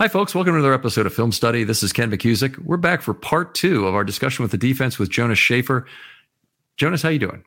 [0.00, 0.34] Hi, folks.
[0.34, 1.62] Welcome to another episode of Film Study.
[1.62, 2.56] This is Ken McKusick.
[2.60, 5.84] We're back for part two of our discussion with the defense with Jonas Schaefer.
[6.78, 7.44] Jonas, how you doing?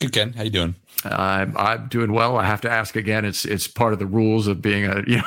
[0.00, 0.32] Good, Ken.
[0.32, 0.74] How you doing?
[1.04, 2.36] I'm I'm doing well.
[2.36, 3.24] I have to ask again.
[3.24, 5.22] It's it's part of the rules of being a you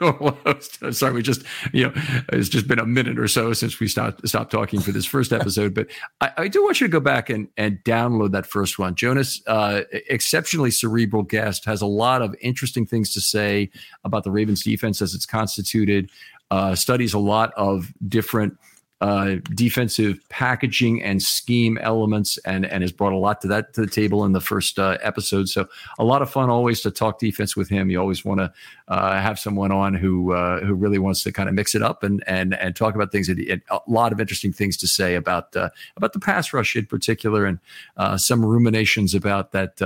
[0.00, 0.78] know host.
[0.94, 1.42] Sorry, we just
[1.72, 1.92] you know
[2.32, 5.32] it's just been a minute or so since we stopped stopped talking for this first
[5.32, 5.74] episode.
[5.74, 5.88] but
[6.20, 8.94] I, I do want you to go back and and download that first one.
[8.94, 13.70] Jonas, uh, exceptionally cerebral guest, has a lot of interesting things to say
[14.04, 16.10] about the Ravens defense as it's constituted.
[16.50, 18.58] Uh, studies a lot of different
[19.00, 23.80] uh, defensive packaging and scheme elements, and and has brought a lot to that to
[23.80, 25.48] the table in the first uh, episode.
[25.48, 25.66] So
[25.98, 27.90] a lot of fun always to talk defense with him.
[27.90, 28.52] You always want to
[28.88, 32.02] uh, have someone on who uh, who really wants to kind of mix it up
[32.02, 33.30] and and and talk about things.
[33.30, 36.84] And a lot of interesting things to say about uh, about the pass rush in
[36.84, 37.58] particular, and
[37.96, 39.80] uh, some ruminations about that.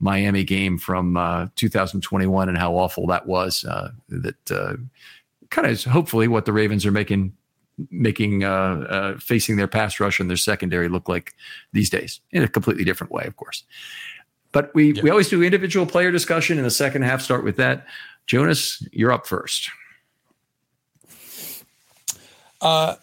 [0.00, 1.14] Miami game from
[1.54, 3.64] 2021 and how awful that was.
[4.08, 4.78] that
[5.50, 7.32] kind of hopefully what the Ravens are making
[7.90, 11.34] making uh, uh, facing their pass rush and their secondary look like
[11.72, 13.64] these days in a completely different way, of course.
[14.52, 17.20] But we we always do individual player discussion in the second half.
[17.20, 17.86] Start with that.
[18.26, 19.70] Jonas, you're up first.
[22.60, 22.94] Uh,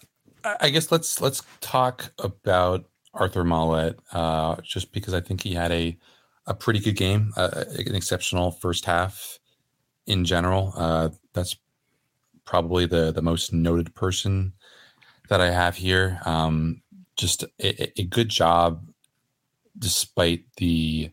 [0.60, 5.72] I guess let's let's talk about Arthur Maulet, uh, just because I think he had
[5.72, 5.98] a
[6.48, 9.40] a pretty good game, uh, an exceptional first half
[10.08, 10.74] in general.
[10.76, 11.56] Uh, that's
[12.46, 14.54] probably the the most noted person
[15.32, 16.20] that I have here.
[16.26, 16.82] Um,
[17.16, 18.86] just a, a, good job,
[19.80, 21.10] despite the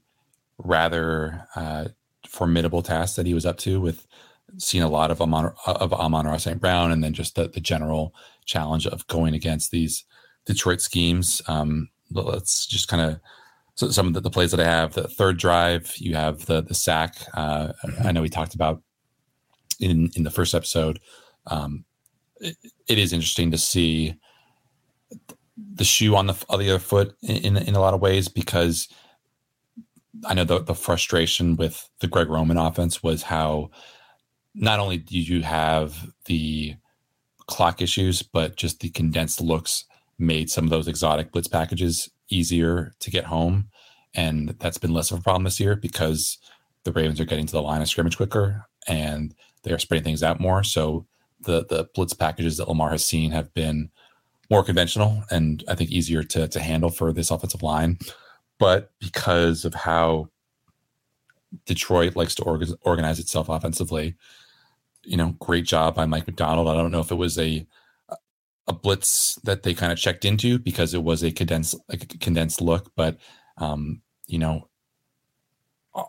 [0.59, 1.85] rather uh,
[2.27, 4.09] formidable task that he was up to, with
[4.57, 6.61] seeing a lot of Amon of Amon-Ra St.
[6.61, 8.13] Brown, and then just the, the general
[8.45, 10.05] challenge of going against these
[10.47, 11.41] Detroit schemes.
[11.47, 13.21] Um, let's just kind of
[13.77, 14.95] so some of the, the, plays that I have.
[14.95, 17.15] The third drive, you have the the sack.
[17.35, 18.83] Uh, I know we talked about
[19.79, 20.99] in in the first episode.
[21.47, 21.85] Um,
[22.41, 22.57] it,
[22.89, 24.15] it is interesting to see
[25.75, 28.89] the shoe on the, other foot in, in a lot of ways because
[30.25, 33.71] I know the, the frustration with the Greg Roman offense was how
[34.55, 36.77] not only do you have the
[37.47, 39.85] clock issues, but just the condensed looks
[40.19, 43.69] made some of those exotic blitz packages easier to get home.
[44.15, 46.39] And that's been less of a problem this year because
[46.85, 50.41] the Ravens are getting to the line of scrimmage quicker and they're spreading things out
[50.41, 50.65] more.
[50.65, 51.07] So
[51.41, 53.91] the the blitz packages that Lamar has seen have been
[54.51, 57.99] more conventional and I think easier to to handle for this offensive line.
[58.59, 60.31] But because of how
[61.67, 64.17] Detroit likes to org- organize itself offensively,
[65.05, 66.69] you know, great job by Mike Macdonald.
[66.69, 67.67] I don't know if it was a
[68.67, 72.61] a blitz that they kind of checked into because it was a condensed a condensed
[72.61, 73.19] look, but
[73.57, 74.68] um, you know,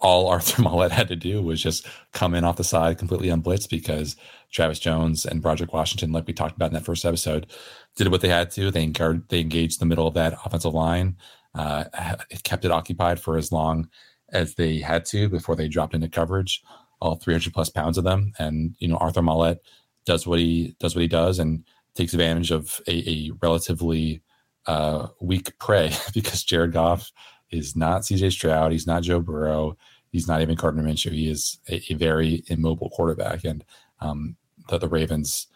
[0.02, 3.70] all Arthur Maulet had to do was just come in off the side completely unblitzed
[3.70, 4.16] because
[4.52, 7.48] Travis Jones and Broderick Washington, like we talked about in that first episode,
[7.96, 8.72] did what they had to.
[8.72, 11.18] They engaged, they engaged the middle of that offensive line,
[11.56, 11.86] uh,
[12.44, 13.90] kept it occupied for as long
[14.32, 16.64] as they had to before they dropped into coverage,
[17.02, 18.32] all 300 plus pounds of them.
[18.40, 19.60] And, you know, Arthur Maulet
[20.06, 21.64] does what he does what he does and
[21.96, 24.22] takes advantage of a, a relatively
[24.66, 27.12] uh, weak prey because Jared Goff
[27.52, 28.72] is not CJ Stroud.
[28.72, 29.78] He's not Joe Burrow.
[30.12, 31.12] He's not even Gardner Minshew.
[31.12, 33.44] He is a, a very immobile quarterback.
[33.44, 33.64] And
[34.00, 34.36] um,
[34.70, 35.48] the, the Ravens,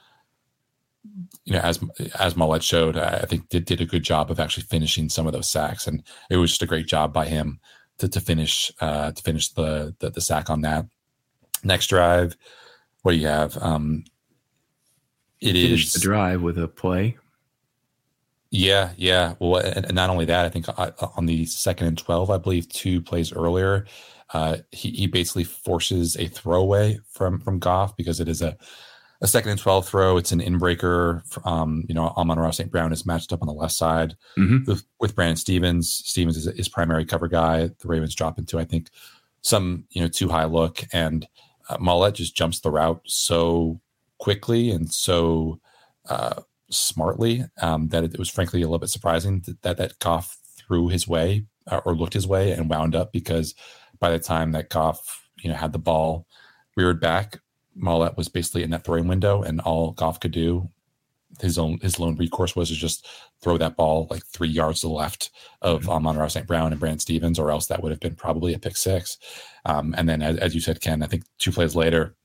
[1.46, 1.80] you know, as
[2.20, 5.34] as Maulet showed, I think did, did a good job of actually finishing some of
[5.34, 5.88] those sacks.
[5.88, 7.60] And it was just a great job by him
[7.98, 10.86] to, to finish uh, to finish the, the, the sack on that.
[11.64, 12.36] Next drive,
[13.02, 13.58] what do you have?
[13.58, 14.06] Um,
[15.42, 17.18] it finish is the drive with a play
[18.54, 19.34] yeah, yeah.
[19.40, 22.38] Well, and, and not only that, I think uh, on the second and twelve, I
[22.38, 23.88] believe two plays earlier,
[24.32, 28.56] uh, he he basically forces a throwaway from from Goff because it is a
[29.22, 30.18] a second and 12 throw.
[30.18, 31.24] It's an inbreaker.
[31.48, 32.70] Um, you know, Amon-Ra St.
[32.70, 34.70] Brown is matched up on the left side mm-hmm.
[34.70, 36.02] with, with, Brandon Stephens.
[36.04, 37.68] Stephens is his primary cover guy.
[37.68, 38.90] The Ravens drop into, I think,
[39.40, 40.84] some, you know, two high look.
[40.92, 41.26] And
[41.70, 43.80] uh, just jumps the route so
[44.20, 45.62] quickly and so
[46.10, 46.42] uh,
[46.74, 50.90] smartly um, that it, was frankly a little bit surprising that that, that Goff threw
[50.90, 53.56] his way uh, or looked his way and wound up because
[54.00, 56.28] by the time that Goff you know had the ball
[56.76, 57.40] reared back,
[57.76, 60.70] Maulet was basically in that throwing window, and all Goff could do
[61.42, 63.08] his own his lone recourse was to just
[63.42, 65.32] throw that ball like three yards to the left
[65.62, 65.90] of mm-hmm.
[65.90, 66.48] um, Amon-Ra St.
[66.48, 69.18] Brown and Brandon Stephens, or else that would have been probably a pick six.
[69.66, 72.16] Um, and then, as, as, you said, Ken, I think two plays later,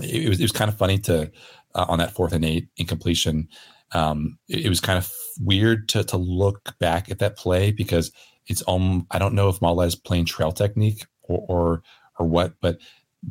[0.00, 1.30] it, it was it was kind of funny to
[1.74, 3.48] uh, on that fourth and eight incompletion.
[3.92, 8.10] Um, it, it, was kind of weird to to look back at that play because
[8.46, 11.82] it's um I don't know if Maulet is playing trail technique or or,
[12.18, 12.78] or what, but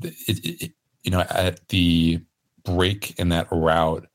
[0.03, 0.71] it, it,
[1.03, 2.21] you know at the
[2.63, 4.07] break in that route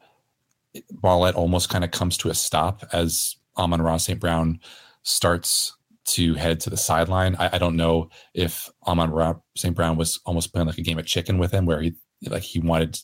[1.03, 4.21] Maulet almost kind of comes to a stop as Amon-Ra St.
[4.21, 4.61] Brown
[5.03, 5.77] starts
[6.07, 7.37] to head to the sideline.
[7.39, 9.75] I, I don't know if Amon-Ra St.
[9.75, 11.95] Brown was almost playing like a game of chicken with him, where he
[12.29, 12.99] like he wanted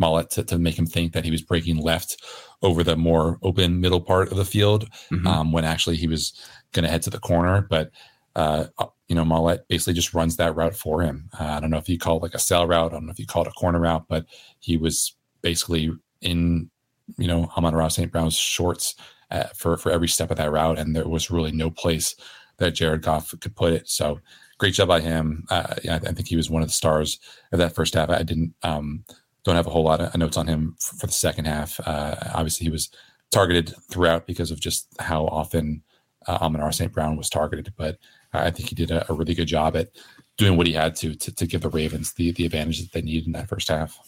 [0.00, 2.22] Maulet to, to make him think that he was breaking left
[2.62, 5.26] over the more open middle part of the field, mm-hmm.
[5.26, 6.32] um, when actually he was
[6.72, 7.66] going to head to the corner.
[7.68, 7.90] But
[8.36, 11.28] uh, uh, you know, Maulet basically just runs that route for him.
[11.38, 12.92] Uh, I don't know if you call it like a sail route.
[12.92, 14.26] I don't know if you call it a corner route, but
[14.58, 16.70] he was basically in
[17.18, 18.10] you know, Amon-Ra St.
[18.10, 18.94] Brown's shorts
[19.30, 22.14] uh, for for every step of that route, and there was really no place
[22.58, 23.88] that Jared Goff could put it.
[23.88, 24.20] So
[24.58, 25.44] great job by him.
[25.50, 27.18] Uh, yeah, I think he was one of the stars
[27.52, 28.10] of that first half.
[28.10, 29.04] I didn't um,
[29.44, 31.80] don't have a whole lot of notes on him for, for the second half.
[31.86, 32.90] Uh, obviously, he was
[33.30, 35.82] targeted throughout because of just how often
[36.26, 36.92] uh, St.
[36.92, 37.98] Brown was targeted, but
[38.32, 39.90] I think he did a, a, really good job at
[40.36, 43.02] doing what he had to, to to give the Ravens the the advantage that they
[43.02, 43.98] needed in that first half.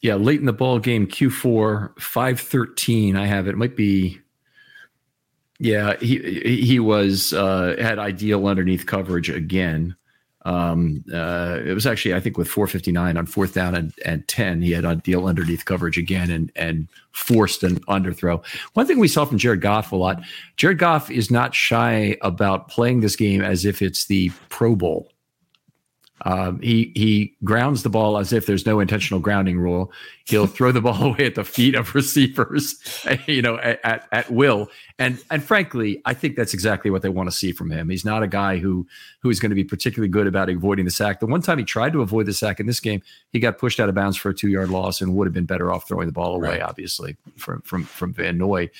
[0.00, 3.16] Yeah, late in the ball game, Q4, 513.
[3.16, 3.52] I have it.
[3.52, 4.20] it might be
[5.58, 9.96] yeah, he he was uh, had ideal underneath coverage again.
[10.44, 14.60] Um, uh, it was actually I think with 459 on fourth down and, and 10,
[14.60, 18.44] he had a deal underneath coverage again and and forced an underthrow.
[18.74, 20.22] One thing we saw from Jared Goff a lot,
[20.56, 25.13] Jared Goff is not shy about playing this game as if it's the Pro Bowl.
[26.24, 29.92] Um, he he grounds the ball as if there's no intentional grounding rule.
[30.26, 32.76] He'll throw the ball away at the feet of receivers,
[33.26, 34.70] you know, at, at will.
[34.98, 37.90] And and frankly, I think that's exactly what they want to see from him.
[37.90, 38.86] He's not a guy who
[39.20, 41.20] who is going to be particularly good about avoiding the sack.
[41.20, 43.78] The one time he tried to avoid the sack in this game, he got pushed
[43.78, 46.06] out of bounds for a two yard loss and would have been better off throwing
[46.06, 46.62] the ball away, right.
[46.62, 48.70] obviously from from from Van Noy.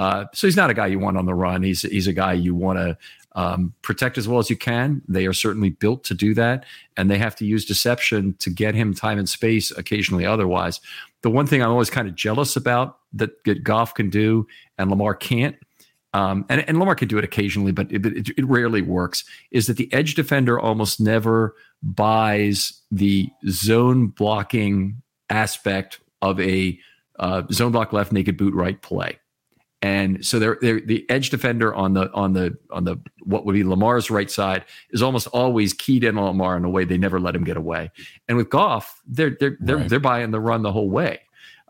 [0.00, 1.62] Uh, so he's not a guy you want on the run.
[1.62, 2.96] He's he's a guy you want to
[3.32, 5.02] um, protect as well as you can.
[5.08, 6.64] They are certainly built to do that,
[6.96, 10.26] and they have to use deception to get him time and space occasionally.
[10.26, 10.80] Otherwise,
[11.22, 14.46] the one thing I'm always kind of jealous about that, that Goff can do
[14.78, 15.56] and Lamar can't.
[16.12, 19.24] Um, and, and Lamar can do it occasionally, but it, it, it rarely works.
[19.52, 26.78] Is that the edge defender almost never buys the zone blocking aspect of a
[27.20, 29.19] uh, zone block left naked boot right play
[29.82, 33.54] and so they're, they're, the edge defender on the on the on the what would
[33.54, 36.98] be Lamar's right side is almost always keyed in on Lamar in a way they
[36.98, 37.90] never let him get away.
[38.28, 39.88] And with Goff, they're they're they're, right.
[39.88, 41.20] they're buying the run the whole way.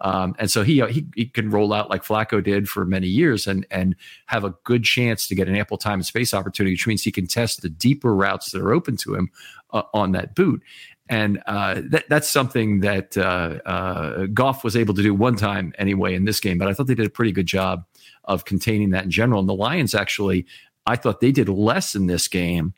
[0.03, 3.47] Um, and so he, he he can roll out like Flacco did for many years
[3.47, 3.95] and and
[4.27, 7.13] have a good chance to get an ample time and space opportunity, which means he
[7.13, 9.31] can test the deeper routes that are open to him
[9.73, 10.63] uh, on that boot.
[11.11, 15.75] And uh, that, that's something that uh, uh, Goff was able to do one time
[15.77, 17.85] anyway in this game, but I thought they did a pretty good job
[18.25, 19.41] of containing that in general.
[19.41, 20.47] And the Lions actually,
[20.87, 22.75] I thought they did less in this game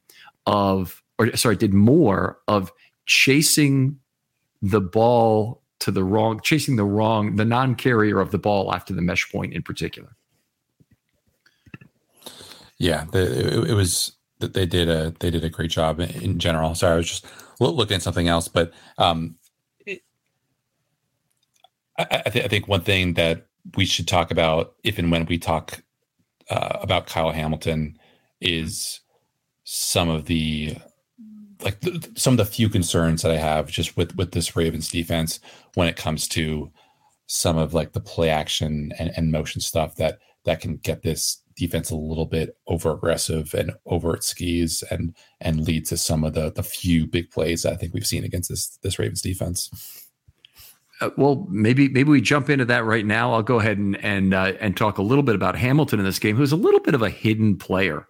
[0.47, 2.73] of, or sorry, did more of
[3.07, 3.99] chasing
[4.61, 8.95] the ball to the wrong, chasing the wrong, the non carrier of the ball after
[8.95, 10.17] the mesh point in particular.
[12.79, 16.75] Yeah, it, it, was that they did a they did a great job in general.
[16.75, 17.27] Sorry, I was just
[17.61, 19.37] looking at something else, but um,
[21.99, 23.47] I, I, th- I think one thing that
[23.77, 25.83] we should talk about if and when we talk
[26.51, 27.99] uh, about Kyle Hamilton
[28.41, 29.01] is
[29.65, 30.77] some of the
[31.63, 34.89] like the, some of the few concerns that I have just with with this Ravens
[34.89, 35.41] defense
[35.75, 36.71] when it comes to
[37.27, 41.39] some of like the play action and, and motion stuff that that can get this
[41.55, 46.25] defense a little bit over aggressive and over its skis and and lead to some
[46.25, 49.23] of the the few big plays that I think we've seen against this this Ravens
[49.23, 49.71] defense.
[51.03, 53.35] Uh, well, maybe maybe we jump into that right now.
[53.35, 56.21] I'll go ahead and and uh, and talk a little bit about Hamilton in this
[56.21, 58.07] game, who's a little bit of a hidden player.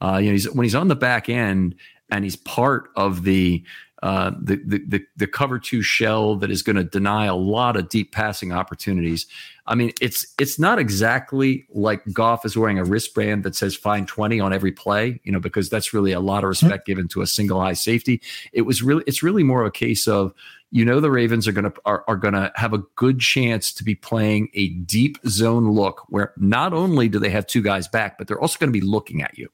[0.00, 1.74] Uh, you know, he's when he's on the back end
[2.10, 3.62] and he's part of the
[4.02, 7.76] uh, the, the, the the cover two shell that is going to deny a lot
[7.76, 9.26] of deep passing opportunities.
[9.66, 14.08] I mean, it's it's not exactly like Goff is wearing a wristband that says "find
[14.08, 17.20] 20 on every play, you know, because that's really a lot of respect given to
[17.20, 18.22] a single high safety.
[18.54, 20.32] It was really it's really more of a case of
[20.70, 23.72] you know the Ravens are going to are, are going to have a good chance
[23.72, 27.88] to be playing a deep zone look where not only do they have two guys
[27.88, 29.48] back, but they're also going to be looking at you.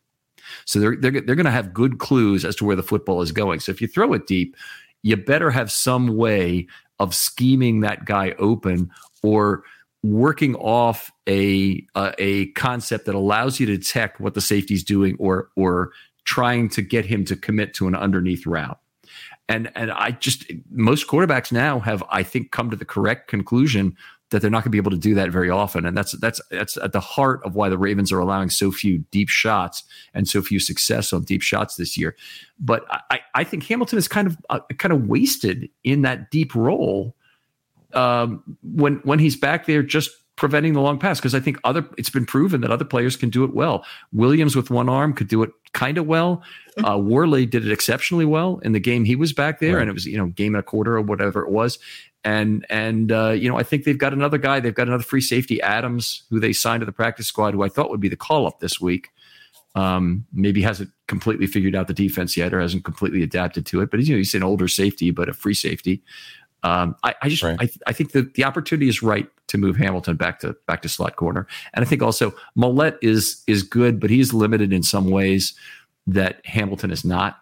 [0.65, 3.33] So they're they're, they're going to have good clues as to where the football is
[3.33, 3.61] going.
[3.61, 4.57] So if you throw it deep,
[5.03, 6.67] you better have some way
[6.99, 8.91] of scheming that guy open
[9.23, 9.63] or
[10.03, 15.49] working off a a concept that allows you to detect what the safety's doing or
[15.57, 15.93] or
[16.25, 18.79] trying to get him to commit to an underneath route.
[19.49, 23.97] And and I just most quarterbacks now have I think come to the correct conclusion
[24.31, 25.87] that they're not going to be able to do that very often.
[25.87, 28.99] And that's that's that's at the heart of why the Ravens are allowing so few
[29.11, 29.85] deep shots
[30.15, 32.17] and so few success on deep shots this year.
[32.59, 36.55] But I, I think Hamilton is kind of uh, kind of wasted in that deep
[36.55, 37.15] role
[37.93, 41.89] um, when when he's back there just preventing the long pass because I think other
[41.97, 43.85] it's been proven that other players can do it well.
[44.13, 46.43] Williams with one arm could do it kind of well.
[46.85, 49.81] Uh, Worley did it exceptionally well in the game he was back there, right.
[49.81, 51.79] and it was you know game and a quarter or whatever it was.
[52.23, 54.61] And and uh, you know I think they've got another guy.
[54.61, 57.71] They've got another free safety Adams who they signed to the practice squad, who I
[57.71, 59.09] thought would be the call up this week.
[59.75, 63.91] Um, maybe hasn't completely figured out the defense yet, or hasn't completely adapted to it.
[63.91, 66.03] But you know he's an older safety, but a free safety.
[66.67, 67.57] Um, I, I, just right.
[67.61, 70.89] I, I think that the opportunity is right to move Hamilton back to back to
[70.89, 75.09] slot corner, and I think also Maulet is is good, but he's limited in some
[75.09, 75.55] ways
[76.09, 77.39] that Hamilton is not,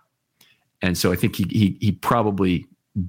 [0.82, 2.66] and so I think he he, he probably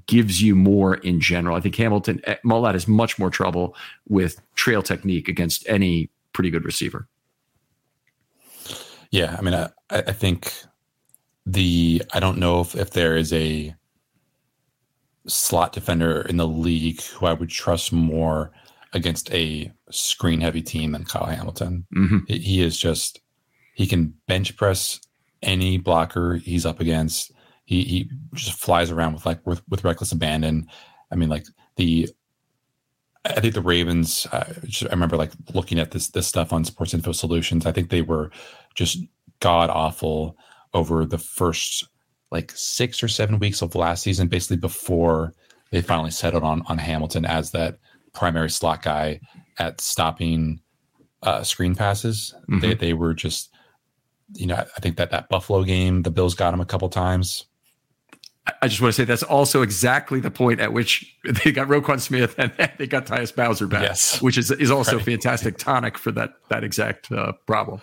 [0.07, 1.57] gives you more in general.
[1.57, 3.75] I think Hamilton eh, Maulet has much more trouble
[4.07, 7.09] with trail technique against any pretty good receiver.
[9.11, 10.53] Yeah, I mean, I, I think
[11.45, 13.75] the I don't know if if there is a
[15.27, 18.51] slot defender in the league who I would trust more
[18.93, 21.85] against a screen heavy team than Kyle Hamilton.
[21.95, 22.19] Mm-hmm.
[22.27, 23.21] He is just
[23.73, 24.99] he can bench press
[25.41, 27.31] any blocker he's up against.
[27.65, 30.67] He he just flies around with like with, with reckless abandon.
[31.11, 32.09] I mean, like the
[33.25, 34.27] I think the Ravens.
[34.31, 34.53] Uh,
[34.83, 37.65] I remember like looking at this this stuff on Sports Info Solutions.
[37.65, 38.31] I think they were
[38.75, 38.99] just
[39.39, 40.37] god awful
[40.73, 41.87] over the first
[42.35, 45.33] like six or seven weeks of last season, basically before
[45.71, 47.79] they finally settled on on Hamilton as that
[48.13, 49.21] primary slot guy
[49.57, 50.59] at stopping
[51.23, 52.35] uh, screen passes.
[52.41, 52.59] Mm-hmm.
[52.59, 53.51] They they were just,
[54.33, 57.45] you know, I think that that Buffalo game, the Bills got him a couple times.
[58.61, 62.01] I just want to say that's also exactly the point at which they got Roquan
[62.01, 64.21] Smith and they got Tyus Bowser back, yes.
[64.21, 65.05] which is is also right.
[65.05, 67.81] fantastic tonic for that that exact uh, problem.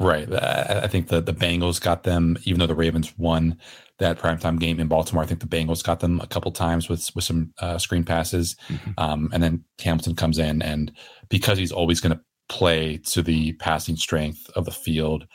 [0.00, 0.32] Right.
[0.32, 3.58] I think the the Bengals got them, even though the Ravens won
[3.98, 5.22] that primetime game in Baltimore.
[5.22, 8.56] I think the Bengals got them a couple times with with some uh, screen passes,
[8.68, 8.90] mm-hmm.
[8.98, 10.92] um, and then Hamilton comes in, and
[11.28, 15.26] because he's always going to play to the passing strength of the field,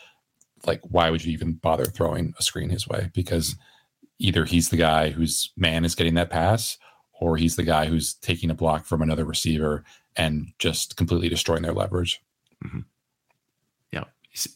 [0.66, 3.10] like why would you even bother throwing a screen his way?
[3.14, 3.56] Because
[4.20, 6.78] either he's the guy whose man is getting that pass,
[7.14, 9.86] or he's the guy who's taking a block from another receiver
[10.18, 12.22] and just completely destroying their leverage.
[12.66, 12.80] Mm-hmm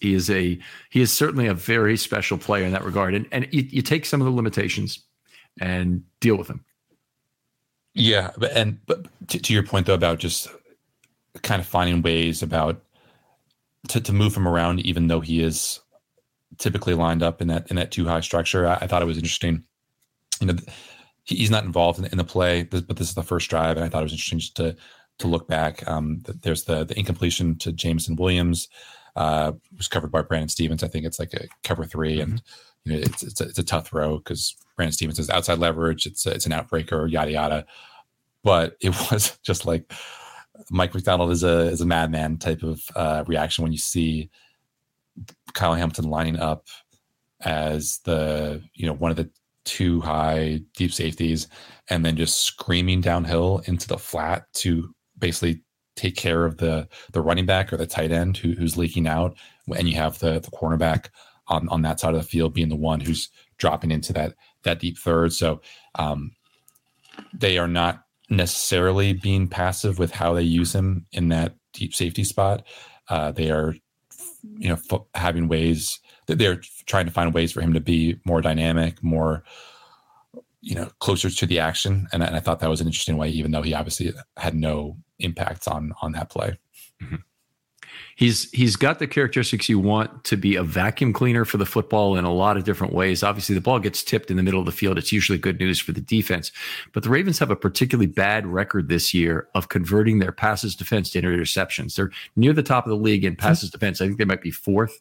[0.02, 0.60] he is a
[0.90, 3.14] he is certainly a very special player in that regard.
[3.14, 5.04] And and you, you take some of the limitations
[5.60, 6.64] and deal with them.
[7.94, 10.48] Yeah but and but to, to, your point though about just
[11.42, 12.82] kind of finding ways about
[13.90, 15.80] to, to move him around even though he is
[16.58, 19.18] typically lined up in that in that two high structure i, I thought it was
[19.18, 19.64] interesting.
[20.40, 20.56] You know
[21.26, 23.90] he's not involved in, in, the play but this is the first drive and i
[23.90, 24.76] thought it was interesting to
[25.20, 25.88] to look back.
[25.88, 28.68] Um there's the the incompletion to jameson williams
[29.16, 30.84] uh, was covered by Brandon Stephens.
[30.84, 32.92] I think it's like a cover 3 and mm-hmm.
[32.92, 36.06] you know it's it's a, it's a tough throw because Brandon Stephens is outside leverage.
[36.06, 37.66] It's a, it's an outbreaker, yada yada.
[38.44, 39.92] But it was just like
[40.70, 44.30] Mike Macdonald is a is a madman type of uh, reaction when you see
[45.54, 46.68] Kyle Hamilton lining up
[47.42, 49.30] as the you know one of the
[49.66, 51.48] two high deep safeties
[51.90, 55.62] and then just screaming downhill into the flat to basically
[55.96, 59.36] take care of the the running back or the tight end who, who's leaking out,
[59.76, 61.08] and you have the the cornerback
[61.48, 64.34] on on that side of the field being the one who's dropping into that
[64.64, 65.34] that deep third.
[65.34, 65.62] So
[65.96, 66.32] um,
[67.34, 72.24] they are not necessarily being passive with how they use him in that deep safety
[72.24, 72.64] spot.
[73.10, 73.76] Uh, they are,
[74.58, 78.20] you know, f- having ways that they're trying to find ways for him to be
[78.26, 79.44] more dynamic, more,
[80.64, 82.08] you know, closer to the action.
[82.14, 84.98] And, and I thought that was an interesting way, even though he obviously had no
[85.20, 86.58] impacts on on that play.
[87.02, 87.18] Mm-hmm.
[88.16, 92.16] He's he's got the characteristics you want to be a vacuum cleaner for the football
[92.16, 93.24] in a lot of different ways.
[93.24, 94.98] Obviously, the ball gets tipped in the middle of the field.
[94.98, 96.52] It's usually good news for the defense.
[96.94, 101.10] But the Ravens have a particularly bad record this year of converting their passes defense
[101.12, 101.96] to interceptions.
[101.96, 103.80] They're near the top of the league in passes mm-hmm.
[103.80, 104.00] defense.
[104.00, 104.98] I think they might be fourth,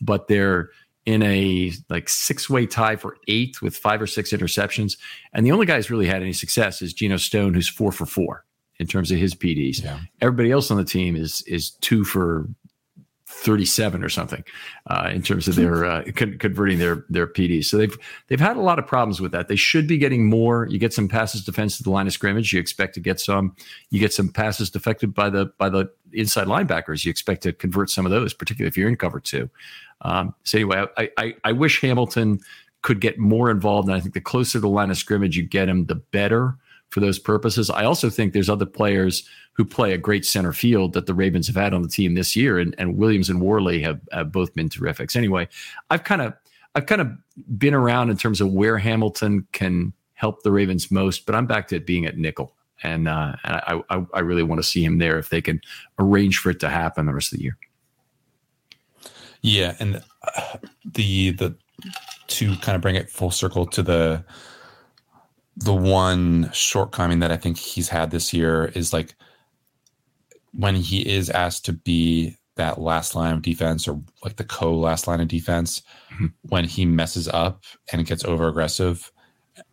[0.00, 0.70] but they're
[1.04, 4.96] in a like six way tie for eighth with five or six interceptions.
[5.32, 8.06] And the only guy who's really had any success is Geno Stone, who's four for
[8.06, 8.44] four
[8.78, 9.82] in terms of his PDs.
[9.82, 10.00] Yeah.
[10.20, 12.48] Everybody else on the team is is two for
[13.32, 14.44] 37 or something
[14.88, 17.64] uh, in terms of their uh, con- converting their their PDs.
[17.64, 17.96] So they've
[18.28, 19.48] they've had a lot of problems with that.
[19.48, 20.68] They should be getting more.
[20.68, 22.52] You get some passes defense to the line of scrimmage.
[22.52, 23.56] You expect to get some.
[23.90, 27.04] You get some passes deflected by the by the inside linebackers.
[27.04, 29.50] You expect to convert some of those, particularly if you're in cover two.
[30.02, 32.40] Um, so anyway, I, I I wish Hamilton
[32.82, 35.44] could get more involved, and I think the closer to the line of scrimmage you
[35.44, 36.56] get him, the better
[36.90, 37.70] for those purposes.
[37.70, 41.46] I also think there's other players who play a great center field that the Ravens
[41.46, 44.54] have had on the team this year, and, and Williams and Worley have, have both
[44.54, 45.10] been terrific.
[45.10, 45.48] So anyway,
[45.90, 46.34] I've kind of
[46.74, 47.12] I've kind of
[47.58, 51.68] been around in terms of where Hamilton can help the Ravens most, but I'm back
[51.68, 54.84] to it being at nickel, and, uh, and I, I, I really want to see
[54.84, 55.60] him there if they can
[55.98, 57.58] arrange for it to happen the rest of the year.
[59.42, 61.56] Yeah, and uh, the the
[62.28, 64.24] to kind of bring it full circle to the
[65.56, 69.14] the one shortcoming that I think he's had this year is like
[70.52, 74.74] when he is asked to be that last line of defense or like the co
[74.74, 75.82] last line of defense,
[76.12, 76.26] mm-hmm.
[76.42, 79.10] when he messes up and gets over aggressive,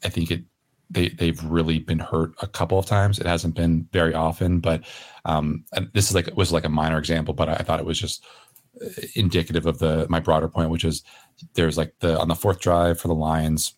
[0.04, 0.44] I think it
[0.90, 3.20] they they've really been hurt a couple of times.
[3.20, 4.84] It hasn't been very often, but
[5.26, 8.00] um, this is like was like a minor example, but I, I thought it was
[8.00, 8.26] just
[9.16, 11.04] indicative of the my broader point, which is
[11.54, 13.74] there's like the on the fourth drive for the Lions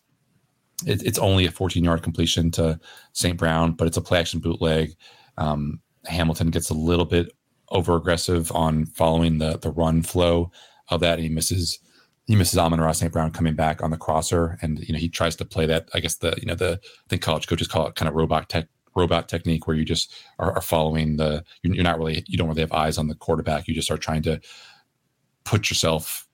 [0.86, 2.78] it, it's only a 14 yard completion to
[3.12, 3.36] St.
[3.36, 4.94] Brown, but it's a play action bootleg.
[5.38, 7.32] Um, Hamilton gets a little bit
[7.70, 10.50] over aggressive on following the the run flow
[10.88, 11.14] of that.
[11.14, 11.78] And he misses
[12.26, 13.12] he misses Amon-Ra St.
[13.12, 15.88] Brown coming back on the crosser, and you know he tries to play that.
[15.94, 18.48] I guess the you know the I think college coaches call it kind of robot
[18.48, 22.48] tech robot technique where you just are, are following the you're not really you don't
[22.48, 23.66] really have eyes on the quarterback.
[23.66, 24.40] You just are trying to
[25.44, 26.26] put yourself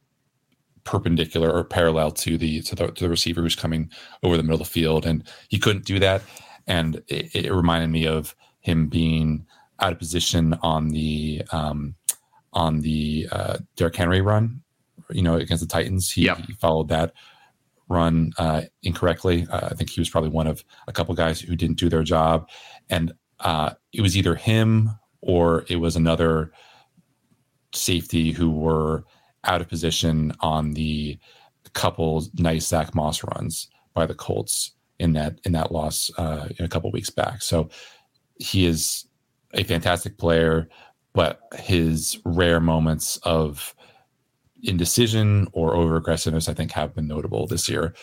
[0.85, 3.91] perpendicular or parallel to the to the, to the receiver who's coming
[4.23, 6.23] over the middle of the field, and he couldn't do that.
[6.67, 9.47] And it, it reminded me of him being
[9.81, 11.95] out of position on the um,
[12.53, 14.63] on the uh, Derrick Henry run,
[15.11, 16.11] you know, against the Titans.
[16.11, 16.39] He, yep.
[16.39, 17.13] he followed that
[17.89, 19.47] run uh, incorrectly.
[19.51, 22.03] Uh, I think he was probably one of a couple guys who didn't do their
[22.03, 22.49] job,
[22.89, 26.53] and uh, it was either him or it was another
[27.75, 29.05] safety who were
[29.45, 31.19] out of position on the
[31.75, 36.65] couple nice Zach Moss runs by the Colts in that in that loss uh, in
[36.65, 37.43] a couple weeks back.
[37.43, 37.69] So
[38.39, 39.07] he is
[39.55, 40.69] a fantastic player,
[41.13, 43.75] but his rare moments of
[44.63, 47.95] indecision or over aggressiveness, I think, have been notable this year,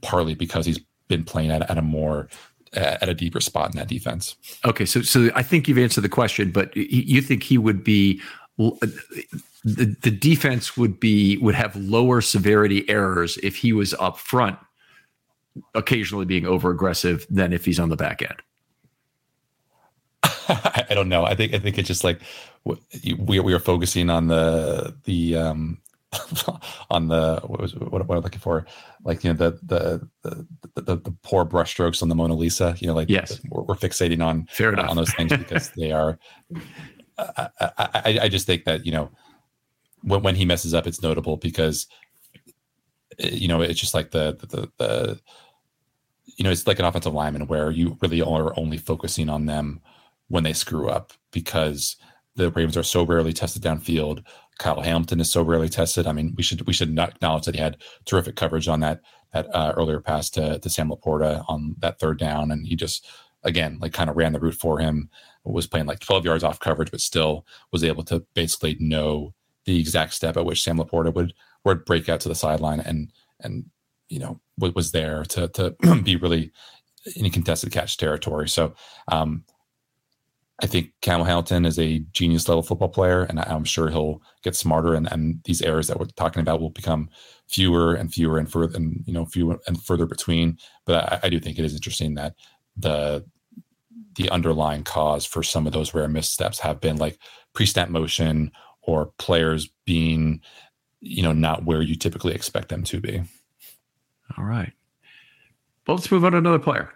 [0.00, 2.28] partly because he's been playing at, at a more
[2.74, 4.36] at a deeper spot in that defense.
[4.64, 8.20] Okay, so so I think you've answered the question, but you think he would be
[8.58, 14.58] the, the defense would be would have lower severity errors if he was up front
[15.74, 18.42] occasionally being over aggressive than if he's on the back end
[20.48, 21.24] I don't know.
[21.24, 22.20] I think I think it's just like
[23.18, 25.78] we we are focusing on the the um
[26.90, 28.66] on the what was what, what I'm looking for
[29.04, 32.74] like you know the the the the, the poor brushstrokes on the Mona Lisa.
[32.78, 34.88] You know, like yes, we're, we're fixating on Fair enough.
[34.88, 36.18] on those things because they are.
[37.18, 39.10] I, I, I just think that you know
[40.02, 41.86] when, when he messes up, it's notable because
[43.18, 45.20] you know it's just like the, the the,
[46.24, 49.80] you know it's like an offensive lineman where you really are only focusing on them
[50.28, 51.96] when they screw up because
[52.36, 54.24] the Ravens are so rarely tested downfield.
[54.58, 56.06] Kyle Hamilton is so rarely tested.
[56.06, 59.00] I mean, we should we should not acknowledge that he had terrific coverage on that
[59.32, 63.06] that uh, earlier pass to to Sam LaPorta on that third down, and he just
[63.44, 65.10] again like kind of ran the route for him.
[65.44, 69.32] Was playing like 12 yards off coverage, but still was able to basically know
[69.64, 71.32] the exact step at which Sam LaPorta would
[71.64, 73.64] would break out to the sideline and and
[74.08, 75.70] you know was there to to
[76.02, 76.52] be really
[77.16, 78.48] in contested catch territory.
[78.48, 78.74] So
[79.08, 79.44] um,
[80.60, 84.56] I think Camel Hamilton is a genius level football player, and I'm sure he'll get
[84.56, 84.94] smarter.
[84.94, 87.10] And, and these errors that we're talking about will become
[87.46, 90.58] fewer and fewer and further, and you know, fewer and further between.
[90.84, 92.34] But I, I do think it is interesting that
[92.78, 93.24] the
[94.16, 97.18] the underlying cause for some of those rare missteps have been like
[97.52, 98.50] pre-snap motion
[98.82, 100.40] or players being,
[101.00, 103.22] you know, not where you typically expect them to be.
[104.36, 104.72] All right.
[105.86, 106.92] Well, let's move on to another player.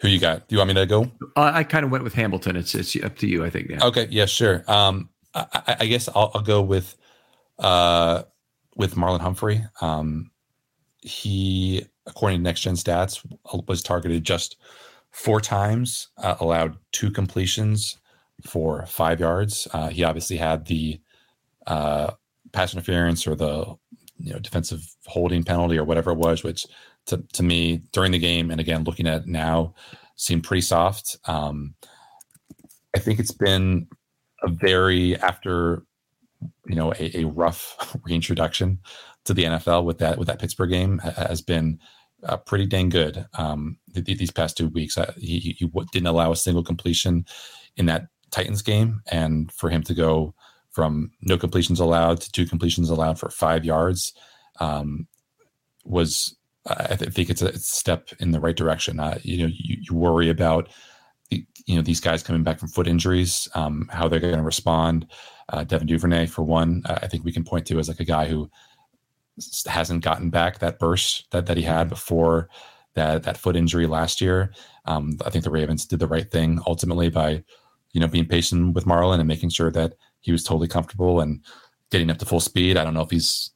[0.00, 0.48] Who you got?
[0.48, 1.10] Do you want me to go?
[1.36, 2.56] Uh, I kind of went with Hamilton.
[2.56, 3.44] It's it's up to you.
[3.44, 3.70] I think.
[3.82, 4.08] Okay.
[4.10, 4.26] Yeah.
[4.26, 4.64] Sure.
[4.66, 6.96] Um, I, I guess I'll, I'll, go with,
[7.58, 8.24] uh,
[8.76, 9.64] with Marlon Humphrey.
[9.80, 10.30] Um,
[10.98, 13.24] he, according to Next Gen Stats,
[13.66, 14.56] was targeted just
[15.10, 17.98] four times, uh, allowed two completions
[18.44, 19.68] for five yards.
[19.72, 21.00] Uh, he obviously had the
[21.66, 22.10] uh,
[22.52, 23.76] pass interference or the
[24.18, 26.66] you know defensive holding penalty or whatever it was, which
[27.06, 29.74] to to me during the game and again looking at now
[30.16, 31.16] seemed pretty soft.
[31.26, 31.74] Um,
[32.94, 33.88] I think it's been
[34.42, 35.84] a very after
[36.66, 38.78] you know a, a rough reintroduction
[39.24, 41.78] to the NFL with that with that Pittsburgh game has been
[42.24, 44.96] uh, pretty dang good um, th- these past two weeks.
[44.96, 47.24] Uh, he, he, didn't allow a single completion
[47.76, 50.34] in that Titans game, and for him to go
[50.70, 54.14] from no completions allowed to two completions allowed for five yards
[54.60, 55.06] um,
[55.84, 59.00] was I think it's a step in the right direction.
[59.00, 60.68] Uh, you know, you, you, worry about
[61.30, 65.06] you know these guys coming back from foot injuries, um, how they're going to respond.
[65.48, 68.28] Uh, Devin Duvernay, for one, I think we can point to as like a guy
[68.28, 68.48] who
[69.66, 72.48] hasn't gotten back that burst that that he had before
[72.94, 74.52] that that foot injury last year.
[74.84, 77.42] Um, I think the Ravens did the right thing ultimately by
[77.92, 81.40] you know being patient with Marlon and making sure that he was totally comfortable and
[81.90, 82.76] getting up to full speed.
[82.76, 83.50] I don't know if he's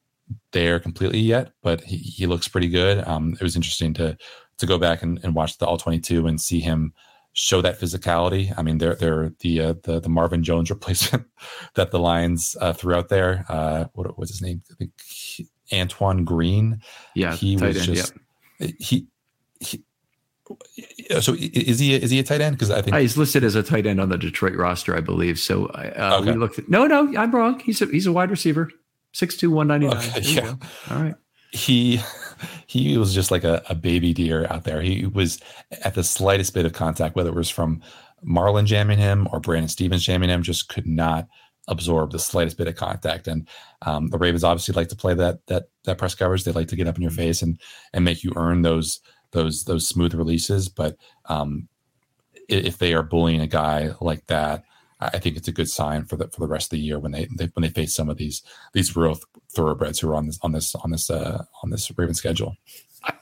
[0.52, 3.06] there completely yet, but he, he looks pretty good.
[3.06, 4.16] Um, it was interesting to
[4.58, 6.92] to go back and, and watch the all twenty two and see him
[7.32, 8.52] show that physicality.
[8.56, 11.26] I mean, they're they're the uh, the the Marvin Jones replacement
[11.74, 13.44] that the Lions uh, threw out there.
[13.48, 14.62] Uh, what was his name?
[14.70, 16.81] I think he, Antoine Green.
[17.14, 18.14] Yeah, he was end, just
[18.59, 18.68] yeah.
[18.79, 19.07] he.
[19.61, 19.85] he
[21.20, 22.57] so is he is he a tight end?
[22.57, 25.00] Because I think uh, he's listed as a tight end on the Detroit roster, I
[25.00, 25.38] believe.
[25.38, 26.33] So uh, okay.
[26.33, 26.59] we looked.
[26.59, 27.59] At, no, no, I'm wrong.
[27.61, 28.70] He's a he's a wide receiver.
[29.12, 29.96] Six two one ninety nine.
[29.96, 30.55] Okay, yeah.
[30.90, 31.14] All right.
[31.52, 32.00] He
[32.66, 34.83] he was just like a, a baby deer out there.
[34.83, 35.40] He was
[35.83, 37.83] at the slightest bit of contact, whether it was from
[38.24, 41.29] Marlon jamming him or Brandon Stephens jamming him, just could not
[41.68, 43.26] absorb the slightest bit of contact.
[43.26, 43.48] And
[43.83, 46.44] um, the Ravens obviously like to play that that that press coverage.
[46.44, 47.59] They like to get up in your face and
[47.92, 49.00] and make you earn those
[49.33, 50.68] those those smooth releases.
[50.68, 51.68] But um,
[52.48, 54.64] if they are bullying a guy like that,
[55.00, 57.12] I think it's a good sign for the for the rest of the year when
[57.12, 59.18] they, they when they face some of these these real
[59.52, 62.57] thoroughbreds who are on this on this on this uh, on this Raven schedule.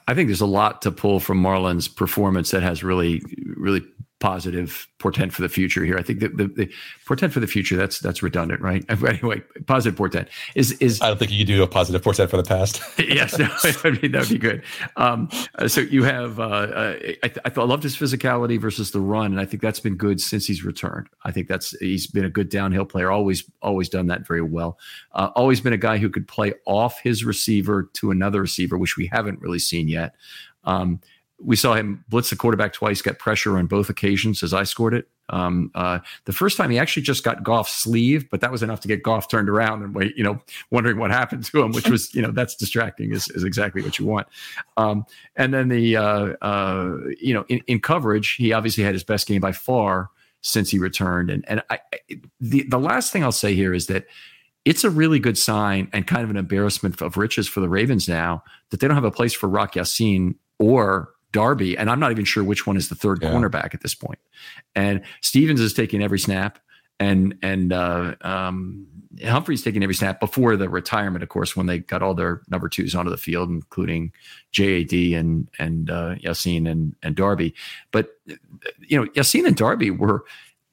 [0.07, 3.21] I think there's a lot to pull from Marlon's performance that has really
[3.57, 3.83] really
[4.19, 5.97] positive portent for the future here.
[5.97, 6.71] I think that the, the,
[7.05, 8.83] portent for the future that's that's redundant, right?
[9.05, 11.01] Anyway, positive portent is is.
[11.01, 12.81] I don't think you could do a positive portent for the past.
[12.99, 13.47] yes, no,
[13.83, 14.63] I mean that would be good.
[14.95, 18.99] Um, uh, so you have, uh, uh, I, th- I loved his physicality versus the
[18.99, 21.07] run, and I think that's been good since he's returned.
[21.23, 23.11] I think that's he's been a good downhill player.
[23.11, 24.79] Always always done that very well.
[25.11, 28.97] Uh, always been a guy who could play off his receiver to another receiver, which
[28.97, 30.15] we haven't really seen yet.
[30.63, 30.99] Um,
[31.41, 34.93] we saw him blitz the quarterback twice, get pressure on both occasions as I scored
[34.93, 35.09] it.
[35.29, 38.79] Um, uh, the first time he actually just got Goff's sleeve, but that was enough
[38.81, 40.39] to get Goff turned around and wait, you know,
[40.71, 43.97] wondering what happened to him, which was, you know, that's distracting is, is exactly what
[43.99, 44.27] you want.
[44.77, 49.03] Um, and then the, uh, uh, you know, in, in, coverage, he obviously had his
[49.03, 50.09] best game by far
[50.41, 51.29] since he returned.
[51.29, 51.79] And, and I,
[52.39, 54.05] the, the last thing I'll say here is that
[54.63, 58.07] it's a really good sign and kind of an embarrassment of riches for the Ravens
[58.07, 62.11] now that they don't have a place for Rock Ya-Sin or Darby, and I'm not
[62.11, 63.29] even sure which one is the third yeah.
[63.29, 64.19] cornerback at this point.
[64.73, 66.59] And Stephens is taking every snap,
[66.97, 68.87] and and uh, um,
[69.21, 72.69] Humphrey's taking every snap before the retirement, of course, when they got all their number
[72.69, 74.13] twos onto the field, including
[74.53, 77.53] JAD and and uh, Ya-Sin and and Darby.
[77.91, 78.11] But
[78.79, 80.23] you know, Ya-Sin and Darby were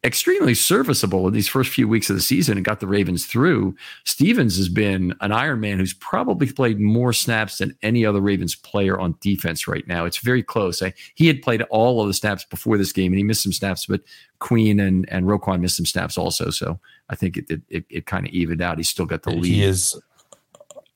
[0.05, 3.77] extremely serviceable in these first few weeks of the season and got the Ravens through.
[4.05, 8.57] Stephens has been an Iron Man who's probably played more snaps than any other Ravens
[8.57, 10.05] player on defense right now.
[10.05, 10.83] It's very close.
[10.83, 13.53] I, he had played all of the snaps before this game and he missed some
[13.53, 14.03] snaps, but
[14.41, 16.51] Queen and, and Roquan missed some snaps also.
[16.51, 18.79] So I think it, it, it, it kind of evened out.
[18.79, 19.45] He's still got the lead.
[19.45, 20.01] He is,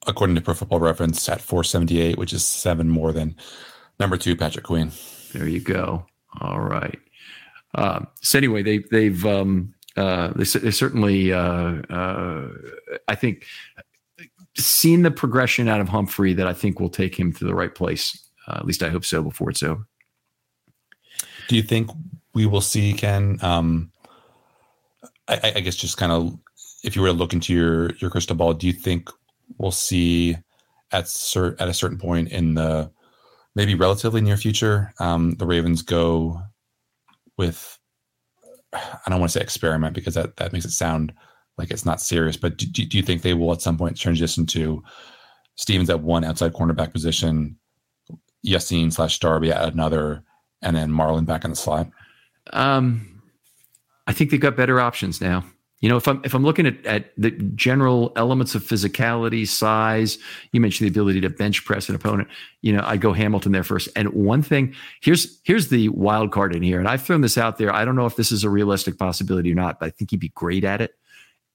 [0.08, 3.36] according to Pro Football Reference, at 478, which is seven more than
[4.00, 4.90] number two, Patrick Queen.
[5.32, 6.06] There you go.
[6.40, 6.98] All right.
[7.76, 12.48] Uh, so anyway, they, they've um, uh, they, certainly uh, uh,
[13.06, 13.44] I think
[14.56, 17.74] seen the progression out of Humphrey that I think will take him to the right
[17.74, 18.18] place.
[18.48, 19.86] Uh, at least I hope so before it's over.
[21.48, 21.90] Do you think
[22.34, 23.38] we will see Ken?
[23.42, 23.92] Um,
[25.28, 26.38] I, I guess just kind of
[26.82, 29.10] if you were to look into your your crystal ball, do you think
[29.58, 30.36] we'll see
[30.92, 32.90] at cert, at a certain point in the
[33.54, 36.40] maybe relatively near future um, the Ravens go
[37.36, 37.78] with
[38.72, 41.12] I don't want to say experiment because that that makes it sound
[41.58, 42.36] like it's not serious.
[42.36, 44.82] But do, do you think they will at some point transition to
[45.56, 47.56] Stephens at one outside cornerback position,
[48.42, 50.22] Ya-Sin slash Darby at another,
[50.62, 51.88] and then Marlon back in the slot?
[52.52, 53.22] Um,
[54.06, 55.44] I think they've got better options now.
[55.80, 60.16] You know, if I'm if I'm looking at, at the general elements of physicality, size,
[60.52, 62.28] you mentioned the ability to bench press an opponent.
[62.62, 63.90] You know, I'd go Hamilton there first.
[63.94, 67.58] And one thing, here's here's the wild card in here, and I've thrown this out
[67.58, 67.74] there.
[67.74, 70.20] I don't know if this is a realistic possibility or not, but I think he'd
[70.20, 70.94] be great at it.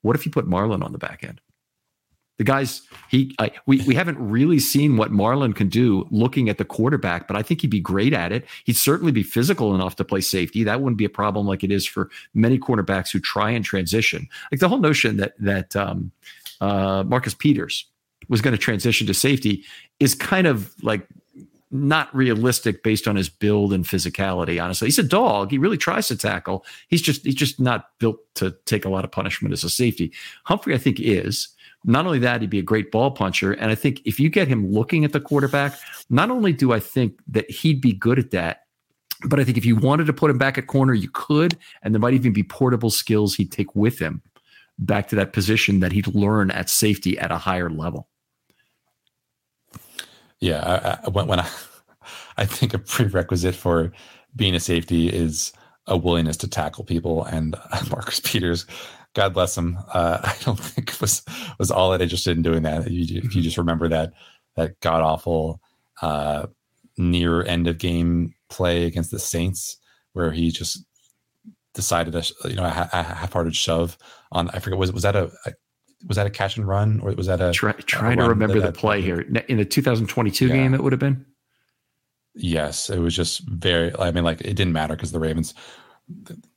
[0.04, 1.42] What if you put Marlon on the back end?
[2.42, 6.58] The guys, he, I, we, we haven't really seen what Marlon can do looking at
[6.58, 8.48] the quarterback, but I think he'd be great at it.
[8.64, 10.64] He'd certainly be physical enough to play safety.
[10.64, 14.28] That wouldn't be a problem like it is for many cornerbacks who try and transition.
[14.52, 16.12] Like the whole notion that that um,
[16.62, 17.86] uh, Marcus Peters
[18.28, 19.64] was going to transition to safety
[20.00, 21.08] is kind of like
[21.70, 24.60] not realistic based on his build and physicality.
[24.60, 25.52] Honestly, he's a dog.
[25.52, 26.66] He really tries to tackle.
[26.88, 30.12] He's just he's just not built to take a lot of punishment as a safety.
[30.46, 31.50] Humphrey, I think, is.
[31.84, 33.54] Not only that, he'd be a great ball puncher.
[33.54, 35.78] And I think if you get him looking at the quarterback,
[36.10, 38.62] not only do I think that he'd be good at that,
[39.26, 41.58] but I think if you wanted to put him back at corner, you could.
[41.82, 44.22] And there might even be portable skills he'd take with him
[44.78, 48.08] back to that position that he'd learn at safety at a higher level.
[50.40, 51.50] Yeah, I, I, when, I,
[52.38, 53.92] I think a prerequisite for
[54.36, 55.54] being a safety is
[55.88, 57.24] a willingness to tackle people.
[57.26, 58.66] And uh, Marcus Peters,
[59.14, 61.24] God bless him, uh, I don't think was
[61.60, 62.88] was all that interested in doing that.
[62.88, 64.14] If you, if you just remember that
[64.56, 65.62] that god awful
[66.02, 66.48] uh,
[66.98, 69.78] near end of game play against the Saints,
[70.14, 70.86] where he just
[71.74, 73.98] decided a you know a, a half-hearted shove
[74.32, 75.54] on I forget was was that a, a
[76.08, 78.72] was that a catch and run or was that a Try, trying to remember the
[78.72, 80.54] play here in the 2022 yeah.
[80.54, 81.26] game it would have been
[82.34, 85.54] yes it was just very i mean like it didn't matter because the ravens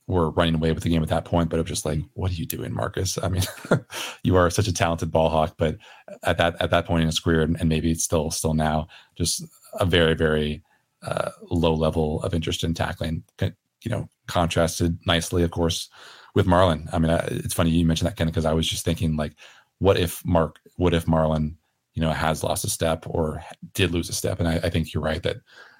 [0.06, 2.30] were running away with the game at that point but it was just like what
[2.30, 3.42] are you doing marcus i mean
[4.22, 5.76] you are such a talented ball hawk but
[6.22, 8.86] at that at that point in his career and, and maybe it's still still now
[9.16, 9.44] just
[9.80, 10.62] a very very
[11.02, 15.88] uh, low level of interest in tackling you know contrasted nicely of course
[16.34, 16.88] with Marlon.
[16.92, 19.34] I mean, it's funny you mentioned that, Ken, because I was just thinking, like,
[19.78, 21.54] what if Mark, what if Marlon,
[21.94, 24.40] you know, has lost a step or did lose a step?
[24.40, 25.36] And I, I think you're right that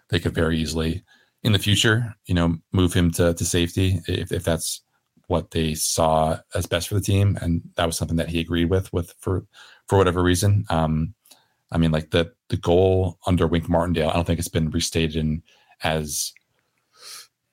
[0.09, 1.03] they could very easily
[1.45, 4.83] in the future, you know, move him to, to safety if, if that's
[5.29, 7.39] what they saw as best for the team.
[7.41, 9.47] And that was something that he agreed with, with for,
[9.87, 10.65] for whatever reason.
[10.71, 11.15] Um,
[11.71, 15.17] I mean, like the, the goal under Wink Martindale, I don't think it's been restated
[15.17, 15.43] in
[15.83, 16.33] as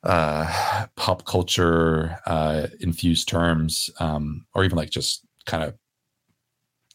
[0.03, 5.75] uh, pop culture uh, infused terms, um, or even like just kind of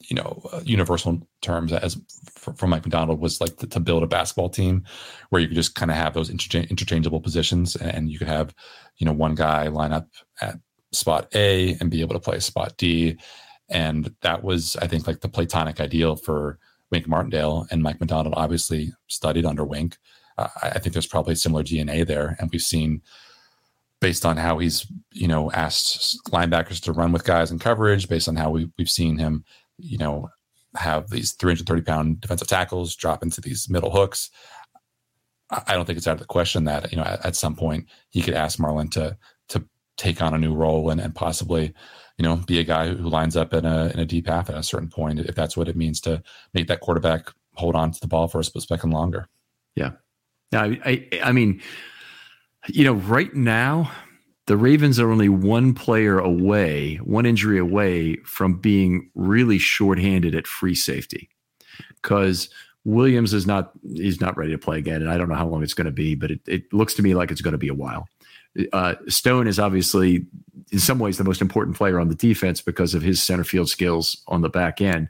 [0.09, 1.97] you know uh, universal terms as
[2.37, 4.85] from Mike Macdonald was like to, to, build a basketball team
[5.31, 8.55] where you could just kind of have those intercha- interchangeable positions and you could have
[8.99, 10.09] you know one guy line up
[10.41, 10.59] at
[10.93, 13.19] spot A and be able to play spot D.
[13.69, 16.59] And that was I think like the platonic ideal for
[16.91, 19.97] Wink Martindale and Mike Macdonald obviously studied under Wink.
[20.39, 23.03] Uh, I think there's probably similar DNA there, and we've seen
[24.01, 28.29] based on how he's you know asked linebackers to run with guys in coverage, based
[28.29, 29.45] on how we we've seen him,
[29.79, 30.31] you know,
[30.77, 34.31] have these 330 pound defensive tackles drop into these middle hooks.
[35.51, 37.87] I don't think it's out of the question that you know at, at some point
[38.11, 39.17] he could ask Marlon to
[39.49, 39.65] to
[39.97, 41.73] take on a new role and, and possibly
[42.19, 44.57] you know be a guy who lines up in a in a deep half at
[44.57, 48.01] a certain point if that's what it means to make that quarterback hold on to
[48.01, 49.29] the ball for a split second longer.
[49.77, 49.93] Yeah,
[50.53, 51.61] I, I, I mean,
[52.69, 53.91] you know, right now,
[54.47, 60.47] the Ravens are only one player away, one injury away from being really shorthanded at
[60.47, 61.29] free safety
[62.03, 62.49] because
[62.85, 65.65] Williams is not he's not ready to play again, and I don't know how long
[65.65, 67.69] it's going to be, but it, it looks to me like it's going to be
[67.69, 68.09] a while.
[68.73, 70.25] Uh, Stone is obviously
[70.73, 73.69] in some ways the most important player on the defense because of his center field
[73.69, 75.09] skills on the back end.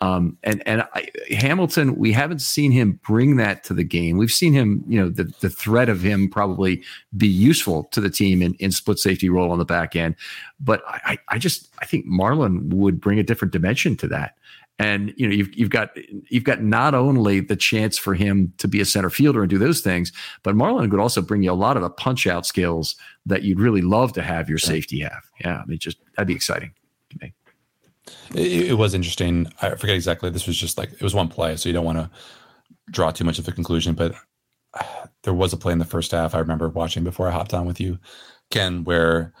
[0.00, 4.16] Um, and and I, Hamilton, we haven't seen him bring that to the game.
[4.16, 6.82] We've seen him, you know, the the threat of him probably
[7.16, 10.16] be useful to the team in, in split safety role on the back end.
[10.60, 14.36] But I, I just I think Marlon would bring a different dimension to that.
[14.80, 15.90] And you know, you've you've got
[16.28, 19.58] you've got not only the chance for him to be a center fielder and do
[19.58, 22.96] those things, but Marlon could also bring you a lot of the punch out skills
[23.24, 25.30] that you'd really love to have your safety have.
[25.44, 26.72] Yeah, I mean, just that'd be exciting.
[28.34, 29.46] It, it, was interesting.
[29.62, 30.30] I forget exactly.
[30.30, 32.10] This was just like it was one play, so you don't want to
[32.90, 33.94] draw too much of a conclusion.
[33.94, 34.14] But
[35.22, 37.66] there was a play in the first half I remember watching before I hopped on
[37.66, 37.98] with you,
[38.50, 39.32] Ken, where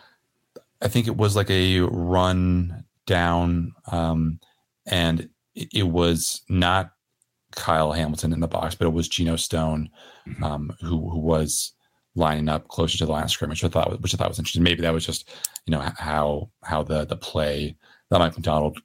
[0.80, 4.40] I think it was like a run down, um,
[4.86, 6.92] and it, it, was not
[7.52, 9.90] Kyle Hamilton in the box, but it was Geno Stone,
[10.26, 10.42] mm-hmm.
[10.42, 11.72] um, who who was
[12.16, 14.38] lining up closer to the line of scrimmage, which I thought which I thought was
[14.38, 14.62] interesting.
[14.62, 15.28] Maybe that was just
[15.66, 17.76] you know how how the the play
[18.10, 18.78] that Mike Macdonald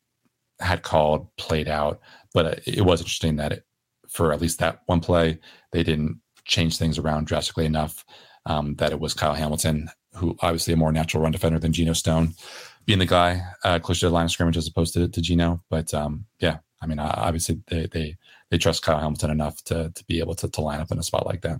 [0.60, 2.00] had called played out.
[2.34, 3.66] But uh, it was interesting that it,
[4.08, 5.40] for at least that one play,
[5.72, 8.06] they didn't change things around drastically enough.
[8.46, 11.94] Um, that it was Kyle Hamilton, who obviously a more natural run defender than Geno
[11.94, 12.34] Stone,
[12.86, 15.62] being the guy uh, closer to the line of scrimmage as opposed to, to Geno.
[15.70, 18.18] But um, yeah, I mean, obviously they they
[18.50, 21.04] they trust Kyle Hamilton enough to to be able to to line up in a
[21.04, 21.60] spot like that.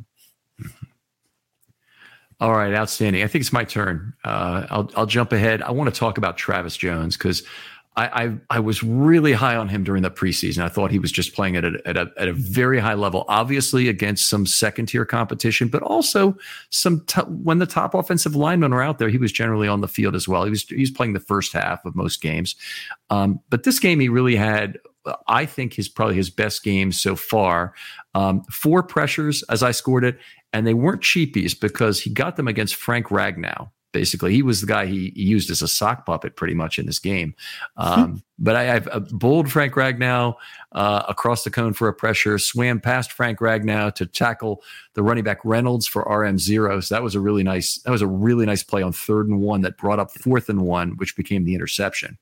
[2.40, 3.22] All right, outstanding.
[3.22, 4.14] I think it's my turn.
[4.24, 5.62] Uh, I'll I'll jump ahead.
[5.62, 7.44] I want to talk about Travis Jones because
[8.00, 10.64] I, I, I was really high on him during the preseason.
[10.64, 13.26] I thought he was just playing at a, at a at a very high level,
[13.28, 16.38] obviously against some second tier competition, but also
[16.70, 19.88] some t- when the top offensive linemen are out there, he was generally on the
[19.90, 20.46] field as well.
[20.46, 22.56] He was he was playing the first half of most games,
[23.10, 24.80] um, but this game he really had.
[25.28, 27.74] I think his probably his best game so far.
[28.16, 30.18] Um, four pressures as I scored it,
[30.54, 34.34] and they weren't cheapies because he got them against Frank Ragnow, basically.
[34.34, 36.98] He was the guy he, he, used as a sock puppet pretty much in this
[36.98, 37.36] game.
[37.78, 40.36] Um, but I, have a bold Frank Ragnow
[40.72, 44.64] uh, across the cone for a pressure, swam past Frank Ragnow to tackle
[44.96, 46.80] the running back Reynolds for RM zero.
[46.80, 49.40] So that was a really nice that was a really nice play on third and
[49.40, 52.18] one that brought up fourth and one, which became the interception.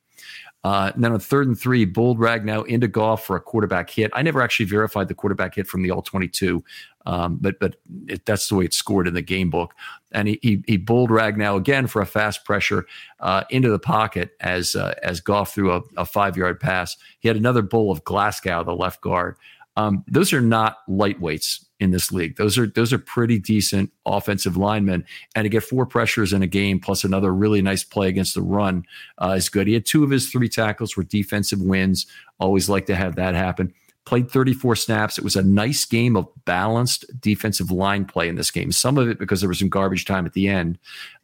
[0.63, 4.11] Uh, and then on third and three, bold Ragnow into Goff for a quarterback hit.
[4.13, 6.63] I never actually verified the quarterback hit from the all 22,
[7.05, 7.75] um, but but
[8.07, 9.73] it, that's the way it's scored in the game book.
[10.11, 12.85] And he he, he bowled Ragnow again for a fast pressure
[13.19, 16.97] uh, into the pocket as uh, as Goff threw a, a five yard pass.
[17.19, 19.37] He had another bowl of Glasgow, the left guard.
[19.77, 22.35] Um, those are not lightweights in this league.
[22.35, 26.47] Those are those are pretty decent offensive linemen, and to get four pressures in a
[26.47, 28.83] game plus another really nice play against the run
[29.19, 29.67] uh, is good.
[29.67, 32.07] He had two of his three tackles were defensive wins.
[32.39, 33.71] Always like to have that happen.
[34.05, 35.17] Played 34 snaps.
[35.17, 38.71] It was a nice game of balanced defensive line play in this game.
[38.71, 40.79] Some of it because there was some garbage time at the end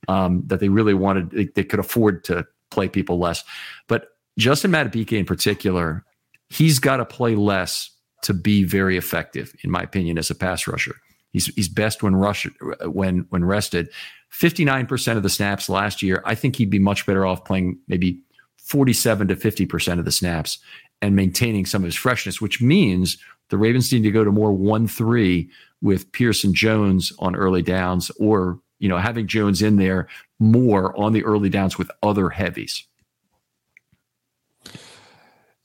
[0.07, 1.31] um, that they really wanted.
[1.31, 3.43] They, they could afford to play people less,
[3.87, 6.05] but Justin Madubuike in particular,
[6.49, 7.89] he's got to play less
[8.23, 10.95] to be very effective, in my opinion, as a pass rusher.
[11.31, 12.47] He's he's best when rush
[12.85, 13.89] when when rested.
[14.29, 16.21] Fifty nine percent of the snaps last year.
[16.25, 18.19] I think he'd be much better off playing maybe
[18.57, 20.59] forty seven to fifty percent of the snaps
[21.01, 23.17] and maintaining some of his freshness, which means
[23.49, 25.49] the Ravens need to go to more one three
[25.81, 30.07] with Pearson Jones on early downs, or you know having Jones in there
[30.39, 32.85] more on the early downs with other heavies.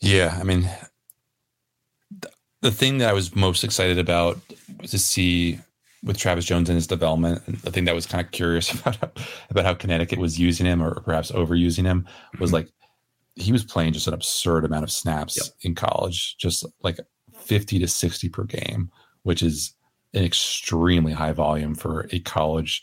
[0.01, 0.68] Yeah, I mean,
[2.61, 4.38] the thing that I was most excited about
[4.85, 5.59] to see
[6.03, 8.97] with Travis Jones and his development, and the thing that was kind of curious about
[8.97, 9.11] how,
[9.51, 12.07] about how Connecticut was using him or perhaps overusing him
[12.38, 12.57] was mm-hmm.
[12.57, 12.68] like
[13.35, 15.47] he was playing just an absurd amount of snaps yep.
[15.62, 16.99] in college, just like
[17.37, 18.90] 50 to 60 per game,
[19.23, 19.75] which is
[20.14, 22.83] an extremely high volume for a college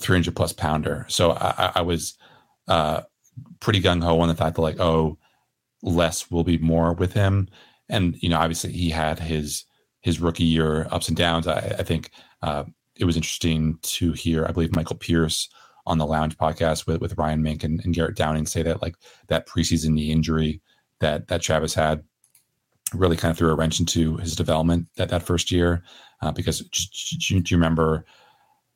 [0.00, 1.06] 300 plus pounder.
[1.08, 2.18] So I, I was
[2.68, 3.02] uh,
[3.60, 5.16] pretty gung ho on the fact that like, oh,
[5.82, 7.48] less will be more with him
[7.88, 9.64] and you know obviously he had his
[10.00, 11.46] his rookie year ups and downs.
[11.46, 12.10] I, I think
[12.42, 12.64] uh,
[12.96, 14.46] it was interesting to hear.
[14.46, 15.48] I believe Michael Pierce
[15.86, 18.96] on the Lounge podcast with with Ryan Mink and, and Garrett Downing say that like
[19.28, 20.60] that preseason knee injury
[21.00, 22.02] that that Travis had
[22.94, 25.82] really kind of threw a wrench into his development that that first year
[26.22, 28.04] uh, because do you, do you remember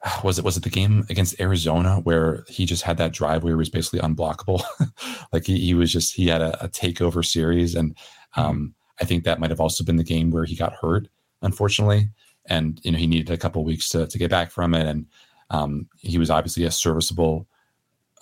[0.25, 3.53] was it was it the game against Arizona where he just had that drive where
[3.53, 4.63] he was basically unblockable
[5.33, 7.97] like he, he was just he had a, a takeover series and
[8.37, 11.09] um, I think that might have also been the game where he got hurt,
[11.43, 12.11] unfortunately,
[12.47, 14.87] and you know he needed a couple weeks to to get back from it.
[14.87, 15.07] And
[15.51, 17.47] um, he was obviously a serviceable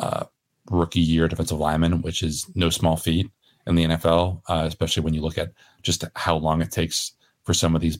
[0.01, 0.25] uh,
[0.71, 3.31] rookie year defensive lineman, which is no small feat
[3.67, 7.12] in the NFL, uh, especially when you look at just how long it takes
[7.45, 7.99] for some of these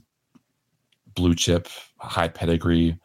[1.14, 2.99] blue chip, high pedigree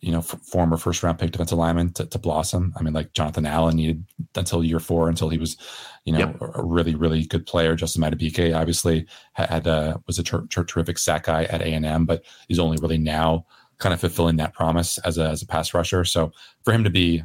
[0.00, 2.72] you know, f- former first round pick defensive lineman to, to blossom.
[2.76, 5.56] I mean, like Jonathan Allen needed until year four until he was,
[6.04, 6.40] you know, yep.
[6.40, 7.76] a, a, really, really good player.
[7.76, 11.84] Justin Madubuike obviously had, uh, was a ter- ter- terrific sack guy at A and
[11.84, 13.44] M, but he's only really now
[13.78, 16.04] kind of fulfilling that promise as a, as a pass rusher.
[16.04, 16.32] So
[16.64, 17.22] for him to be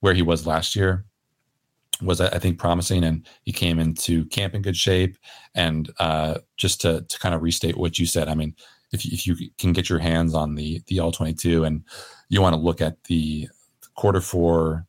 [0.00, 1.04] where he was last year
[2.02, 3.04] was, I think, promising.
[3.04, 5.16] And he came into camp in good shape.
[5.54, 8.54] And uh, just to, to kind of restate what you said, I mean,
[8.92, 11.84] if you, if you can get your hands on the the all 22 and
[12.28, 13.48] you want to look at the
[13.94, 14.86] quarter four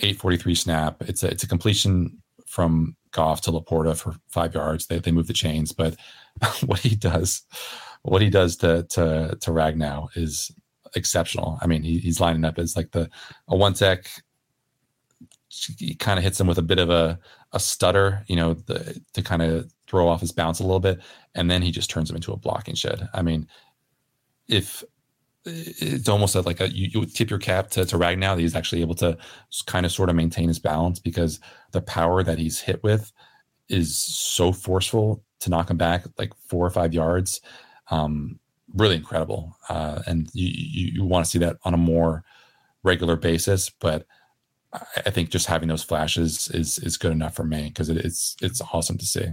[0.00, 4.86] 843 snap it's a it's a completion from Goff to LaPorta for five yards.
[4.86, 5.96] They, they move the chains but
[6.66, 7.42] what he does
[8.02, 10.50] what he does to to to Ragnow is
[10.94, 11.58] exceptional.
[11.60, 13.10] I mean he, he's lining up as like the
[13.48, 14.08] a one tech
[15.50, 17.18] he kind of hits him with a bit of a
[17.52, 21.00] a stutter you know the, to kind of throw off his bounce a little bit,
[21.34, 23.08] and then he just turns him into a blocking shed.
[23.14, 23.48] I mean,
[24.48, 24.84] if
[25.44, 28.82] it's almost like a you, you tip your cap to, to Ragnow that he's actually
[28.82, 29.16] able to
[29.66, 31.40] kind of sort of maintain his balance because
[31.72, 33.12] the power that he's hit with
[33.68, 37.40] is so forceful to knock him back like four or five yards.
[37.90, 38.38] Um,
[38.74, 39.56] really incredible.
[39.68, 42.24] Uh, and you, you, you want to see that on a more
[42.82, 44.06] regular basis, but
[44.72, 48.36] I think just having those flashes is is good enough for me because it, it's
[48.42, 49.28] it's awesome to see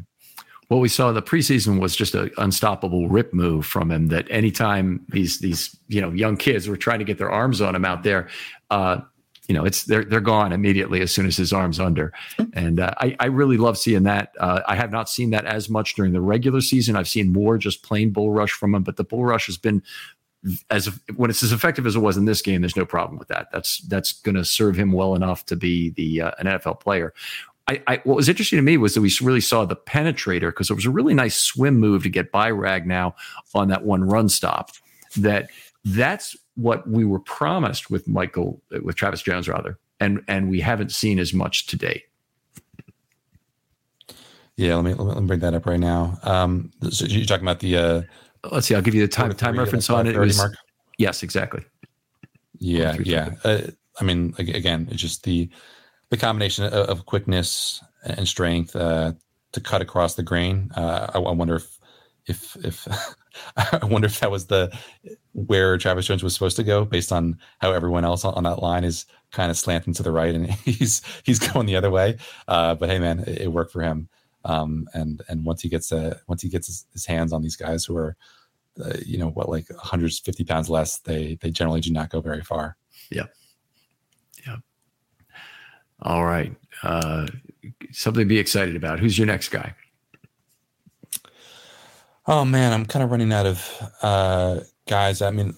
[0.68, 4.08] what we saw in the preseason was just an unstoppable rip move from him.
[4.08, 7.76] That anytime these these you know young kids were trying to get their arms on
[7.76, 8.28] him out there,
[8.72, 9.02] uh,
[9.48, 12.14] you know, it's they're they're gone immediately as soon as his arm's under,
[12.54, 14.32] and uh, I I really love seeing that.
[14.40, 16.96] Uh, I have not seen that as much during the regular season.
[16.96, 19.84] I've seen more just plain bull rush from him, but the bull rush has been
[20.70, 22.62] as when it's as effective as it was in this game.
[22.62, 23.48] There's no problem with that.
[23.52, 27.14] That's that's going to serve him well enough to be the uh, an NFL player.
[27.68, 30.70] I, I, what was interesting to me was that we really saw the penetrator because
[30.70, 33.14] it was a really nice swim move to get by Ragnow
[33.56, 34.72] on that one run stop.
[35.18, 35.50] That
[35.84, 40.92] that's what we were promised with Michael, with Travis Jones rather, and and we haven't
[40.92, 42.04] seen as much to date.
[44.58, 46.18] Yeah, let me let me bring that up right now.
[46.24, 47.78] Um, so you're talking about the.
[47.78, 48.02] Uh,
[48.52, 48.76] Let's see.
[48.76, 50.16] I'll give you the time time reference on it.
[50.16, 50.42] it was?
[50.98, 51.66] Yes, exactly.
[52.60, 53.32] Yeah, yeah.
[53.44, 53.62] Uh,
[54.00, 55.50] I mean, again, it's just the
[56.10, 59.14] the combination of, of quickness and strength uh,
[59.52, 60.72] to cut across the grain.
[60.76, 61.80] Uh, I, I, wonder if
[62.28, 62.88] if if
[63.58, 64.78] I wonder if that was the
[65.34, 68.84] where Travis Jones was supposed to go based on how everyone else on, that line
[68.84, 72.18] is kind of slanting to the right and he's he's going the other way.
[72.48, 74.10] Uh, but hey, man, it, it worked for him.
[74.44, 77.56] Um, and and once he gets uh, once he gets his, his hands on these
[77.56, 78.16] guys who are,
[78.84, 82.42] uh, you know, what like 150 pounds less, they they generally do not go very
[82.42, 82.78] far.
[83.10, 83.26] Yeah,
[84.46, 84.58] yeah.
[86.02, 87.28] All right, uh,
[87.92, 89.00] something to be excited about.
[89.00, 89.74] Who's your next guy?
[92.28, 95.22] Oh man, I'm kind of running out of uh, guys.
[95.22, 95.56] I mean,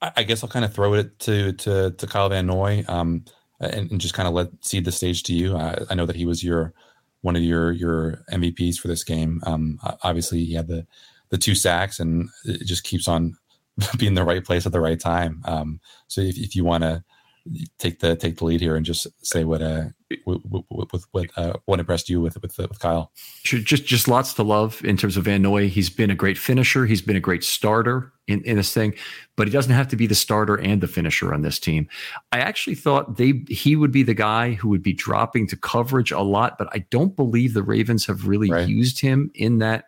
[0.00, 3.24] I, guess I'll kind of throw it to to to Kyle Van Noy, um,
[3.60, 5.56] and, and, just kind of let seed the stage to you.
[5.56, 6.72] I, I, know that he was your
[7.22, 9.42] one of your your MVPs for this game.
[9.46, 10.86] Um, obviously, he had the
[11.30, 13.36] the two sacks, and it just keeps on
[13.98, 15.42] being the right place at the right time.
[15.44, 17.02] Um, so if, if you want to
[17.78, 19.84] take the take the lead here and just say what uh
[20.26, 23.12] with, with what uh, what impressed you with with, with Kyle.
[23.42, 25.68] Just just lots to love in terms of Van Noy.
[25.68, 26.86] He's been a great finisher.
[26.86, 28.94] He's been a great starter in, in this thing,
[29.36, 31.88] but he doesn't have to be the starter and the finisher on this team.
[32.32, 36.12] I actually thought they he would be the guy who would be dropping to coverage
[36.12, 38.68] a lot, but I don't believe the Ravens have really right.
[38.68, 39.86] used him in that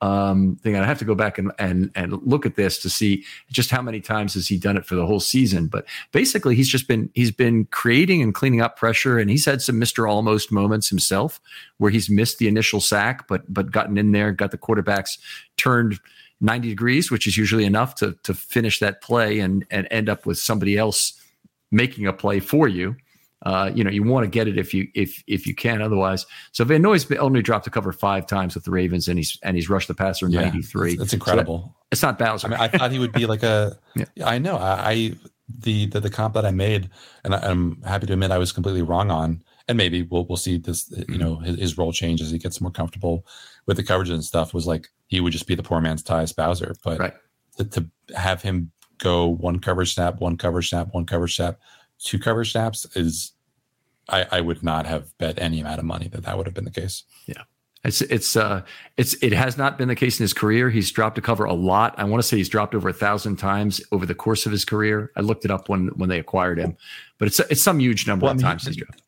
[0.00, 0.76] um, thing.
[0.76, 3.82] I have to go back and, and and look at this to see just how
[3.82, 5.66] many times has he done it for the whole season.
[5.66, 9.62] But basically, he's just been he's been creating and cleaning up pressure, and he's had
[9.62, 11.40] some Mister Almost moments himself
[11.78, 15.18] where he's missed the initial sack, but but gotten in there, got the quarterbacks
[15.56, 15.98] turned.
[16.40, 20.24] 90 degrees, which is usually enough to to finish that play and and end up
[20.24, 21.20] with somebody else
[21.72, 22.94] making a play for you.
[23.42, 25.80] Uh, you know, you want to get it if you if if you can.
[25.80, 29.38] Otherwise, so Van Noy's only dropped a cover five times with the Ravens, and he's
[29.42, 30.96] and he's rushed the passer yeah, ninety three.
[30.96, 31.58] That's, incredible.
[31.58, 32.48] So that, it's not Bowser.
[32.48, 33.78] I, mean, I thought he would be like a.
[33.94, 34.06] yeah.
[34.24, 34.56] I know.
[34.56, 35.12] I, I
[35.60, 36.90] the, the, the comp that I made,
[37.24, 39.42] and I, am happy to admit I was completely wrong on.
[39.68, 40.90] And maybe we'll we'll see this.
[40.90, 41.18] You mm-hmm.
[41.18, 43.24] know, his, his role change as he gets more comfortable
[43.66, 44.52] with the coverage and stuff.
[44.52, 47.14] Was like he would just be the poor man's Tyus Bowser, but right.
[47.58, 47.86] to, to
[48.16, 51.60] have him go one coverage snap, one coverage snap, one coverage snap,
[52.02, 53.32] two cover snaps is
[54.08, 56.64] I, I would not have bet any amount of money that that would have been
[56.64, 57.04] the case.
[57.26, 57.42] Yeah.
[57.84, 58.62] It's it's uh
[58.96, 60.68] it's it has not been the case in his career.
[60.68, 61.94] He's dropped a cover a lot.
[61.96, 64.64] I want to say he's dropped over a thousand times over the course of his
[64.64, 65.12] career.
[65.14, 66.76] I looked it up when when they acquired him,
[67.18, 69.02] but it's it's some huge number well, of I mean, times he's dropped.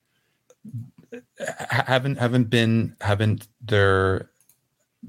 [1.68, 4.30] Haven't haven't been haven't there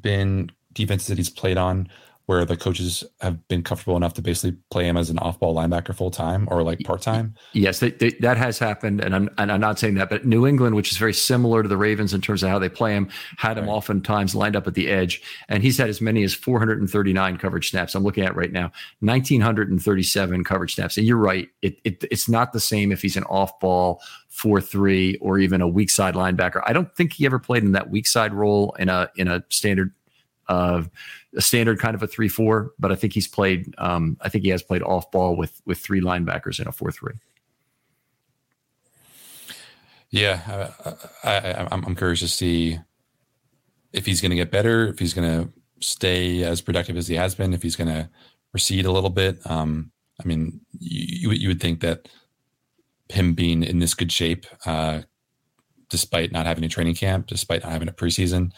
[0.01, 1.87] been defenses that he's played on
[2.31, 5.93] where the coaches have been comfortable enough to basically play him as an off-ball linebacker
[5.93, 7.35] full time or like part time.
[7.51, 10.47] Yes, they, they, that has happened, and I'm and I'm not saying that, but New
[10.47, 13.09] England, which is very similar to the Ravens in terms of how they play him,
[13.35, 13.73] had him right.
[13.73, 17.95] oftentimes lined up at the edge, and he's had as many as 439 coverage snaps.
[17.95, 18.71] I'm looking at right now,
[19.01, 23.25] 1937 coverage snaps, and you're right, it, it it's not the same if he's an
[23.25, 26.61] off-ball four three or even a weak side linebacker.
[26.65, 29.43] I don't think he ever played in that weak side role in a in a
[29.49, 29.91] standard
[30.51, 30.83] uh,
[31.35, 33.73] a standard kind of a three four, but I think he's played.
[33.77, 36.91] Um, I think he has played off ball with with three linebackers in a four
[36.91, 37.13] three.
[40.09, 40.71] Yeah,
[41.23, 42.77] I, am curious to see
[43.93, 47.15] if he's going to get better, if he's going to stay as productive as he
[47.15, 48.09] has been, if he's going to
[48.51, 49.39] recede a little bit.
[49.49, 52.09] Um, I mean, you you would think that
[53.09, 55.01] him being in this good shape, uh,
[55.89, 58.51] despite not having a training camp, despite not having a preseason,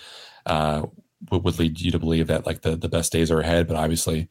[0.45, 0.83] uh,
[1.31, 3.67] would, would lead you to believe that like the, the best days are ahead.
[3.67, 4.29] But obviously,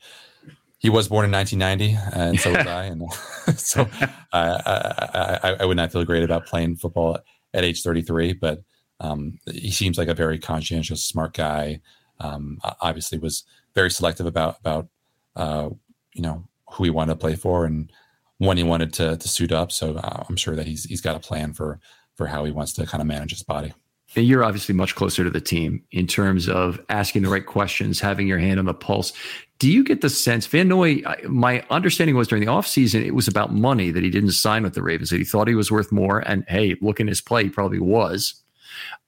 [0.78, 3.12] he was born in 1990, and so was I, and
[3.58, 3.88] so
[4.32, 7.18] I, I, I, would not feel great about playing football
[7.54, 8.32] at age 33.
[8.34, 8.62] But
[9.00, 11.80] um, he seems like a very conscientious, smart guy.
[12.18, 14.88] Um, obviously, was very selective about about
[15.36, 15.70] uh,
[16.14, 17.92] you know who he wanted to play for and
[18.38, 19.70] when he wanted to to suit up.
[19.72, 21.80] So uh, I'm sure that he's he's got a plan for
[22.16, 23.72] for how he wants to kind of manage his body
[24.14, 28.26] you're obviously much closer to the team in terms of asking the right questions, having
[28.26, 29.12] your hand on the pulse.
[29.58, 31.02] do you get the sense Van Noy?
[31.28, 34.74] My understanding was during the offseason, it was about money that he didn't sign with
[34.74, 35.10] the Ravens.
[35.10, 37.78] That he thought he was worth more, and hey, look in his play, he probably
[37.78, 38.34] was.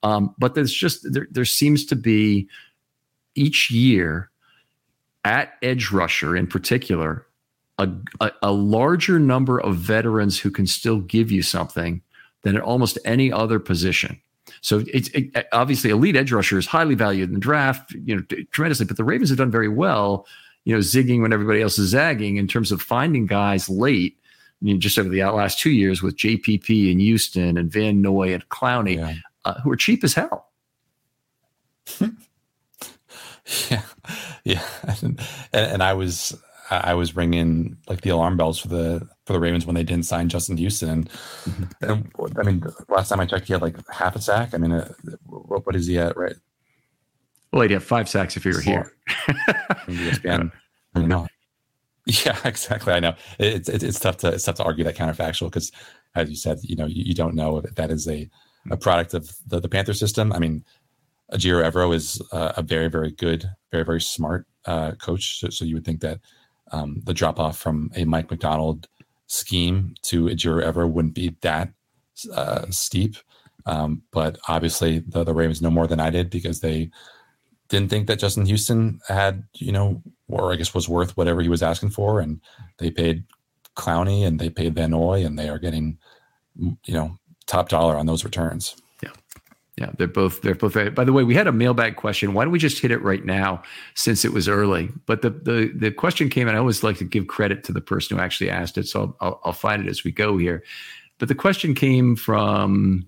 [0.03, 2.47] Um, but there's just there there seems to be
[3.35, 4.29] each year
[5.23, 7.25] at edge rusher in particular
[7.77, 7.89] a,
[8.21, 12.01] a, a larger number of veterans who can still give you something
[12.43, 14.21] than at almost any other position.
[14.65, 18.23] So it's it, obviously elite edge rusher is highly valued in the draft, you know,
[18.49, 18.87] tremendously.
[18.87, 20.25] But the Ravens have done very well,
[20.63, 24.17] you know, zigging when everybody else is zagging in terms of finding guys late.
[24.19, 28.33] I mean, just over the last two years with JPP and Houston and Van Noy
[28.33, 29.13] and Clowney, yeah.
[29.45, 30.49] uh, who are cheap as hell.
[33.69, 33.83] yeah,
[34.43, 34.63] yeah,
[35.03, 35.19] and,
[35.53, 36.35] and I was
[36.69, 40.05] I was ringing like the alarm bells for the for the Ravens when they didn't
[40.05, 40.89] sign Justin Houston.
[40.89, 41.09] And,
[41.81, 42.39] mm-hmm.
[42.39, 44.53] I mean, last time I checked, he had like half a sack.
[44.53, 44.91] I mean, uh,
[45.25, 46.17] what, what is he at?
[46.17, 46.35] Right.
[47.51, 48.63] Well, he'd have five sacks if he were Four.
[48.63, 48.91] here.
[49.87, 50.51] ESPN,
[50.95, 51.27] I know.
[52.05, 52.93] Yeah, exactly.
[52.93, 55.71] I know it's, it's it's tough to it's tough to argue that counterfactual because,
[56.15, 58.29] as you said, you know you, you, don't know if that is a
[58.71, 60.31] a product of the, the Panther system.
[60.31, 60.63] I mean,
[61.31, 65.39] Ejiro Evero is uh, a very very good, very very smart uh, coach.
[65.39, 66.19] So, so you would think that
[66.75, 68.87] um, the drop off from a Mike Macdonald
[69.27, 71.69] scheme to Ejiro Evero wouldn't be that
[72.33, 73.15] uh, steep.
[73.65, 76.91] Um, but obviously, the, the Ravens know more than I did because they
[77.69, 81.49] didn't think that Justin Houston had, you know, or I guess was worth whatever he
[81.49, 82.19] was asking for.
[82.19, 82.41] And
[82.77, 83.23] they paid
[83.75, 85.97] Clowney and they paid Van Noy, and they are getting,
[86.57, 87.17] you know,
[87.47, 88.75] top dollar on those returns.
[89.77, 90.73] Yeah, they're both they're both.
[90.95, 92.33] By the way, we had a mailbag question.
[92.33, 93.61] Why don't we just hit it right now
[93.93, 94.89] since it was early?
[95.05, 97.81] But the the the question came, and I always like to give credit to the
[97.81, 98.87] person who actually asked it.
[98.87, 100.63] So I'll I'll, I'll find it as we go here.
[101.17, 103.05] But the question came from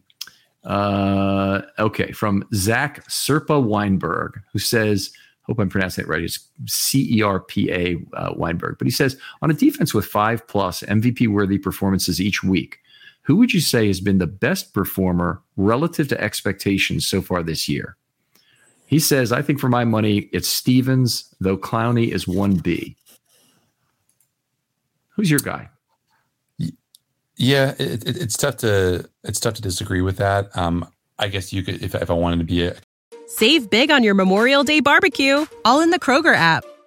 [0.65, 5.11] uh, okay from Zach Cerpa Weinberg, who says,
[5.43, 6.21] hope I'm pronouncing it right.
[6.21, 10.05] It's C E R P A uh, Weinberg, but he says on a defense with
[10.05, 12.79] five plus MVP worthy performances each week
[13.27, 17.67] who would you say has been the best performer relative to expectations so far this
[17.67, 17.97] year?
[18.85, 22.95] He says, I think for my money, it's Stephens, though Clowney is 1B.
[25.09, 25.69] Who's your guy?
[27.35, 30.55] Yeah, it, it, it's tough to it's tough to disagree with that.
[30.57, 30.87] Um,
[31.19, 32.77] I guess you could if, if I wanted to be a
[33.27, 36.63] Save big on your Memorial Day barbecue, all in the Kroger app.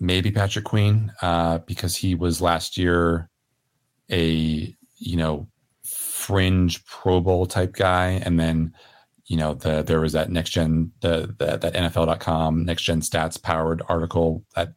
[0.00, 3.28] maybe Patrick Queen, uh, because he was last year
[4.10, 5.46] a you know
[5.84, 8.74] fringe Pro Bowl type guy, and then
[9.26, 13.40] you know the there was that next gen the, the that NFL.com next gen stats
[13.40, 14.72] powered article that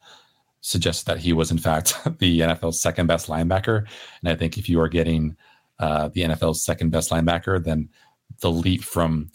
[0.60, 3.86] suggested that he was in fact the NFL's second best linebacker,
[4.22, 5.36] and I think if you are getting
[5.78, 7.88] uh, the NFL's second best linebacker, then
[8.40, 9.30] the leap from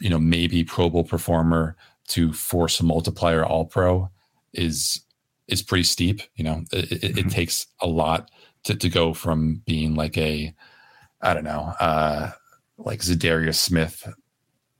[0.00, 1.76] you know maybe Pro Bowl performer
[2.08, 4.10] to force a multiplier All Pro
[4.52, 5.03] is
[5.48, 6.20] is pretty steep.
[6.34, 7.18] You know, it, it, mm-hmm.
[7.18, 8.30] it, takes a lot
[8.64, 10.54] to, to go from being like a,
[11.20, 12.30] I don't know, uh,
[12.78, 14.06] like Za'Darius Smith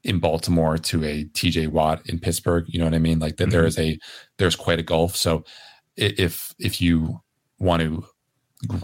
[0.02, 2.64] in Baltimore to a TJ Watt in Pittsburgh.
[2.68, 3.18] You know what I mean?
[3.18, 3.50] Like that, mm-hmm.
[3.50, 3.98] there is a,
[4.38, 5.16] there's quite a gulf.
[5.16, 5.44] So
[5.96, 7.20] if, if you
[7.58, 8.04] want to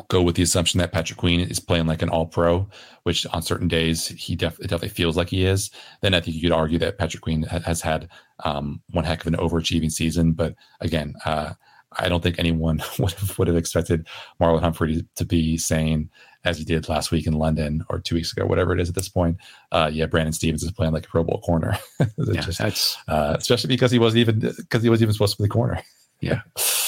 [0.08, 2.68] go with the assumption that Patrick Queen is playing like an all pro,
[3.04, 5.70] which on certain days he def- definitely feels like he is,
[6.02, 8.08] then I think you could argue that Patrick Queen ha- has had
[8.44, 10.32] um, one heck of an overachieving season.
[10.32, 11.54] But again, uh,
[11.98, 14.06] I don't think anyone would have, would have expected
[14.40, 16.10] Marlon Humphrey to be saying,
[16.44, 18.94] as he did last week in London or two weeks ago, whatever it is at
[18.94, 19.36] this point.
[19.72, 21.76] Uh, yeah, Brandon Stephens is playing like a Pro Bowl corner.
[22.18, 22.60] yeah, just,
[23.08, 25.82] uh, especially because he wasn't even because he wasn't even supposed to be the corner.
[26.20, 26.42] Yeah,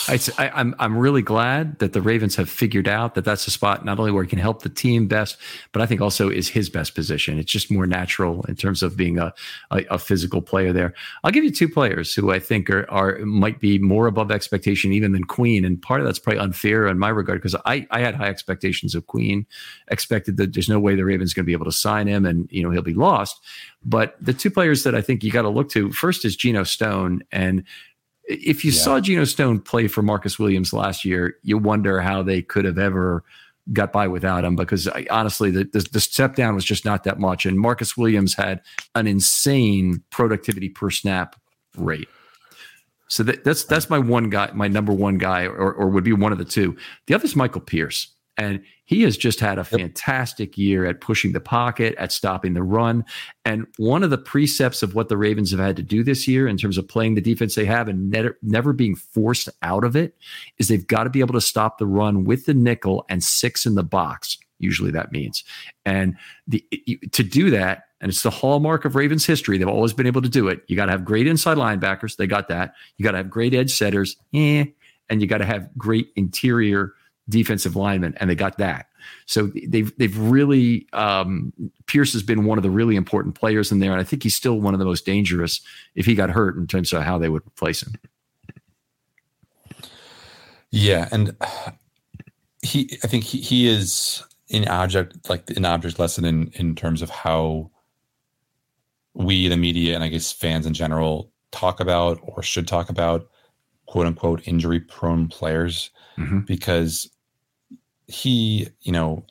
[0.08, 3.50] I, am I'm, I'm really glad that the Ravens have figured out that that's a
[3.50, 5.36] spot not only where he can help the team best,
[5.72, 7.38] but I think also is his best position.
[7.38, 9.32] It's just more natural in terms of being a,
[9.70, 10.94] a, a physical player there.
[11.24, 14.92] I'll give you two players who I think are, are might be more above expectation
[14.92, 18.00] even than Queen, and part of that's probably unfair in my regard because I I
[18.00, 19.46] had high expectations of Queen,
[19.88, 22.48] expected that there's no way the Ravens going to be able to sign him, and
[22.50, 23.40] you know he'll be lost.
[23.84, 26.64] But the two players that I think you got to look to first is Geno
[26.64, 27.64] Stone and
[28.28, 28.78] if you yeah.
[28.78, 32.78] saw Geno Stone play for Marcus Williams last year, you wonder how they could have
[32.78, 33.24] ever
[33.72, 37.04] got by without him because I, honestly, the, the, the step down was just not
[37.04, 37.46] that much.
[37.46, 38.60] And Marcus Williams had
[38.94, 41.36] an insane productivity per snap
[41.76, 42.08] rate.
[43.08, 46.14] So that, that's that's my one guy, my number one guy, or or would be
[46.14, 46.76] one of the two.
[47.06, 48.14] The other is Michael Pierce.
[48.38, 48.62] And
[48.92, 53.06] he has just had a fantastic year at pushing the pocket, at stopping the run.
[53.42, 56.46] And one of the precepts of what the Ravens have had to do this year
[56.46, 59.96] in terms of playing the defense they have and never, never being forced out of
[59.96, 60.14] it
[60.58, 63.64] is they've got to be able to stop the run with the nickel and six
[63.64, 64.36] in the box.
[64.58, 65.42] Usually that means.
[65.86, 66.14] And
[66.46, 66.62] the
[67.12, 69.56] to do that, and it's the hallmark of Ravens history.
[69.56, 70.64] They've always been able to do it.
[70.68, 72.16] You got to have great inside linebackers.
[72.16, 72.74] They got that.
[72.98, 74.16] You got to have great edge setters.
[74.34, 74.66] Eh.
[75.08, 76.92] And you got to have great interior
[77.28, 78.86] defensive linemen, and they got that.
[79.26, 81.52] So they've they've really um,
[81.86, 84.36] Pierce has been one of the really important players in there, and I think he's
[84.36, 85.60] still one of the most dangerous
[85.94, 87.94] if he got hurt in terms of how they would replace him.
[90.70, 91.36] Yeah, and
[92.62, 97.02] he I think he, he is an object like an object lesson in in terms
[97.02, 97.70] of how
[99.14, 103.28] we the media and I guess fans in general talk about or should talk about
[103.86, 106.40] quote unquote injury prone players mm-hmm.
[106.40, 107.10] because
[108.06, 109.24] he, you know,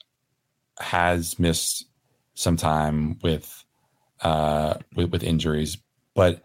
[0.80, 1.86] has missed
[2.34, 3.64] some time with
[4.22, 5.78] uh with, with injuries,
[6.16, 6.42] but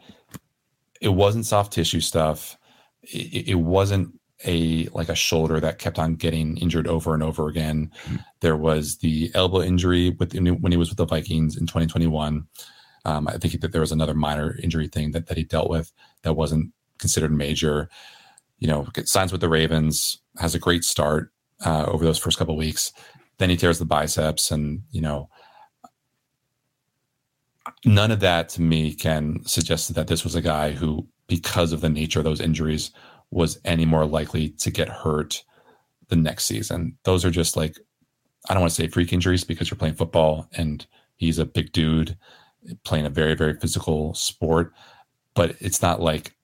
[1.01, 2.57] it wasn't soft tissue stuff.
[3.03, 7.49] It, it, wasn't a like a shoulder that kept on getting injured over and over
[7.49, 7.91] again.
[8.05, 8.17] Mm-hmm.
[8.41, 12.47] There was the elbow injury with when he was with the Vikings in 2021.
[13.05, 15.93] Um, I think that there was another minor injury thing that, that he dealt with
[16.23, 17.89] that wasn't considered major.
[18.59, 21.33] You know, signs with the Ravens, has a great start,
[21.65, 22.93] uh, over those first couple weeks.
[23.39, 25.29] Then he tears the biceps, and you know,
[27.85, 31.81] none of that to me can suggest that this was a guy who, because of
[31.81, 32.91] the nature of those injuries,
[33.31, 35.43] was any more likely to get hurt
[36.09, 36.97] the next season.
[37.05, 37.79] Those are just like
[38.49, 41.73] I don't want to say freak injuries because you're playing football and he's a big
[41.73, 42.17] dude
[42.85, 44.73] playing a very very physical sport,
[45.35, 46.36] but it's not like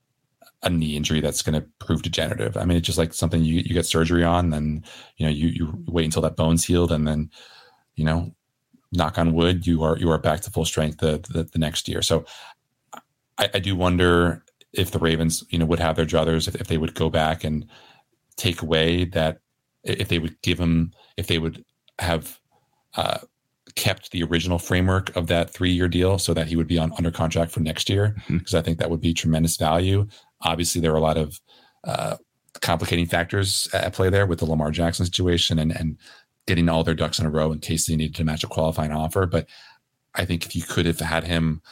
[0.62, 2.56] a knee injury that's going to prove degenerative.
[2.56, 4.84] I mean, it's just like something you, you get surgery on, then
[5.16, 7.30] you know you you wait until that bone's healed, and then
[7.94, 8.32] you know,
[8.92, 11.88] knock on wood, you are you are back to full strength the the, the next
[11.88, 12.02] year.
[12.02, 12.24] So
[13.38, 16.68] I, I, do wonder if the Ravens you know would have their druthers if, if
[16.68, 17.66] they would go back and
[18.36, 19.38] take away that
[19.84, 21.64] if they would give him if they would
[21.98, 22.38] have
[22.94, 23.18] uh,
[23.74, 26.92] kept the original framework of that three year deal so that he would be on
[26.98, 28.56] under contract for next year because mm-hmm.
[28.56, 30.06] I think that would be tremendous value.
[30.42, 31.40] Obviously, there are a lot of
[31.84, 32.16] uh,
[32.60, 35.96] complicating factors at play there with the Lamar Jackson situation and and
[36.46, 38.92] getting all their ducks in a row in case they needed to match a qualifying
[38.92, 39.26] offer.
[39.26, 39.48] But
[40.14, 41.62] I think if you could have had him,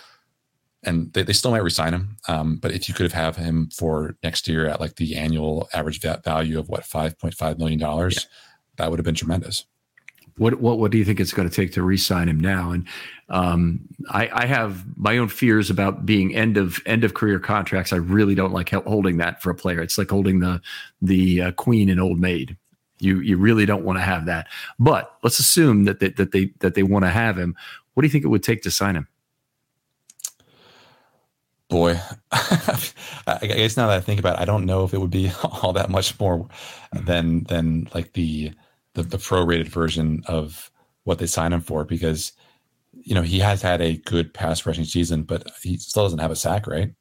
[0.85, 3.69] and they, they still might resign him, um, but if you could have had him
[3.71, 7.79] for next year at like the annual average value of what five point five million
[7.79, 8.37] dollars, yeah.
[8.77, 9.67] that would have been tremendous.
[10.41, 12.71] What what what do you think it's going to take to re-sign him now?
[12.71, 12.89] And
[13.29, 17.93] um, I, I, have my own fears about being end of end of career contracts.
[17.93, 19.83] I really don't like holding that for a player.
[19.83, 20.63] It's like holding the
[21.03, 22.57] the uh, queen and Old Maid.
[23.01, 24.47] You you really don't want to have that.
[24.79, 27.55] But let's assume that they, that they that they want to have him.
[27.93, 29.09] What do you think it would take to sign him?
[31.69, 32.01] Boy,
[32.33, 35.31] I guess now that I think about it, I don't know if it would be
[35.45, 36.49] all that much more
[36.95, 38.55] than than like the
[38.95, 40.71] the, the prorated version of
[41.05, 42.33] what they sign him for because
[42.93, 46.31] you know he has had a good pass rushing season, but he still doesn't have
[46.31, 46.93] a sack, right?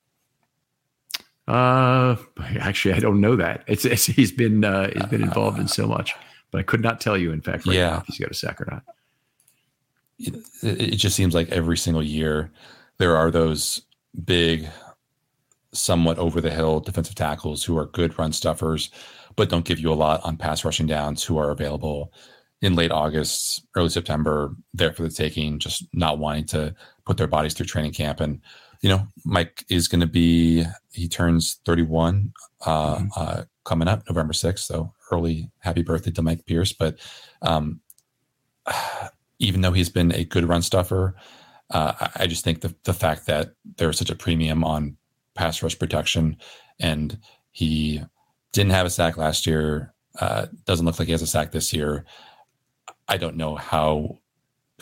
[1.48, 2.16] Uh,
[2.60, 3.64] actually, I don't know that.
[3.68, 6.14] It's, it's he's been uh, he's been involved uh, in so much,
[6.52, 7.32] but I could not tell you.
[7.32, 8.84] In fact, right yeah, if he's got a sack or not.
[10.20, 12.52] It, it just seems like every single year
[12.98, 13.82] there are those
[14.26, 14.68] big,
[15.72, 18.92] somewhat over the hill defensive tackles who are good run stuffers
[19.40, 22.12] but don't give you a lot on pass rushing downs who are available
[22.62, 26.76] in late August, early September, there for the taking, just not wanting to
[27.06, 28.20] put their bodies through training camp.
[28.20, 28.42] And,
[28.82, 32.34] you know, Mike is going to be, he turns 31
[32.66, 33.08] uh, mm-hmm.
[33.16, 34.60] uh, coming up November 6th.
[34.60, 36.74] So early happy birthday to Mike Pierce.
[36.74, 37.00] But
[37.42, 37.80] um,
[39.40, 41.16] even though he's been a good run stuffer,
[41.70, 44.98] uh, I just think the, the fact that there's such a premium on
[45.34, 46.36] pass rush protection
[46.78, 47.18] and
[47.52, 48.04] he
[48.54, 49.94] didn't have a sack last year.
[50.20, 52.06] Uh, doesn't look like he has a sack this year.
[53.08, 54.20] I don't know how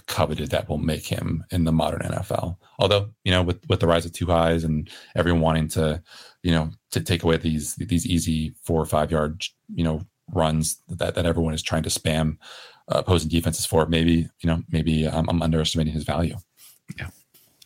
[0.06, 2.58] coveted that will make him in the modern NFL.
[2.80, 6.02] Although, you know, with with the rise of two highs and everyone wanting to,
[6.44, 9.44] you know, to take away these these easy four or five yard,
[9.74, 10.02] you know,
[10.34, 12.38] runs that that everyone is trying to spam
[12.90, 16.38] uh, opposing defenses for, maybe you know, maybe I'm, I'm underestimating his value.
[16.98, 17.10] Yeah,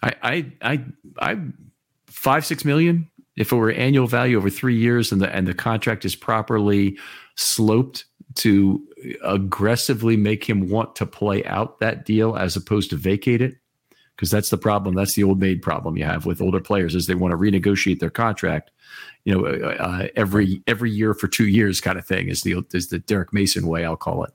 [0.01, 0.85] I I I
[1.19, 1.37] I
[2.07, 5.53] five six million if it were annual value over three years and the and the
[5.53, 6.97] contract is properly
[7.35, 8.05] sloped
[8.35, 8.81] to
[9.23, 13.55] aggressively make him want to play out that deal as opposed to vacate it
[14.15, 14.93] because that's the problem.
[14.93, 17.99] That's the old maid problem you have with older players is they want to renegotiate
[17.99, 18.69] their contract,
[19.25, 22.63] you know, uh, uh, every every year for two years kind of thing is the
[22.73, 24.33] is the Derrick Mason way I'll call it.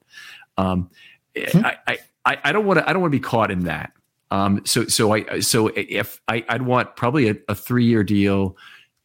[0.58, 0.90] Um,
[1.36, 1.64] hmm.
[1.64, 3.92] I, I I don't want to I don't want to be caught in that.
[4.32, 8.56] Um, so so I so if I I'd want probably a, a three year deal,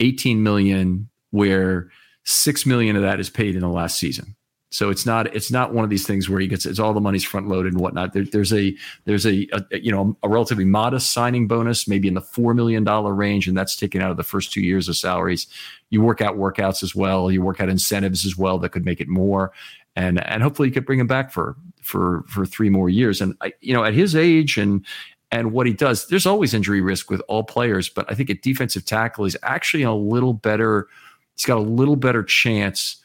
[0.01, 1.89] eighteen million, where
[2.23, 4.35] six million of that is paid in the last season.
[4.73, 7.01] So it's not it's not one of these things where he gets it's all the
[7.01, 8.13] money's front loaded and whatnot.
[8.13, 8.73] There, there's a
[9.03, 12.85] there's a, a, you know a relatively modest signing bonus, maybe in the four million
[12.85, 15.45] dollar range, and that's taken out of the first two years of salaries.
[15.89, 17.29] You work out workouts as well.
[17.29, 19.51] You work out incentives as well that could make it more,
[19.97, 23.19] and and hopefully you could bring him back for for for three more years.
[23.19, 24.85] And I, you know at his age and
[25.31, 28.41] and what he does, there's always injury risk with all players, but I think at
[28.41, 30.87] defensive tackle he's actually a little better.
[31.35, 32.97] He's got a little better chance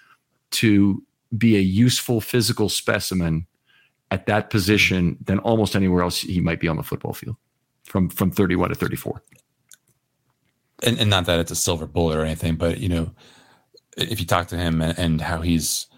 [0.52, 1.02] to
[1.36, 3.46] be a useful physical specimen
[4.10, 7.36] at that position than almost anywhere else he might be on the football field
[7.84, 9.22] from from 31 to 34
[10.84, 13.10] and, and not that it's a silver bullet or anything but you know
[13.96, 15.88] if you talk to him and, and how he's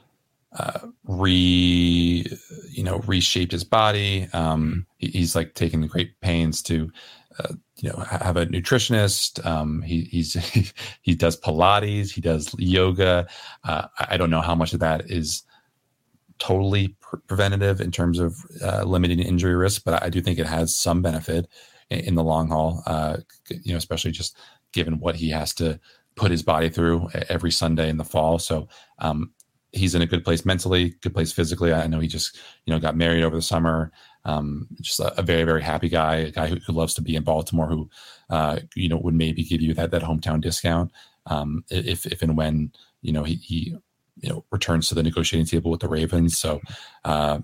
[0.59, 2.27] uh, re
[2.71, 4.29] you know reshaped his body.
[4.33, 6.91] Um, he, he's like taking great pains to
[7.39, 9.45] uh, you know have a nutritionist.
[9.47, 10.35] Um, he he's
[11.03, 12.11] he does pilates.
[12.11, 13.27] He does yoga.
[13.65, 15.43] Uh, i don't know how much of that is
[16.39, 20.47] totally pre- preventative in terms of uh, limiting injury risk but i do think it
[20.47, 21.49] has some benefit
[21.91, 23.17] in, in the long haul uh,
[23.51, 24.37] you know especially just
[24.73, 25.81] given what he has to
[26.17, 28.39] put his body through every sunday in the fall.
[28.39, 29.33] So um,
[29.73, 32.81] he's in a good place mentally good place physically i know he just you know
[32.81, 33.93] got married over the summer
[34.25, 37.17] um, just a, a, very very happy guy, a guy who, who loves to be
[37.17, 37.89] in Baltimore, who
[38.29, 40.93] uh, you know would maybe give you that that hometown discount
[41.27, 43.77] um, if if and when you know he, he
[44.21, 46.37] you know returns to the negotiating table with the Ravens.
[46.37, 46.61] So
[47.05, 47.41] uh,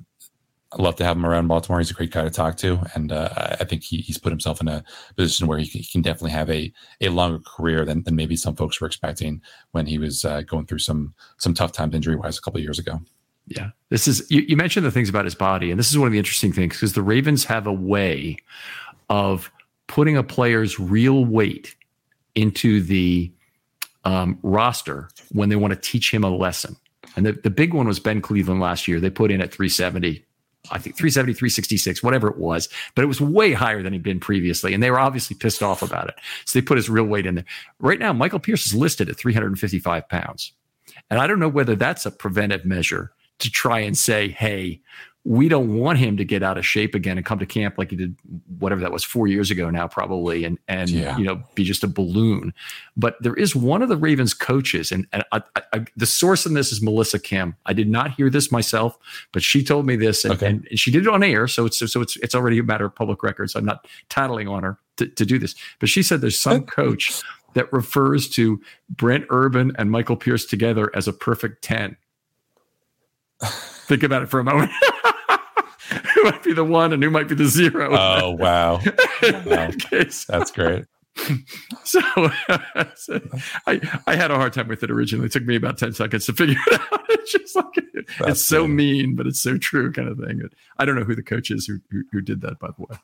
[0.76, 1.78] I love to have him around Baltimore.
[1.78, 3.28] He's a great guy to talk to, and uh,
[3.60, 4.82] I think he, he's put himself in a
[5.16, 8.34] position where he can, he can, definitely have a a longer career than, than maybe
[8.34, 12.16] some folks were expecting when he was uh, going through some some tough times injury
[12.16, 13.00] wise a couple years ago.
[13.46, 13.70] Yeah.
[13.90, 16.12] This is, you, you mentioned the things about his body, and this is one of
[16.12, 18.38] the interesting things because the Ravens have a way
[19.10, 19.50] of
[19.86, 21.76] putting a player's real weight
[22.34, 23.30] into the
[24.04, 26.76] um, roster when they want to teach him a lesson.
[27.16, 28.98] And the, the big one was Ben Cleveland last year.
[28.98, 30.24] They put in at 370,
[30.70, 34.20] I think 370, 366, whatever it was, but it was way higher than he'd been
[34.20, 34.72] previously.
[34.72, 36.14] And they were obviously pissed off about it.
[36.46, 37.44] So they put his real weight in there.
[37.80, 40.52] Right now, Michael Pierce is listed at 355 pounds.
[41.10, 44.80] And I don't know whether that's a preventive measure to try and say, hey,
[45.26, 47.90] we don't want him to get out of shape again and come to camp like
[47.90, 48.14] he did
[48.58, 51.16] whatever that was four years ago now probably and and yeah.
[51.16, 52.52] you know be just a balloon
[52.96, 56.52] but there is one of the ravens coaches and, and I, I, the source in
[56.52, 58.98] this is melissa kim i did not hear this myself
[59.32, 60.46] but she told me this and, okay.
[60.46, 62.94] and, she did it on air so it's so it's it's already a matter of
[62.94, 66.20] public record so i'm not tattling on her to, to do this but she said
[66.20, 67.22] there's some coach
[67.54, 68.60] that refers to
[68.90, 71.96] brent urban and michael pierce together as a perfect 10
[73.86, 74.70] Think about it for a moment.
[76.24, 77.96] who might be the one and who might be the zero?
[77.96, 78.80] Oh wow!
[79.46, 79.70] wow.
[79.90, 80.84] That's great.
[81.84, 82.00] So,
[82.96, 83.20] so,
[83.68, 85.26] I I had a hard time with it originally.
[85.26, 87.04] It took me about ten seconds to figure it out.
[87.08, 87.66] It's just like
[88.20, 90.42] it's so mean, but it's so true, kind of thing.
[90.76, 92.98] I don't know who the coach is who, who, who did that, by the way.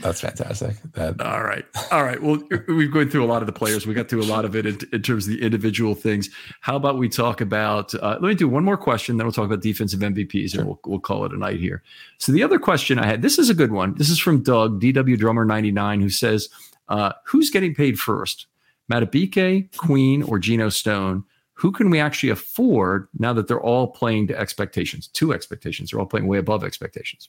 [0.00, 0.76] That's fantastic.
[0.92, 2.22] That all right, all right.
[2.22, 3.86] Well, we've gone through a lot of the players.
[3.86, 6.30] We got through a lot of it in, in terms of the individual things.
[6.60, 7.94] How about we talk about?
[7.94, 10.60] Uh, let me do one more question, then we'll talk about defensive MVPs, sure.
[10.60, 11.82] and we'll, we'll call it a night here.
[12.18, 13.94] So the other question I had, this is a good one.
[13.94, 16.48] This is from Doug DW Drummer ninety nine, who says,
[16.88, 18.46] uh, "Who's getting paid first,
[18.90, 21.24] Madubuike, Queen, or Geno Stone?"
[21.54, 25.08] Who can we actually afford now that they're all playing to expectations?
[25.08, 25.90] Two expectations.
[25.90, 27.28] They're all playing way above expectations.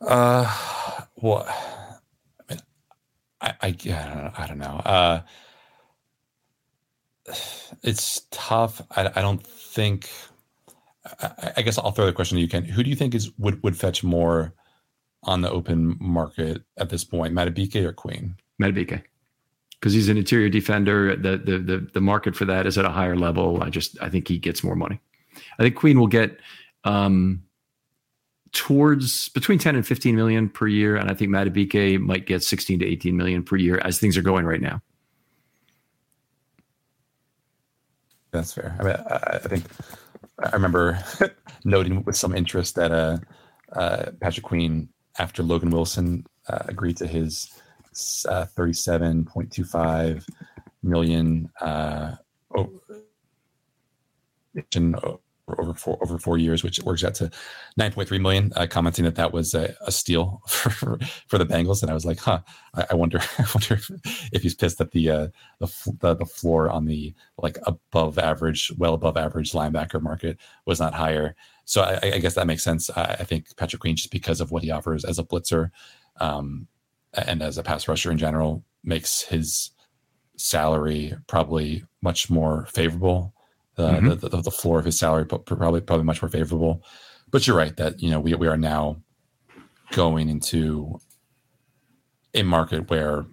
[0.00, 0.50] Uh,
[1.16, 2.60] well, I mean,
[3.40, 4.32] I, I, I don't know.
[4.36, 4.82] I don't know.
[4.84, 5.20] Uh,
[7.82, 8.82] it's tough.
[8.90, 10.08] I, I don't think.
[11.20, 12.64] I, I, guess I'll throw the question to you, Ken.
[12.64, 14.52] Who do you think is would would fetch more
[15.22, 18.36] on the open market at this point, Madubuike or Queen?
[18.60, 19.02] Madubuike,
[19.80, 21.16] because he's an interior defender.
[21.16, 23.62] The, the the the market for that is at a higher level.
[23.62, 25.00] I just I think he gets more money.
[25.58, 26.38] I think Queen will get.
[26.84, 27.42] Um,
[28.52, 30.96] towards between 10 and 15 million per year.
[30.96, 34.22] And I think Madubuike might get 16 to 18 million per year as things are
[34.22, 34.80] going right now.
[38.30, 38.76] That's fair.
[38.78, 39.64] I mean, I, think
[40.38, 40.98] I remember
[41.64, 43.18] noting with some interest that uh,
[43.72, 44.88] uh, Patrick Queen,
[45.18, 47.50] after Logan Wilson uh, agreed to his
[48.28, 50.28] uh, 37.25
[50.82, 52.16] million uh,
[55.48, 57.30] over four over four years, which works out to
[57.78, 58.52] 9.3 million.
[58.56, 62.04] Uh, commenting that that was a, a steal for, for the Bengals, and I was
[62.04, 62.40] like, huh,
[62.74, 63.90] I, I wonder, I wonder if,
[64.32, 65.28] if, he's pissed that the, uh,
[65.60, 70.80] the the the floor on the like above average, well above average linebacker market was
[70.80, 71.36] not higher.
[71.64, 72.90] So I, I guess that makes sense.
[72.90, 75.70] I, I, think Patrick Queen, just because of what he offers as a blitzer,
[76.20, 76.68] um,
[77.14, 79.70] and as a pass rusher in general, makes his
[80.36, 83.34] salary probably much more favorable
[83.78, 84.08] uh, mm-hmm.
[84.08, 86.82] the, the, the floor of his salary, but probably probably much more favorable.
[87.30, 88.96] But you're right that you know we we are now
[89.92, 90.98] going into
[92.34, 93.26] a market where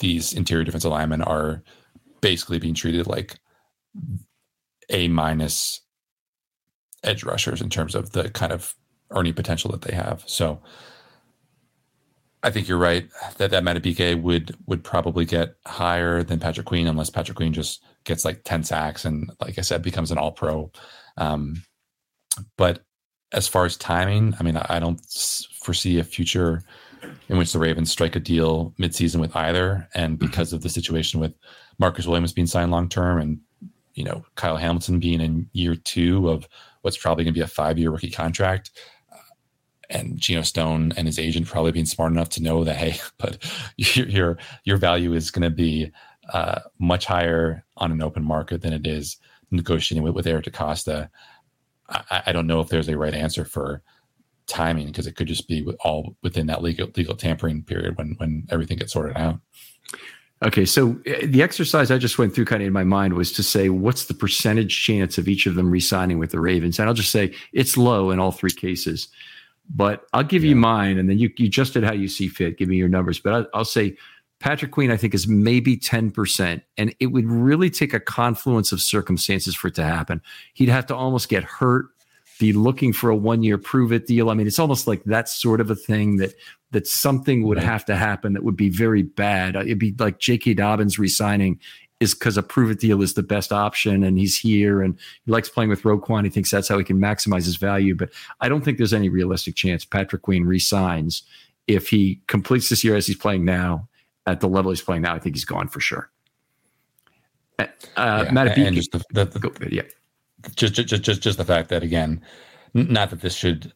[0.00, 1.62] these interior defensive linemen are
[2.20, 3.38] basically being treated like
[4.90, 5.80] a minus
[7.04, 8.74] edge rushers in terms of the kind of
[9.10, 10.22] earning potential that they have.
[10.26, 10.60] So
[12.42, 13.08] I think you're right
[13.38, 17.82] that that Madubuike would would probably get higher than Patrick Queen unless Patrick Queen just
[18.04, 20.70] gets like 10 sacks and like I said becomes an all pro.
[21.16, 21.62] Um,
[22.56, 22.84] but
[23.32, 25.00] as far as timing, I mean I don't
[25.60, 26.62] foresee a future
[27.28, 30.26] in which the Ravens strike a deal midseason with either and mm-hmm.
[30.26, 31.34] because of the situation with
[31.78, 33.40] Marcus Williams being signed long term and
[33.94, 36.48] you know Kyle Hamilton being in year 2 of
[36.82, 38.70] what's probably going to be a 5-year rookie contract,
[39.90, 43.38] and Geno Stone and his agent probably being smart enough to know that hey, but
[43.76, 45.90] your your, value is going to be
[46.32, 49.16] uh, much higher on an open market than it is
[49.50, 51.08] negotiating with, with Eric DeCosta.
[51.88, 53.82] I, I don't know if there's a right answer for
[54.46, 58.46] timing because it could just be all within that legal legal tampering period when when
[58.50, 59.40] everything gets sorted out.
[60.40, 63.32] Okay, so uh, the exercise I just went through kind of in my mind was
[63.32, 66.88] to say what's the percentage chance of each of them re-signing with the Ravens, and
[66.88, 69.08] I'll just say it's low in all three cases.
[69.74, 70.50] But I'll give yeah.
[70.50, 72.58] you mine, and then you you just did how you see fit.
[72.58, 73.96] Give me your numbers, but I, I'll say
[74.40, 76.62] Patrick Queen, I think, is maybe 10%.
[76.76, 80.22] And it would really take a confluence of circumstances for it to happen.
[80.54, 81.86] He'd have to almost get hurt,
[82.38, 84.30] be looking for a one year prove it deal.
[84.30, 86.34] I mean, it's almost like that sort of a thing that
[86.70, 89.56] that something would have to happen that would be very bad.
[89.56, 90.54] It'd be like J.K.
[90.54, 91.58] Dobbins resigning
[92.00, 95.32] is because a prove it deal is the best option and he's here and he
[95.32, 96.24] likes playing with Roquan.
[96.24, 97.94] He thinks that's how he can maximize his value.
[97.94, 101.22] But I don't think there's any realistic chance Patrick Queen resigns
[101.66, 103.88] if he completes this year as he's playing now
[104.26, 105.14] at the level he's playing now.
[105.14, 106.10] I think he's gone for sure.
[107.58, 109.82] Uh, yeah, Matt, and just the, the, the, go, yeah,
[110.54, 112.22] just, just just just the fact that again,
[112.72, 113.72] not that this should,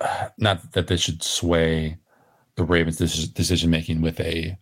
[0.00, 1.96] uh, not that this should sway
[2.56, 4.58] the Ravens' decision making with a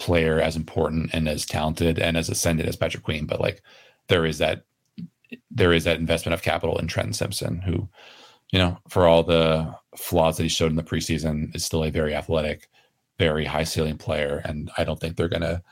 [0.00, 3.62] player as important and as talented and as ascended as Patrick Queen, but like
[4.08, 4.64] there is that
[5.50, 7.88] there is that investment of capital in Trenton Simpson, who,
[8.50, 11.90] you know, for all the flaws that he showed in the preseason, is still a
[11.90, 12.68] very athletic,
[13.18, 14.42] very high ceiling player.
[14.44, 15.62] And I don't think they're gonna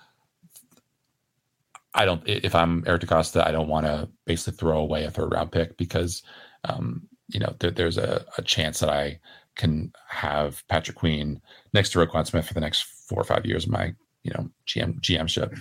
[1.95, 5.33] I don't if I'm Eric DeCosta, I don't want to basically throw away a third
[5.33, 6.23] round pick because
[6.65, 9.21] um, you know, there, there's a, a chance that I
[9.57, 11.41] can have Patrick Queen
[11.75, 14.49] next to Roquan Smith for the next four or five years of my you know
[14.67, 15.55] GM GM ship.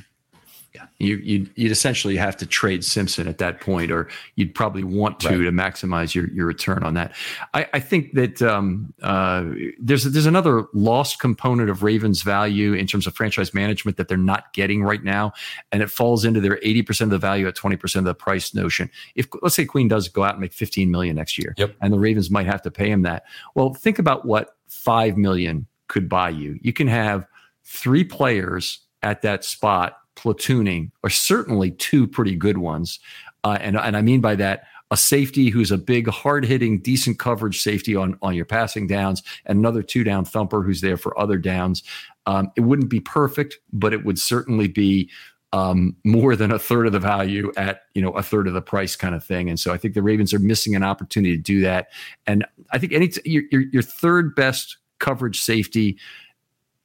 [0.75, 4.83] Yeah, you you'd, you'd essentially have to trade Simpson at that point, or you'd probably
[4.83, 5.37] want to right.
[5.37, 7.15] to maximize your your return on that.
[7.53, 9.45] I, I think that um, uh,
[9.79, 14.17] there's there's another lost component of Ravens' value in terms of franchise management that they're
[14.17, 15.33] not getting right now,
[15.71, 18.15] and it falls into their 80 percent of the value at 20 percent of the
[18.15, 18.91] price notion.
[19.15, 21.75] If let's say Queen does go out and make 15 million next year, yep.
[21.81, 23.23] and the Ravens might have to pay him that.
[23.55, 26.59] Well, think about what five million could buy you.
[26.61, 27.25] You can have
[27.67, 32.99] three players at that spot platooning, or certainly two pretty good ones.
[33.43, 37.19] Uh, and, and I mean by that, a safety who's a big, hard hitting, decent
[37.19, 41.17] coverage safety on, on your passing downs, and another two down thumper who's there for
[41.19, 41.83] other downs.
[42.25, 45.09] Um, it wouldn't be perfect, but it would certainly be
[45.53, 48.61] um, more than a third of the value at you know a third of the
[48.61, 49.49] price kind of thing.
[49.49, 51.87] And so I think the Ravens are missing an opportunity to do that.
[52.25, 55.97] And I think any t- your, your, your third best coverage safety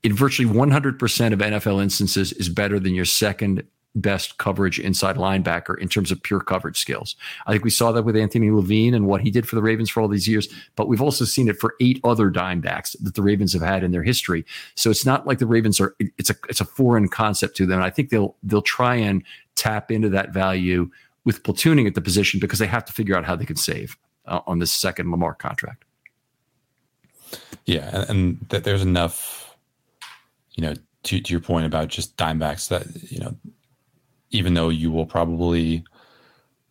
[0.03, 5.79] in virtually 100% of NFL instances is better than your second best coverage inside linebacker
[5.79, 7.15] in terms of pure coverage skills.
[7.47, 9.91] I think we saw that with Anthony Levine and what he did for the Ravens
[9.91, 13.15] for all these years, but we've also seen it for eight other dime backs that
[13.15, 14.47] the Ravens have had in their history.
[14.75, 17.79] So it's not like the Ravens are it's a it's a foreign concept to them.
[17.79, 19.23] And I think they'll they'll try and
[19.57, 20.91] tap into that value
[21.25, 23.97] with platooning at the position because they have to figure out how they can save
[24.27, 25.85] uh, on this second Lamar contract.
[27.65, 29.52] Yeah, and, and that there's enough
[30.55, 30.75] you know,
[31.05, 33.37] to, to your point about just dimebacks that, you know,
[34.31, 35.85] even though you will probably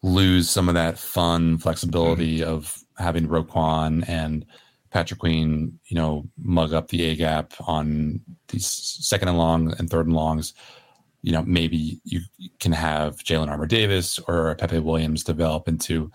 [0.02, 2.50] lose some of that fun flexibility mm-hmm.
[2.50, 4.46] of having Roquan and
[4.90, 8.20] Patrick Queen, you know, mug up the A gap on
[8.50, 10.54] these second and long and third and longs.
[11.22, 12.22] You know, maybe you
[12.60, 16.12] can have Jalen Armour Davis or Pepe Williams develop into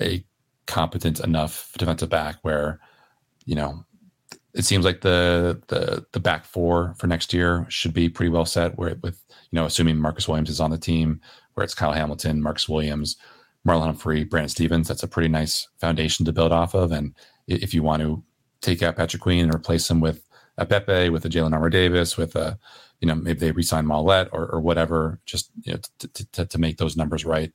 [0.00, 0.24] a
[0.66, 2.80] competent enough defensive back where,
[3.46, 3.84] you know,
[4.54, 8.44] it seems like the the the back four for next year should be pretty well
[8.44, 8.76] set.
[8.78, 11.20] Where with you know, assuming Marcus Williams is on the team,
[11.54, 13.16] where it's Kyle Hamilton, Marcus Williams,
[13.66, 14.88] Marlon Humphrey, Brandon Stephens.
[14.88, 16.92] that's a pretty nice foundation to build off of.
[16.92, 17.14] And
[17.46, 18.22] if you want to
[18.60, 20.24] take out Patrick Queen and replace him with
[20.56, 22.58] a Pepe, with a Jalen Armour Davis, with a
[23.00, 26.58] you know maybe they resign Maulet or, or whatever, just you know to, to, to
[26.58, 27.52] make those numbers right,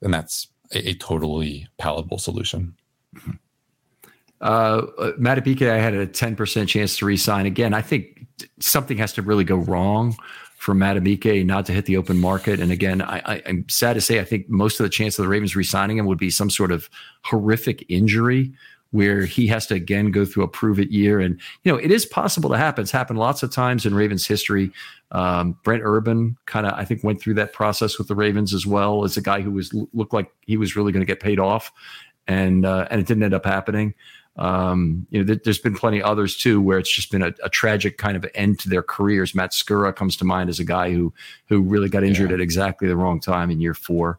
[0.00, 2.76] then that's a, a totally palatable solution.
[3.14, 3.32] Mm-hmm.
[4.40, 4.82] Uh,
[5.18, 7.46] Madubuike, I had a 10% chance to resign.
[7.46, 8.26] Again, I think
[8.60, 10.16] something has to really go wrong
[10.56, 12.60] for Madubuike not to hit the open market.
[12.60, 15.28] And again, I, am sad to say, I think most of the chance of the
[15.28, 16.90] Ravens resigning him would be some sort of
[17.22, 18.52] horrific injury
[18.90, 21.20] where he has to again go through a prove it year.
[21.20, 22.82] And, you know, it is possible to happen.
[22.82, 24.72] It's happened lots of times in Ravens history.
[25.10, 28.66] Um, Brent Urban kind of, I think, went through that process with the Ravens as
[28.66, 31.38] well as a guy who was looked like he was really going to get paid
[31.38, 31.70] off.
[32.26, 33.94] And, uh, and it didn't end up happening.
[34.38, 37.48] Um, you know, th- there's been plenty others too where it's just been a, a,
[37.48, 39.34] tragic kind of end to their careers.
[39.34, 41.12] Matt Skura comes to mind as a guy who
[41.46, 42.34] who really got injured yeah.
[42.34, 44.18] at exactly the wrong time in year four.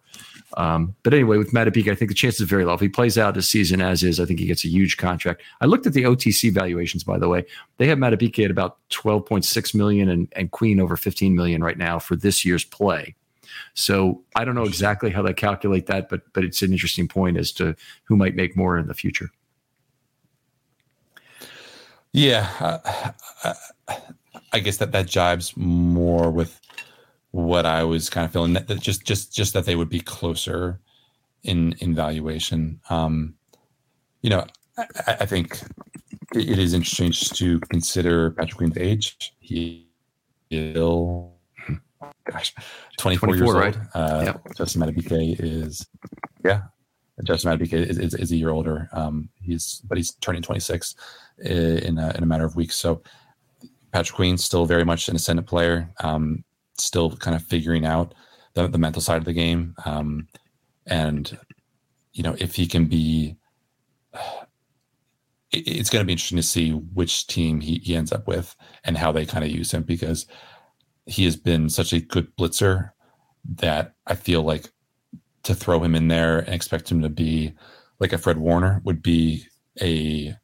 [0.55, 2.73] Um, but anyway, with Madubuike, I think the chances are very low.
[2.73, 5.43] If he plays out this season as is, I think he gets a huge contract.
[5.61, 7.45] I looked at the OTC valuations, by the way.
[7.77, 11.99] They have Madubuike at about 12.6 million and, and Queen over 15 million right now
[11.99, 13.13] for this year's play.
[13.73, 17.37] So I don't know exactly how they calculate that, but but it's an interesting point
[17.37, 19.29] as to who might make more in the future.
[22.13, 22.49] Yeah,
[23.43, 23.53] uh,
[24.51, 26.59] I guess that that jibes more with
[27.31, 29.99] what I was kind of feeling that, that just just just that they would be
[29.99, 30.79] closer
[31.43, 32.79] in in valuation.
[32.89, 33.35] Um,
[34.21, 34.45] you know,
[34.77, 35.59] I, I think
[36.35, 39.33] it is interesting to consider Patrick Queen's age.
[39.39, 39.87] He
[40.49, 41.33] is still,
[42.31, 42.53] gosh,
[42.97, 43.77] 24, 24 years right?
[43.77, 43.87] old.
[43.93, 44.41] Uh, yep.
[44.55, 45.87] Justin Madubuike is,
[46.43, 46.63] yeah,
[47.23, 48.89] Justin Madubuike is, is, is, a year older.
[48.91, 50.95] Um, he's, but he's turning 26
[51.39, 52.75] in a, in a matter of weeks.
[52.75, 53.01] So
[53.91, 55.89] Patrick Queen's still very much an ascendant player.
[56.01, 56.43] Um,
[56.77, 58.13] still kind of figuring out
[58.53, 59.75] the, the mental side of the game.
[59.85, 60.27] Um,
[60.85, 61.37] and,
[62.13, 63.35] you know, if he can be,
[64.13, 68.55] it, it's going to be interesting to see which team he, he ends up with
[68.83, 70.27] and how they kind of use him because
[71.05, 72.91] he has been such a good blitzer
[73.55, 74.69] that I feel like
[75.47, 77.53] to throw him in there and expect him to be
[77.99, 79.45] like a Fred Warner would be
[79.81, 80.35] a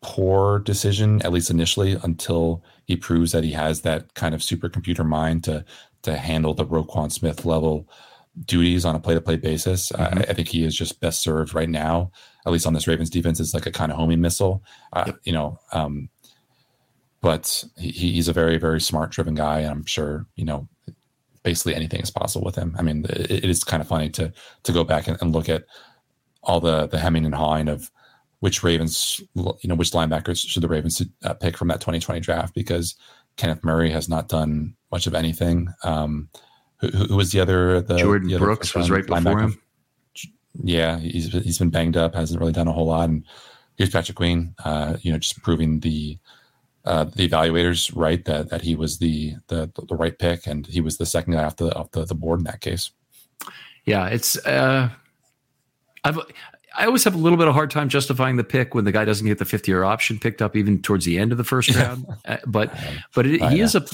[0.00, 5.06] poor decision, at least initially, until he proves that he has that kind of supercomputer
[5.06, 5.64] mind to
[6.02, 7.88] to handle the Roquan Smith level
[8.46, 9.92] duties on a play to play basis.
[9.92, 10.18] Mm-hmm.
[10.18, 12.10] I, I, think he is just best served right now,
[12.44, 14.64] at least on this Ravens defense, is like a kind of homing missile.
[14.94, 15.16] Uh, yep.
[15.24, 16.08] You know, um,
[17.20, 20.66] but he, he's a very very smart driven guy, and I'm sure you know
[21.42, 22.74] basically anything is possible with him.
[22.78, 24.32] I mean, it, it is kind of funny to
[24.62, 25.64] to go back and, and look at
[26.42, 27.90] all the the hemming and hawing of
[28.40, 32.54] which Ravens, you know, which linebackers should the Ravens uh, pick from that 2020 draft
[32.56, 32.96] because
[33.36, 35.68] Kenneth Murray has not done much of anything.
[35.84, 36.28] Um,
[36.78, 37.80] who, who, was the other?
[37.80, 39.62] The Jordyn the other Brooks was right before him.
[40.60, 43.08] Yeah, he's he's been banged up, hasn't really done a whole lot.
[43.08, 43.24] And
[43.76, 46.18] here's Patrick Queen, uh, you know, just proving the
[46.84, 50.80] uh, the evaluators right that that he was the, the the right pick, and he
[50.80, 52.90] was the second guy off the off the, the board in that case.
[53.84, 54.36] Yeah, it's.
[54.46, 54.90] Uh,
[56.04, 56.18] I've
[56.74, 59.04] I always have a little bit of hard time justifying the pick when the guy
[59.04, 61.74] doesn't get the fifth year option picked up even towards the end of the first
[61.74, 62.06] round.
[62.24, 62.72] uh, but
[63.14, 63.84] but it, he is a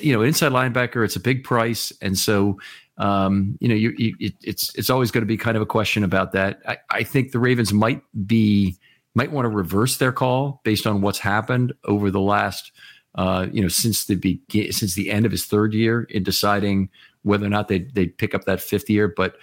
[0.00, 1.04] you know inside linebacker.
[1.04, 2.58] It's a big price, and so
[2.98, 5.66] um, you know you, you it, it's it's always going to be kind of a
[5.66, 6.60] question about that.
[6.66, 8.76] I, I think the Ravens might be
[9.14, 12.72] might want to reverse their call based on what's happened over the last
[13.16, 16.88] uh, you know since the begin, since the end of his third year in deciding
[17.22, 19.36] whether or not they they pick up that fifth year, but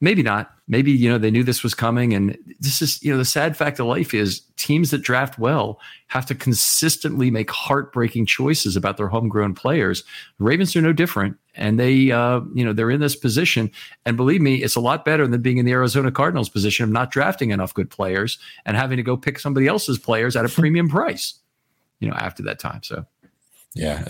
[0.00, 0.52] maybe not.
[0.68, 2.12] Maybe, you know, they knew this was coming.
[2.12, 5.80] And this is, you know, the sad fact of life is teams that draft well
[6.08, 10.04] have to consistently make heartbreaking choices about their homegrown players.
[10.38, 11.36] Ravens are no different.
[11.54, 13.70] And they, uh, you know, they're in this position.
[14.04, 16.90] And believe me, it's a lot better than being in the Arizona Cardinals position of
[16.90, 20.48] not drafting enough good players and having to go pick somebody else's players at a
[20.48, 21.34] premium price,
[21.98, 22.82] you know, after that time.
[22.82, 23.06] So,
[23.74, 24.08] yeah,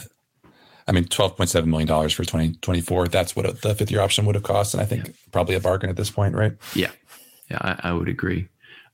[0.89, 3.07] I mean, twelve point seven million dollars for twenty twenty four.
[3.07, 5.13] That's what the fifth year option would have cost, and I think yeah.
[5.31, 6.53] probably a bargain at this point, right?
[6.75, 6.91] Yeah,
[7.51, 8.49] yeah, I, I would agree.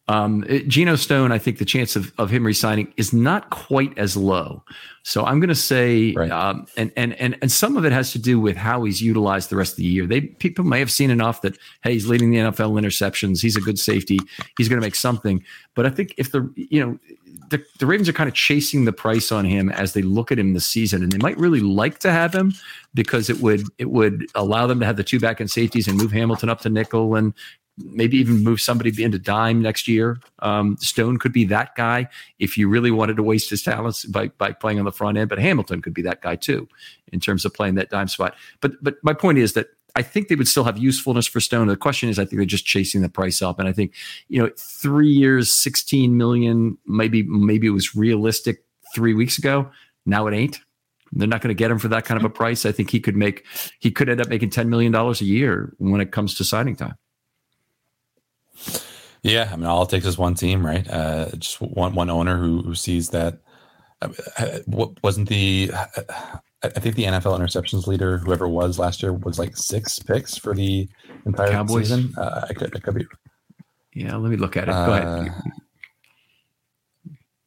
[0.07, 3.97] Um, it, Geno Stone, I think the chance of, of him resigning is not quite
[3.97, 4.63] as low.
[5.03, 6.31] So I'm going to say, right.
[6.31, 9.49] um, and and and and some of it has to do with how he's utilized
[9.49, 10.07] the rest of the year.
[10.07, 13.41] They people may have seen enough that hey, he's leading the NFL interceptions.
[13.41, 14.19] He's a good safety.
[14.59, 15.43] He's going to make something.
[15.75, 16.99] But I think if the you know
[17.55, 20.41] the, the Ravens are kind of chasing the price on him as they look at
[20.41, 22.53] him this season, and they might really like to have him
[22.95, 25.97] because it would it would allow them to have the two back end safeties and
[25.97, 27.33] move Hamilton up to nickel and
[27.79, 30.19] maybe even move somebody into dime next year.
[30.41, 32.09] Um, Stone could be that guy
[32.41, 35.29] if you really wanted to waste his talents by by playing on the front end.
[35.29, 36.69] But Hamilton could be that guy too
[37.13, 38.35] in terms of playing that dime spot.
[38.61, 41.69] But but my point is that I think they would still have usefulness for Stone.
[41.69, 43.95] The question is, I think they're just chasing the price up, and I think
[44.29, 48.65] you know, three years, sixteen million, maybe maybe it was realistic
[48.95, 49.71] three weeks ago.
[50.05, 50.61] Now it ain't.
[51.13, 52.67] They're not going to get him for that kind of a price.
[52.67, 53.45] I think he could make
[53.79, 56.77] he could end up making ten million dollars a year when it comes to signing
[56.77, 56.97] time.
[59.23, 60.87] Yeah, I mean, all it takes is one team, right?
[60.89, 63.39] Uh, just one one owner who who sees that.
[64.03, 64.09] Uh,
[65.03, 65.71] wasn't the
[66.65, 70.55] I think the NFL interceptions leader, whoever was last year, was like six picks for
[70.55, 70.89] the
[71.27, 71.89] entire Cowboys.
[71.89, 72.13] season.
[72.17, 73.07] Uh, I could, I could be.
[73.95, 74.73] Yeah, let me look at it.
[74.73, 75.35] Go uh, ahead.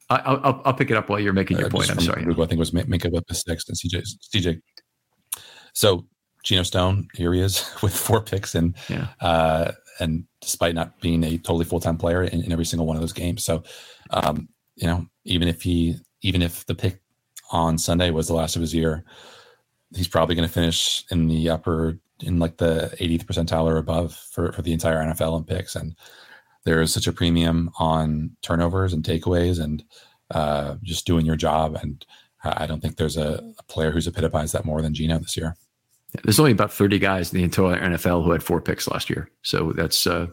[0.09, 1.91] I'll, I'll, I'll pick it up while you're making your uh, point.
[1.91, 2.23] I'm sorry.
[2.23, 4.03] Google, I think was make up a six and CJ
[4.33, 4.61] CJ.
[5.73, 6.05] So
[6.43, 9.07] Geno Stone, here he is with four picks and yeah.
[9.19, 12.95] uh, and despite not being a totally full time player in, in, every single one
[12.95, 13.63] of those games, so
[14.11, 17.01] um, you know even if he even if the pick
[17.51, 19.03] on Sunday was the last of his year,
[19.95, 24.13] he's probably going to finish in the upper in like the 80th percentile or above
[24.13, 25.95] for for the entire NFL in picks and
[26.67, 29.85] there is such a premium on turnovers and takeaways and
[30.31, 31.77] uh, just doing your job.
[31.81, 32.05] And
[32.43, 35.55] I don't think there's a, a player who's epitomized that more than Geno this year.
[36.25, 39.31] There's only about 30 guys in the entire NFL who had four picks last year.
[39.43, 40.27] So that's, uh,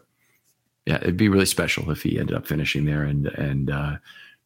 [0.86, 3.96] yeah, it'd be really special if he ended up finishing there and, and, uh,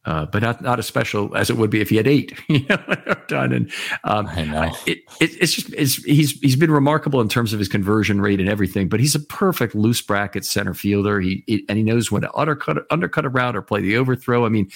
[0.08, 2.64] uh, but not not as special as it would be if he had eight, you
[2.66, 2.78] know,
[3.28, 3.52] done.
[3.52, 3.70] And
[4.04, 7.58] um, I know it, it, it's just it's, he's he's been remarkable in terms of
[7.58, 8.88] his conversion rate and everything.
[8.88, 11.20] But he's a perfect loose bracket center fielder.
[11.20, 14.46] He it, and he knows when to undercut undercut a route or play the overthrow.
[14.46, 14.70] I mean,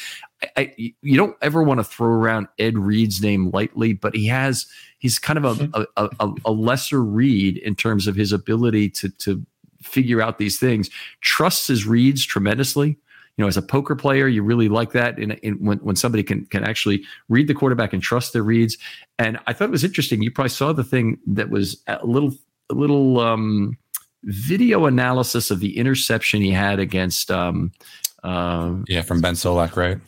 [0.54, 4.66] I, you don't ever want to throw around Ed Reed's name lightly, but he has
[4.98, 9.08] he's kind of a, a, a, a lesser Reed in terms of his ability to
[9.08, 9.42] to
[9.80, 10.90] figure out these things.
[11.22, 12.98] Trusts his reads tremendously
[13.36, 15.30] you know, as a poker player, you really like that in,
[15.64, 18.76] when, when somebody can can actually read the quarterback and trust their reads.
[19.18, 20.22] And I thought it was interesting.
[20.22, 22.34] You probably saw the thing that was a little
[22.70, 23.78] a little um,
[24.24, 27.72] video analysis of the interception he had against um,
[28.22, 29.98] um, yeah, from Ben Solak, right?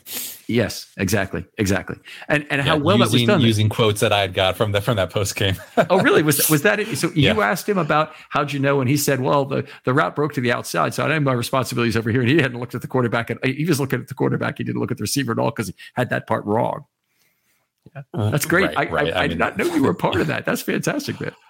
[0.47, 1.97] Yes, exactly, exactly.
[2.27, 3.41] And and yeah, how well using, that was done.
[3.41, 5.55] Using quotes that I had got from the from that post game.
[5.89, 6.21] oh, really?
[6.21, 6.97] Was was that it?
[6.97, 7.33] So yeah.
[7.33, 10.33] you asked him about how'd you know, and he said, "Well, the the route broke
[10.33, 12.81] to the outside, so I had my responsibilities over here." And he hadn't looked at
[12.81, 14.59] the quarterback, and he was looking at the quarterback.
[14.59, 16.85] He didn't look at the receiver at all because he had that part wrong.
[17.95, 18.75] Yeah, uh, that's great.
[18.75, 19.13] Right, I, right.
[19.13, 20.45] I, I, I, did not know you were part of that.
[20.45, 21.33] That's fantastic, man.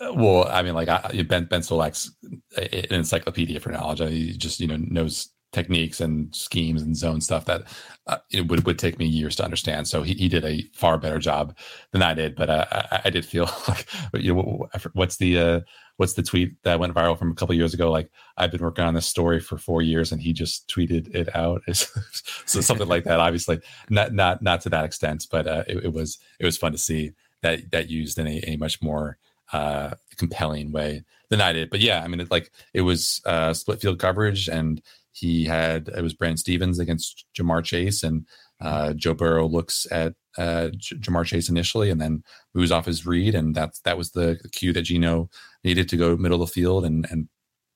[0.00, 2.12] Uh, well, I mean, like I, Ben Ben Solak's
[2.56, 3.98] an encyclopedia for knowledge.
[3.98, 7.62] He just you know knows techniques and schemes and zone stuff that
[8.06, 9.88] uh, it would, would take me years to understand.
[9.88, 11.56] So he, he did a far better job
[11.92, 15.60] than I did, but uh, I, I, did feel like, you know, what's the, uh,
[15.96, 17.90] what's the tweet that went viral from a couple years ago?
[17.90, 21.34] Like I've been working on this story for four years and he just tweeted it
[21.34, 21.62] out.
[21.72, 25.92] so something like that, obviously not, not, not to that extent, but uh, it, it,
[25.92, 29.16] was, it was fun to see that, that used in a, a much more
[29.52, 31.70] uh, compelling way than I did.
[31.70, 34.82] But yeah, I mean, it, like it was uh, split field coverage and
[35.18, 38.26] he had it was Brandon Stephens against Ja'Marr Chase, and
[38.60, 42.22] uh, Joe Burrow looks at uh, J- Ja'Marr Chase initially, and then
[42.54, 45.28] moves off his read, and that's that was the, cue that Geno
[45.64, 47.28] needed to go middle of the field and and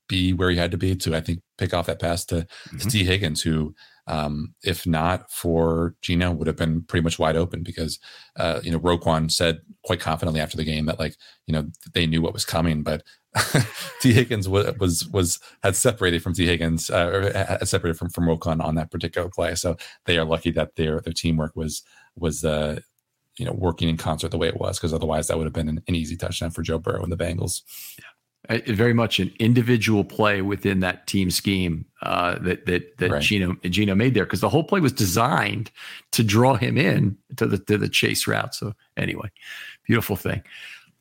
[0.09, 2.79] be where he had to be to I think pick off that pass to, mm-hmm.
[2.79, 3.75] to Tee Higgins, who
[4.07, 7.99] um, if not for Geno, would have been pretty much wide open because
[8.37, 12.07] uh, you know Roquan said quite confidently after the game that like you know they
[12.07, 13.03] knew what was coming, but
[14.01, 18.11] Tee Higgins was, was was had separated from Tee Higgins uh, or had separated from
[18.11, 19.55] from Roquan on that particular play.
[19.55, 19.77] So
[20.07, 21.83] they are lucky that their their teamwork was
[22.17, 22.81] was uh,
[23.39, 25.69] you know working in concert the way it was because otherwise that would have been
[25.69, 27.63] an, an, easy touchdown for Joe Burrow and the Bengals.
[27.99, 28.05] Yeah.
[28.49, 33.23] Very much an individual play within that team scheme uh, that that that right.
[33.23, 35.71] Geno Geno made there because the whole play was designed
[36.13, 38.55] to draw him in to the to the chase route.
[38.55, 39.31] So anyway,
[39.87, 40.43] beautiful thing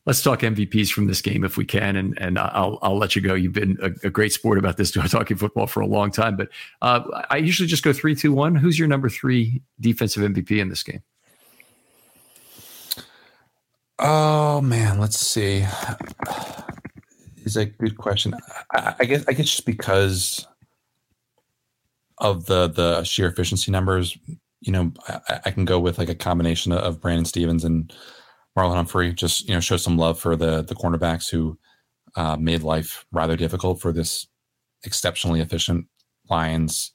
[0.06, 3.22] let's talk MVPs from this game if we can, and and I'll I'll let you
[3.22, 3.34] go.
[3.34, 6.36] You've been a, a great sport about this, talking football for a long time.
[6.36, 6.50] But
[6.82, 8.56] uh, I usually just go three, two, one.
[8.56, 11.02] Who's your number three defensive MVP in this game?
[14.00, 15.66] Oh man, let's see.
[17.46, 18.34] Is a good question.
[18.74, 20.48] I, I guess I guess just because
[22.20, 24.18] of the the sheer efficiency numbers,
[24.62, 27.94] you know, I, I can go with like a combination of Brandon Stephens and
[28.58, 31.58] Marlon Humphrey just you know show some love for the the cornerbacks who
[32.16, 34.28] uh, made life rather difficult for this
[34.84, 35.88] exceptionally efficient
[36.30, 36.92] Lions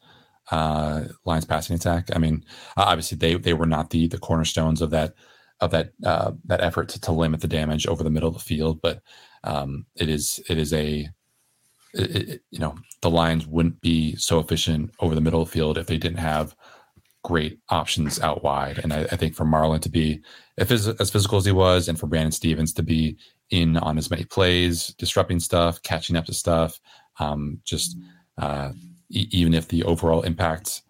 [0.50, 2.08] uh, Lions passing attack.
[2.14, 2.44] I mean,
[2.76, 5.14] obviously they they were not the the cornerstones of that
[5.60, 8.40] of that uh, that effort to, to limit the damage over the middle of the
[8.40, 9.02] field, but
[9.46, 11.08] um, it is it is a
[11.94, 15.52] it, it, you know, the Lions wouldn't be so efficient over the middle of the
[15.52, 16.54] field if they didn't have
[17.22, 18.78] great options out wide.
[18.78, 20.20] And I, I think for Marlon to be
[20.58, 23.16] as, as physical as he was, and for Brandon Stephens to be
[23.50, 26.78] in on as many plays, disrupting stuff, catching up to stuff,
[27.18, 27.96] um, just
[28.38, 28.72] uh,
[29.10, 30.82] e- even if the overall impact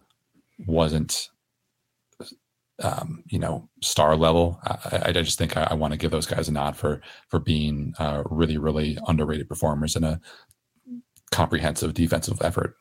[0.67, 1.29] wasn't
[2.83, 4.61] um, you know, star level.
[4.65, 7.39] I, I just think I, I want to give those guys a nod for for
[7.39, 10.21] being uh, really, really underrated performers in a
[11.31, 12.77] comprehensive defensive effort.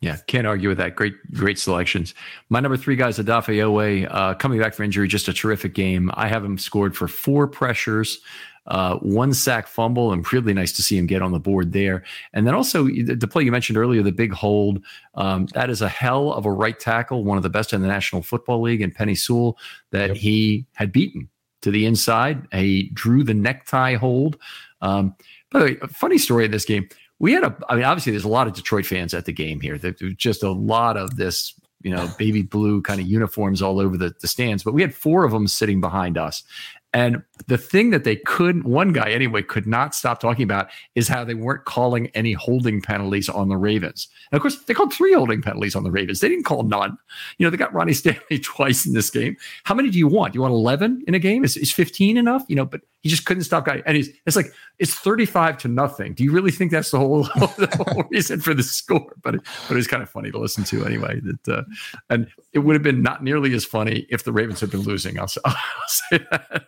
[0.00, 0.96] Yeah, can't argue with that.
[0.96, 2.14] Great, great selections.
[2.48, 5.74] My number three guy is Odafe Oweh, uh, coming back from injury, just a terrific
[5.74, 6.10] game.
[6.14, 8.18] I have him scored for four pressures,
[8.66, 12.04] uh, one sack fumble, and really nice to see him get on the board there.
[12.32, 14.84] And then also the play you mentioned earlier, the big hold.
[15.14, 17.88] Um, that is a hell of a right tackle, one of the best in the
[17.88, 19.58] National Football League, and Penei Sewell
[19.90, 20.16] that yep.
[20.16, 21.28] he had beaten
[21.62, 22.46] to the inside.
[22.52, 24.38] He drew the necktie hold.
[24.80, 25.14] Um,
[25.50, 26.88] by the way, a funny story in this game
[27.20, 29.60] we had a, I mean, obviously there's a lot of Detroit fans at the game
[29.60, 29.78] here.
[29.78, 33.96] There's just a lot of this, you know, baby blue kind of uniforms all over
[33.96, 36.42] the, the stands, but we had four of them sitting behind us.
[36.92, 41.06] And the thing that they couldn't, one guy anyway, could not stop talking about is
[41.06, 44.08] how they weren't calling any holding penalties on the Ravens.
[44.32, 46.18] And of course, they called three holding penalties on the Ravens.
[46.18, 46.98] They didn't call none.
[47.38, 49.36] You know, they got Ronnie Stanley twice in this game.
[49.64, 50.34] How many do you want?
[50.34, 51.44] You want 11 in a game?
[51.44, 52.44] Is, is 15 enough?
[52.48, 53.82] You know, but he just couldn't stop guy.
[53.86, 56.14] And he's, it's like, it's 35 to nothing.
[56.14, 57.22] Do you really think that's the whole,
[57.56, 59.14] the whole reason for the score?
[59.22, 61.20] But, it, but it's kind of funny to listen to anyway.
[61.20, 61.62] That, uh,
[62.10, 65.20] and it would have been not nearly as funny if the Ravens had been losing.
[65.20, 65.54] I'll, I'll
[65.86, 66.64] say that.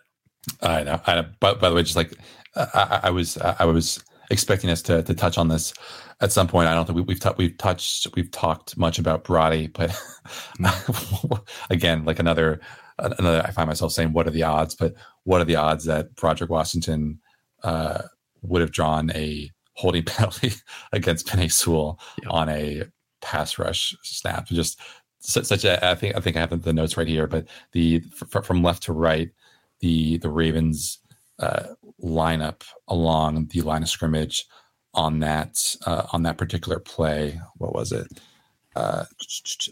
[0.60, 1.01] I know.
[1.06, 1.27] I know.
[1.40, 2.12] By, by the way, just like
[2.56, 5.73] I, I, was, I was expecting us to to touch on this
[6.20, 6.69] at some point.
[6.69, 9.94] I don't think we, have t- we've touched we've talked much about Brady, but
[11.70, 12.60] again, like another
[12.98, 13.43] another.
[13.44, 14.94] I find myself saying, "What are the odds?" But
[15.24, 17.20] what are the odds that Broderick Washington
[17.62, 18.02] uh,
[18.43, 20.52] would have drawn a holding penalty
[20.93, 22.31] against Penei Sewell yeah.
[22.31, 22.85] on a
[23.20, 24.47] pass rush snap?
[24.47, 24.81] Just
[25.20, 25.85] such a.
[25.86, 28.02] I think I think I have the notes right here, but the
[28.35, 29.31] f- from left to right
[29.82, 30.98] the the Ravens
[31.38, 34.46] uh, lineup along the line of scrimmage
[34.94, 37.40] on that uh, on that particular play.
[37.56, 38.06] What was it?
[38.74, 39.04] Uh,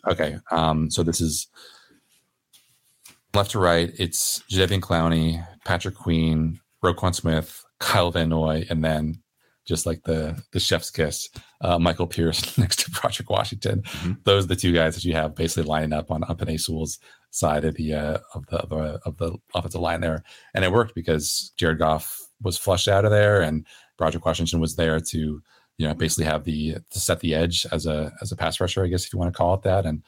[0.09, 1.47] okay, um, so this is
[3.33, 3.93] left to right.
[3.99, 9.23] It's Jadeveon Clowney, Patrick Queen, Roquan Smith, Kyle Van Noy, and then
[9.71, 11.31] just like the the chef's kiss,
[11.61, 13.83] uh, Michael Pierce next to Broderick Washington.
[13.83, 14.13] Mm-hmm.
[14.25, 16.99] Those are the two guys that you have basically lining up on up in Sewell's
[17.31, 20.25] side of the uh, of the, of the of the offensive line there,
[20.55, 23.65] and it worked because Jared Goff was flushed out of there, and
[23.97, 25.41] Broderick Washington was there to
[25.79, 28.85] you know basically have the to set the edge as a as a pass rusher,
[28.85, 29.87] I guess if you want to call it that.
[29.87, 30.03] And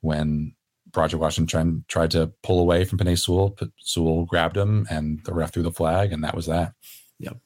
[0.00, 0.54] when
[0.92, 5.52] Broderick Washington tried to pull away from Penei Sewell, Sewell grabbed him, and the ref
[5.52, 6.74] threw the flag, and that was that.
[7.18, 7.38] Yep.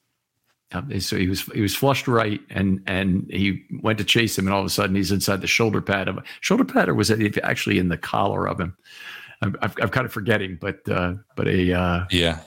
[1.01, 4.55] So he was he was flushed right, and and he went to chase him, and
[4.55, 7.39] all of a sudden he's inside the shoulder pad of shoulder pad, or was it
[7.43, 8.77] actually in the collar of him?
[9.43, 12.41] I'm, I'm, I'm kind of forgetting, but uh, but a uh, yeah,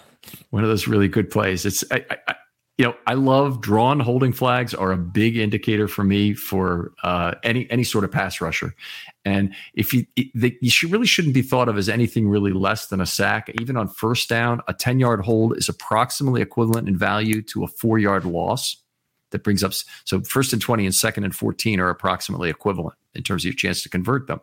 [0.49, 1.65] one of those really good plays.
[1.65, 2.35] It's I, I,
[2.77, 7.35] you know I love drawn holding flags are a big indicator for me for uh,
[7.43, 8.75] any any sort of pass rusher,
[9.23, 12.99] and if you you should really shouldn't be thought of as anything really less than
[12.99, 13.49] a sack.
[13.61, 17.67] Even on first down, a ten yard hold is approximately equivalent in value to a
[17.67, 18.77] four yard loss
[19.31, 19.73] that brings up
[20.05, 23.53] so first and 20 and second and 14 are approximately equivalent in terms of your
[23.53, 24.39] chance to convert them.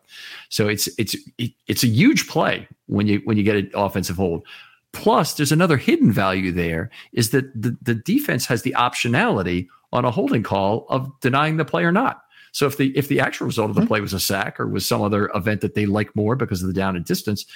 [0.48, 4.46] So it's it's it's a huge play when you when you get an offensive hold
[4.92, 10.04] plus there's another hidden value there is that the, the defense has the optionality on
[10.04, 13.46] a holding call of denying the play or not so if the if the actual
[13.46, 13.88] result of the mm-hmm.
[13.88, 16.68] play was a sack or was some other event that they like more because of
[16.68, 17.46] the down and distance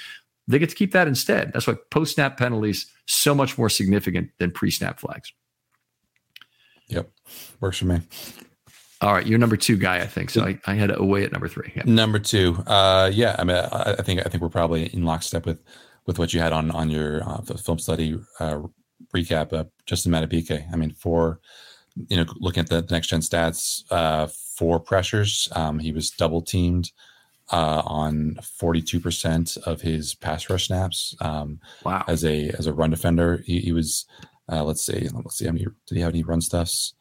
[0.48, 4.30] they get to keep that instead that's why post snap penalties so much more significant
[4.38, 5.32] than pre snap flags
[6.88, 7.10] Yep.
[7.60, 8.00] Works for me.
[9.00, 10.30] All right, you're number two guy, I think.
[10.30, 11.70] So I, I had Oweh at number three.
[11.76, 11.82] Yeah.
[11.84, 13.36] Number two, uh, yeah.
[13.38, 15.62] I mean, I, I, think I think we're probably in lockstep with
[16.06, 18.60] with what you had on on your uh, film study uh,
[19.14, 19.52] recap.
[19.52, 20.72] Uh, Justin Madubuike.
[20.72, 21.40] I mean, for
[22.08, 25.48] you know, looking at the, next gen stats, uh, four pressures.
[25.52, 26.92] Um, he was double teamed
[27.52, 31.14] uh, on 42 percent of his pass rush snaps.
[31.20, 32.04] Um, wow.
[32.06, 34.06] As a as a run defender, he, he was
[34.50, 35.08] uh, let's see.
[35.12, 35.46] Let's see.
[35.46, 36.94] How many did he have any run stuffs?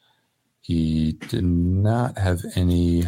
[0.61, 3.03] He did not have any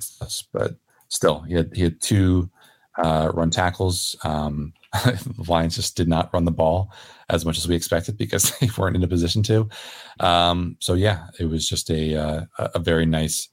[0.00, 0.76] stuffs, but
[1.08, 2.50] still, he had he had two
[2.98, 4.16] uh, run tackles.
[4.24, 6.92] Um, the Lions just did not run the ball
[7.28, 9.68] as much as we expected because they weren't in a position to.
[10.20, 13.48] Um, so yeah, it was just a uh, a very nice,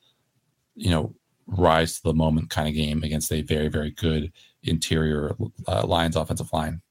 [0.75, 1.13] you know,
[1.47, 4.31] rise to the moment kind of game against a very very good
[4.63, 5.35] interior
[5.67, 6.81] uh, Lions offensive line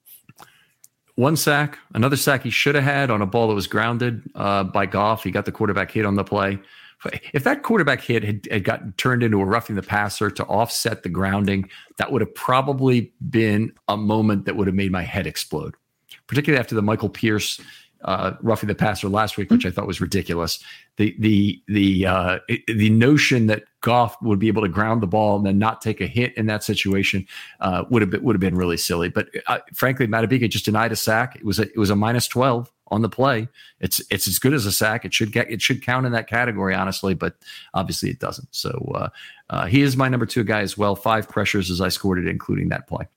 [1.16, 4.64] one sack, another sack he should have had on a ball that was grounded uh,
[4.64, 5.22] by Goff.
[5.22, 6.58] He got the quarterback hit on the play
[7.32, 11.02] if that quarterback hit had, had gotten turned into a roughing the passer to offset
[11.02, 11.68] the grounding,
[11.98, 15.74] that would have probably been a moment that would have made my head explode,
[16.26, 17.60] particularly after the Michael Pierce
[18.04, 20.62] uh, roughing the passer last week, which I thought was ridiculous.
[20.96, 25.36] The the the uh, the notion that Goff would be able to ground the ball
[25.36, 27.26] and then not take a hit in that situation
[27.60, 29.08] uh, would have been, would have been really silly.
[29.08, 31.36] But uh, frankly, Madubuike just denied a sack.
[31.36, 33.48] It was a, it was a minus twelve on the play.
[33.80, 35.04] It's it's as good as a sack.
[35.04, 37.34] It should get it should count in that category, honestly, but
[37.74, 38.48] obviously it doesn't.
[38.52, 39.08] So uh,
[39.50, 40.94] uh, he is my number two guy as well.
[40.94, 43.08] Five pressures as I scored it, including that play.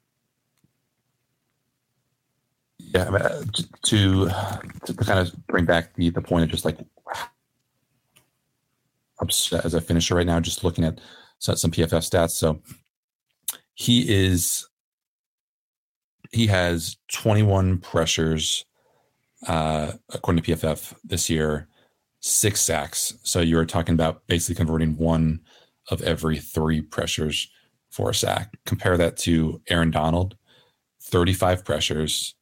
[2.79, 3.43] Yeah, I mean, uh,
[3.85, 4.29] to
[4.85, 6.79] to kind of bring back the the point of just like
[9.19, 10.99] upset as a finisher right now, just looking at
[11.39, 12.31] some PFF stats.
[12.31, 12.61] So
[13.75, 14.67] he is
[16.31, 18.65] he has 21 pressures
[19.45, 21.67] uh, according to PFF this year,
[22.19, 23.17] six sacks.
[23.23, 25.41] So you are talking about basically converting one
[25.89, 27.49] of every three pressures
[27.89, 28.57] for a sack.
[28.65, 30.35] Compare that to Aaron Donald,
[31.03, 32.35] 35 pressures,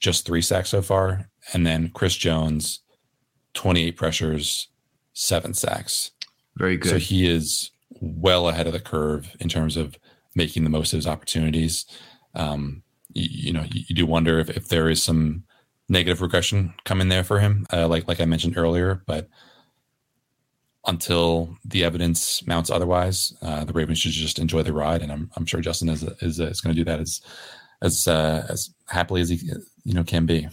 [0.00, 1.30] just three sacks so far.
[1.52, 2.80] And then Chris Jones,
[3.54, 4.68] 28 pressures,
[5.12, 6.10] seven sacks.
[6.56, 6.90] Very good.
[6.90, 7.70] So he is
[8.00, 9.96] well ahead of the curve in terms of
[10.34, 11.86] making the most of his opportunities.
[12.34, 12.82] Um,
[13.12, 15.44] you, you know, you, you, do wonder if, if there is some
[15.90, 19.02] negative regression come in there for him, uh, like like I mentioned earlier.
[19.06, 19.28] But
[20.86, 25.30] until the evidence mounts otherwise, uh, the Ravens should just enjoy the ride, and I'm
[25.36, 27.20] I'm sure Justin is is, is going to do that as
[27.82, 29.40] as uh, as happily as he
[29.84, 30.48] you know can be.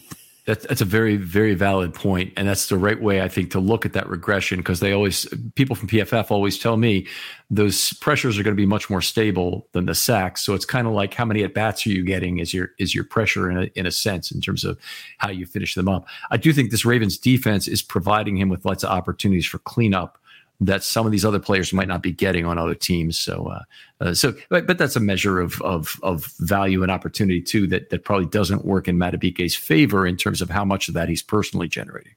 [0.47, 3.59] That's, that's a very, very valid point, and that's the right way I think to
[3.59, 7.05] look at that regression because they always people from PFF always tell me
[7.49, 10.41] those pressures are going to be much more stable than the sacks.
[10.41, 12.95] So it's kind of like how many at bats are you getting is your is
[12.95, 14.79] your pressure in a, in a sense in terms of
[15.17, 16.07] how you finish them up.
[16.31, 20.17] I do think this Ravens defense is providing him with lots of opportunities for cleanup
[20.59, 23.17] that some of these other players might not be getting on other teams.
[23.17, 23.63] So, uh,
[24.01, 27.91] uh, so, but, but, that's a measure of, of, of value and opportunity too, that,
[27.91, 31.21] that probably doesn't work in Madubuike's favor in terms of how much of that he's
[31.21, 32.15] personally generating.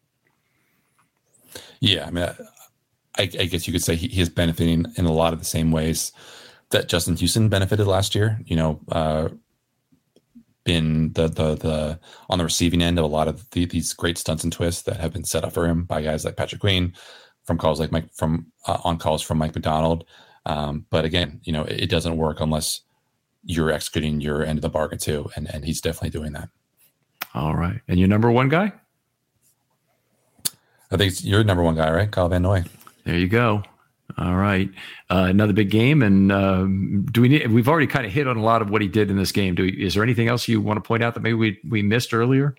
[1.81, 2.07] Yeah.
[2.07, 2.25] I mean,
[3.19, 5.45] I, I guess you could say he, he, is benefiting in a lot of the
[5.45, 6.13] same ways
[6.71, 9.29] that Justin Houston benefited last year, you know, uh,
[10.65, 14.17] been the, the, the, on the receiving end of a lot of the, these great
[14.17, 16.95] stunts and twists that have been set up for him by guys like Patrick Queen,
[17.51, 20.05] from calls like Mike from uh, on calls from Mike Macdonald.
[20.47, 22.83] Um, but again, you know, it, it, doesn't work unless
[23.43, 26.49] you're executing your end of the bargain too, and and he's definitely doing that.
[27.35, 28.73] All right, and your number one guy?
[30.93, 32.09] I think it's your number one guy, right?
[32.09, 32.63] Kyle Van Noy.
[33.05, 33.65] There you go.
[34.17, 34.71] All right,
[35.11, 37.51] uh, another big game, and um, do we need?
[37.51, 39.57] We've already kind of hit on a lot of what he did in this game.
[39.57, 41.83] Do we, is there anything else you want to point out that maybe we we
[41.83, 42.55] missed earlier?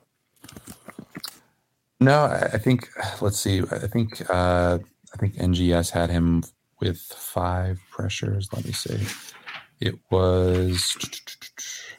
[2.01, 2.89] No, I think
[3.21, 3.61] let's see.
[3.61, 4.79] I think uh,
[5.13, 6.43] I think NGS had him
[6.79, 8.49] with five pressures.
[8.51, 8.99] Let me see.
[9.79, 10.97] It was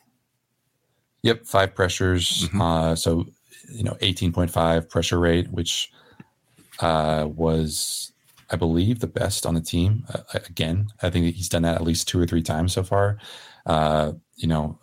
[1.22, 2.48] yep, five pressures.
[2.48, 2.60] Mm-hmm.
[2.60, 3.26] Uh, so
[3.70, 5.92] you know, eighteen point five pressure rate, which
[6.80, 8.12] uh, was
[8.50, 10.04] I believe the best on the team.
[10.12, 13.18] Uh, again, I think he's done that at least two or three times so far.
[13.66, 14.80] Uh, you know,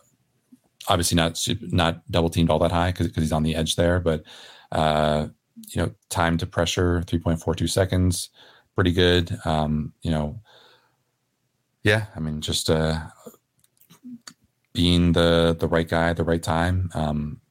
[0.87, 4.23] obviously not not double teamed all that high because he's on the edge there, but
[4.71, 5.27] uh,
[5.67, 8.29] you know, time to pressure, 3.42 seconds,
[8.75, 9.37] pretty good.
[9.45, 10.39] Um, you know,
[11.83, 12.99] yeah, I mean, just uh,
[14.73, 16.89] being the the right guy at the right time.
[16.93, 17.41] Um,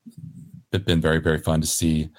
[0.73, 2.11] it's been very very fun to see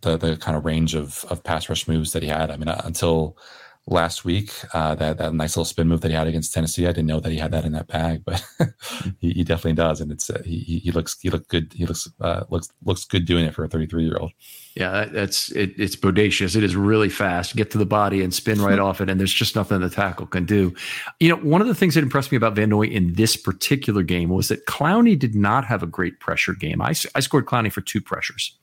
[0.00, 2.50] the the kind of range of of pass rush moves that he had.
[2.50, 3.36] I mean, uh, until
[3.86, 4.50] last week.
[4.72, 6.86] Uh, that that nice little spin move that he had against Tennessee.
[6.86, 8.44] I didn't know that he had that in that bag, but
[9.20, 11.72] he, he, definitely does, and it's uh, he he looks he looked good.
[11.74, 14.32] He looks uh, looks looks good doing it for a 33 year old.
[14.74, 16.56] Yeah, that's it, it's bodacious.
[16.56, 17.56] It is really fast.
[17.56, 20.26] Get to the body and spin right off it, and there's just nothing the tackle
[20.26, 20.74] can do.
[21.20, 24.02] You know, one of the things that impressed me about Van Noy in this particular
[24.02, 26.80] game was that Clowney did not have a great pressure game.
[26.80, 28.56] I I scored Clowney for two pressures.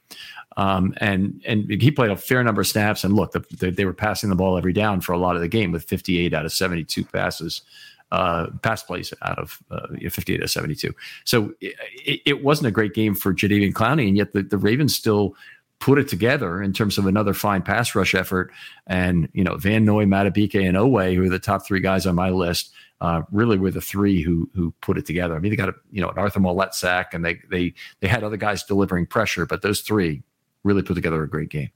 [0.57, 3.03] Um, and and he played a fair number of snaps.
[3.03, 5.41] And look, the, the, they were passing the ball every down for a lot of
[5.41, 7.61] the game with 58 out of 72 passes,
[8.11, 10.93] uh, pass plays out of uh, 58 out of 72.
[11.23, 14.93] So it, it, wasn't a great game for Jadeveon Clowney, and yet the, the Ravens
[14.93, 15.35] still
[15.79, 18.51] put it together in terms of another fine pass rush effort.
[18.87, 22.15] And you know, Van Noy, Madubuike, and Oweh, who are the top three guys on
[22.15, 25.35] my list, uh, really were the three who who put it together.
[25.35, 28.07] I mean, they got a you know an Arthur Maulet sack, and they they they
[28.07, 30.21] had other guys delivering pressure, but those three
[30.63, 31.69] really put together a great game.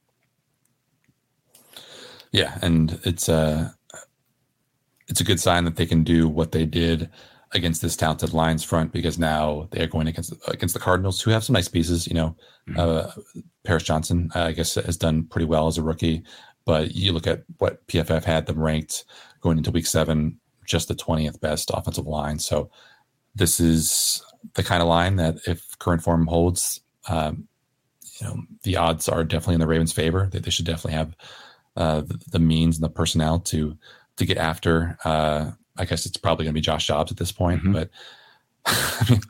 [2.32, 3.76] Yeah, and it's a
[5.08, 7.10] it's a good sign that they can do what they did
[7.54, 11.32] against this talented Lions front because now they are going against against the Cardinals, who
[11.32, 12.08] have some nice pieces.
[12.08, 12.36] You know,
[12.68, 12.80] mm-hmm.
[12.80, 13.12] uh,
[13.64, 16.24] Paris Johnson, uh, I guess, has done pretty well as a rookie.
[16.66, 19.06] but you look at what PFF had them ranked
[19.40, 22.40] going into week seven, just the 20th best offensive line.
[22.40, 22.70] So
[23.36, 24.24] this is
[24.56, 27.48] the kind of line that if current form holds, um,
[28.20, 30.30] you know, the odds are definitely in the Ravens' favor.
[30.32, 31.16] That they should definitely have
[31.76, 33.78] uh, the, the, means and the personnel to
[34.18, 34.98] to get after.
[35.04, 37.74] Uh, I guess it's probably going to be Josh Jobs at this point, mm-hmm.
[37.74, 37.90] but
[38.66, 39.22] I mean,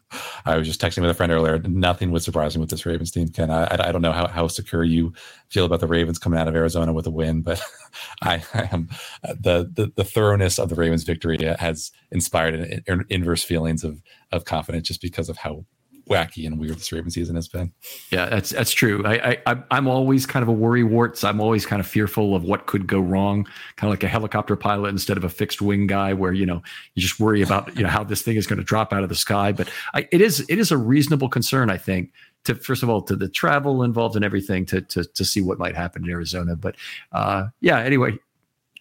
[0.46, 1.60] I was just texting with a friend earlier.
[1.60, 3.52] Nothing would surprise me with this Ravens team, Ken.
[3.52, 5.12] I, I don't know how, how secure you
[5.50, 7.62] feel about the Ravens coming out of Arizona with a win, but
[8.22, 8.88] I, I am
[9.24, 14.02] the, the, the thoroughness of the Ravens victory has inspired an, an inverse feelings of
[14.32, 15.66] of confidence just because of how
[16.10, 17.72] wacky and weird this Raven season has been.
[18.12, 19.04] Yeah, that's that's true.
[19.06, 21.24] I, I I'm always kind of a worry warts.
[21.24, 23.46] I'm always kind of fearful of what could go wrong,
[23.76, 26.62] kind of like a helicopter pilot instead of a fixed wing guy, where you know
[26.94, 29.10] you just worry about you know how this thing is going to drop out of
[29.10, 29.52] the sky.
[29.52, 32.12] But I, it is it is a reasonable concern, I think.
[32.46, 35.60] To first of all, to the travel involved and everything, to to to see what
[35.60, 36.56] might happen in Arizona.
[36.56, 36.76] But
[37.12, 38.20] uh, yeah, anyway,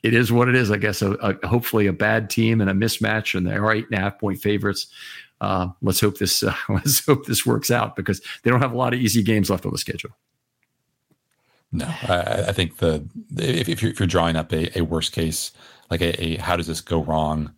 [0.02, 0.70] it is what it is.
[0.70, 3.86] I guess a, a, hopefully a bad team and a mismatch, and they are eight
[3.86, 4.88] and a half point favorites
[5.44, 8.76] uh, let's hope this uh, let's hope this works out because they don't have a
[8.76, 10.10] lot of easy games left on the schedule.
[11.72, 13.06] No, I, I think the
[13.36, 15.52] if, if, you're, if you're drawing up a, a worst case,
[15.90, 17.52] like a, a, how does this go wrong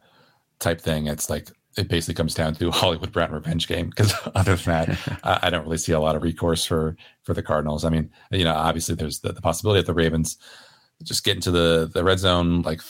[0.59, 3.91] type thing, it's like it basically comes down to Hollywood Brown revenge game.
[3.91, 7.35] Because other than that, I, I, don't really see a lot of recourse for for
[7.35, 7.85] the Cardinals.
[7.85, 10.39] I mean, you know, obviously there's the, the possibility that the Ravens
[11.03, 12.81] just get into the the red zone like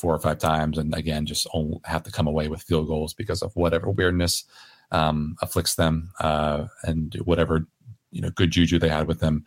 [0.00, 1.46] four or five times, and again, just
[1.84, 4.44] have to come away with field goals because of whatever weirdness
[4.90, 7.66] um, afflicts them uh, and whatever
[8.10, 9.44] you know good juju they had with them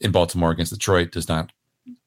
[0.00, 1.52] in Baltimore against Detroit does not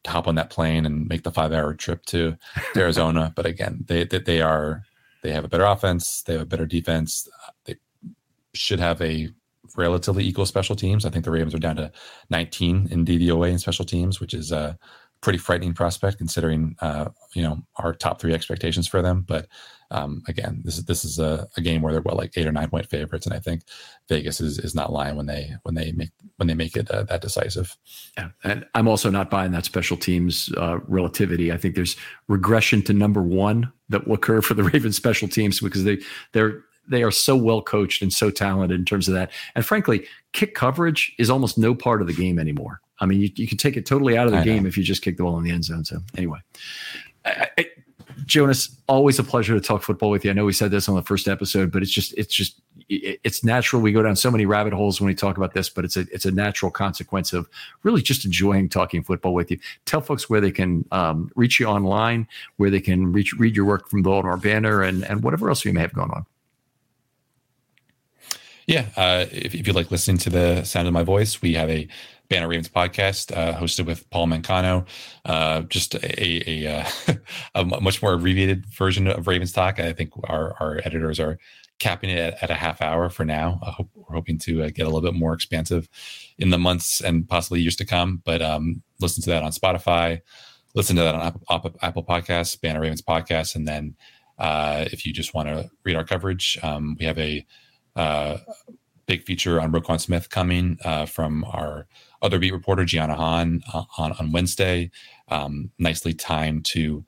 [0.06, 2.38] hop on that plane and make the five hour trip to,
[2.74, 3.32] to Arizona.
[3.36, 4.84] but again, they, they they are
[5.24, 7.28] they have a better offense, they have a better defense.
[7.66, 7.76] They
[8.54, 9.30] should have a
[9.76, 11.06] relatively equal special teams.
[11.06, 11.92] I think the Ravens are down to
[12.30, 14.76] 19 in DVOA in special teams, which is uh,
[15.26, 19.26] pretty frightening prospect considering uh, you know our top three expectations for them.
[19.28, 19.48] But
[19.90, 22.52] um, again, this is this is a, a, game where they're well like eight or
[22.52, 23.64] nine point favorites, and I think
[24.08, 27.04] Vegas is is not lying when they when they make when they make it uh,
[27.06, 27.76] that decisive.
[28.16, 31.52] Yeah, and I'm also not buying that special teams uh, relativity.
[31.52, 31.96] I think there's
[32.28, 35.98] regression to number one that will occur for the Ravens special teams because they
[36.34, 39.32] they're they are so well coached and so talented in terms of that.
[39.56, 42.80] And frankly, kick coverage is almost no part of the game anymore.
[43.00, 44.70] I mean, you, you can take it totally out of the I game know.
[44.70, 45.84] if you just kick the ball in the end zone.
[45.84, 46.40] So anyway,
[47.26, 47.66] I, I,
[48.26, 50.32] Jonas, always a pleasure to talk football with you.
[50.32, 53.44] I know we said this on the first episode, but it's just it's just it's
[53.44, 53.82] natural.
[53.82, 56.02] We go down so many rabbit holes when we talk about this, but it's a
[56.12, 57.50] it's a natural consequence of
[57.84, 59.60] really just enjoying talking football with you.
[59.86, 62.28] Tell folks where they can um, reach you online,
[62.58, 65.66] where they can reach read your work from the Baltimore Banner, and and whatever else
[65.66, 66.26] you may have going on.
[68.68, 71.70] Yeah, uh, if, if you like listening to the sound of my voice, we have
[71.70, 71.88] a
[72.30, 74.88] Banner Ravens podcast, uh, hosted with Paul Mancano.
[75.26, 76.86] Uh, just a a, a,
[77.56, 79.80] uh, much more abbreviated version of Ravens talk.
[79.80, 81.38] I think our our editors are
[81.78, 83.60] capping it at, at a half hour for now.
[83.62, 85.90] Hope, we're hoping to uh, get a little bit more expansive
[86.38, 88.22] in the months and possibly years to come.
[88.24, 90.22] But um, listen to that on Spotify.
[90.74, 93.96] Listen to that on Apple, Apple Podcasts, Banner Ravens podcast, and then
[94.38, 97.46] uh, if you just want to read our coverage, um, we have a
[99.06, 101.88] big feature on Roquan Smith coming uh, from our
[102.26, 104.92] other beat reporter Giana Han uh, on on Wednesday.
[105.30, 107.06] Um, nicely timed to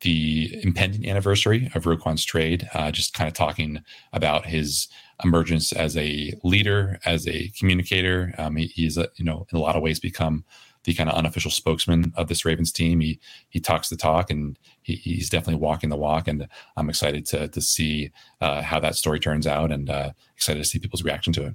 [0.00, 2.68] the impending anniversary of Roquan's trade.
[2.72, 3.82] Uh, just kind of talking
[4.12, 4.88] about his
[5.24, 8.32] emergence as a leader, as a communicator.
[8.38, 10.44] Um, he, he's a, you know in a lot of ways become
[10.84, 13.00] the kind of unofficial spokesman of this Ravens team.
[13.00, 13.18] He
[13.48, 16.28] he talks the talk, and he, he's definitely walking the walk.
[16.28, 16.46] And
[16.76, 20.68] I'm excited to to see uh, how that story turns out, and uh, excited to
[20.68, 21.54] see people's reaction to it.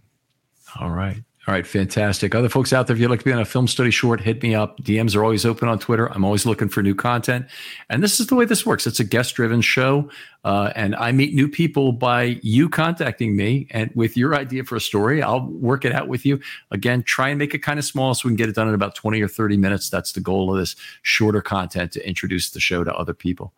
[0.79, 1.23] All right.
[1.45, 2.35] All right, fantastic.
[2.35, 4.41] Other folks out there, if you'd like to be on a film study short, hit
[4.41, 4.79] me up.
[4.79, 6.07] DMs are always open on Twitter.
[6.07, 7.47] I'm always looking for new content.
[7.89, 8.87] And this is the way this works.
[8.87, 10.09] It's a guest driven show.
[10.45, 14.77] Uh, and I meet new people by you contacting me and with your idea for
[14.77, 15.21] a story.
[15.21, 16.39] I'll work it out with you.
[16.71, 18.73] Again, try and make it kind of small so we can get it done in
[18.73, 19.89] about 20 or 30 minutes.
[19.89, 23.53] That's the goal of this shorter content to introduce the show to other people.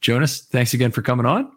[0.00, 1.50] Jonas, thanks again for coming on.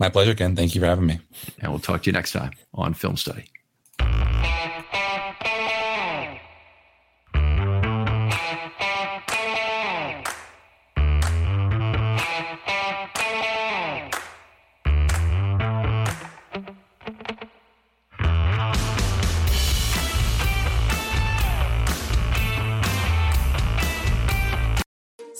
[0.00, 0.56] My pleasure, Ken.
[0.56, 1.20] Thank you for having me.
[1.60, 3.44] And we'll talk to you next time on Film Study.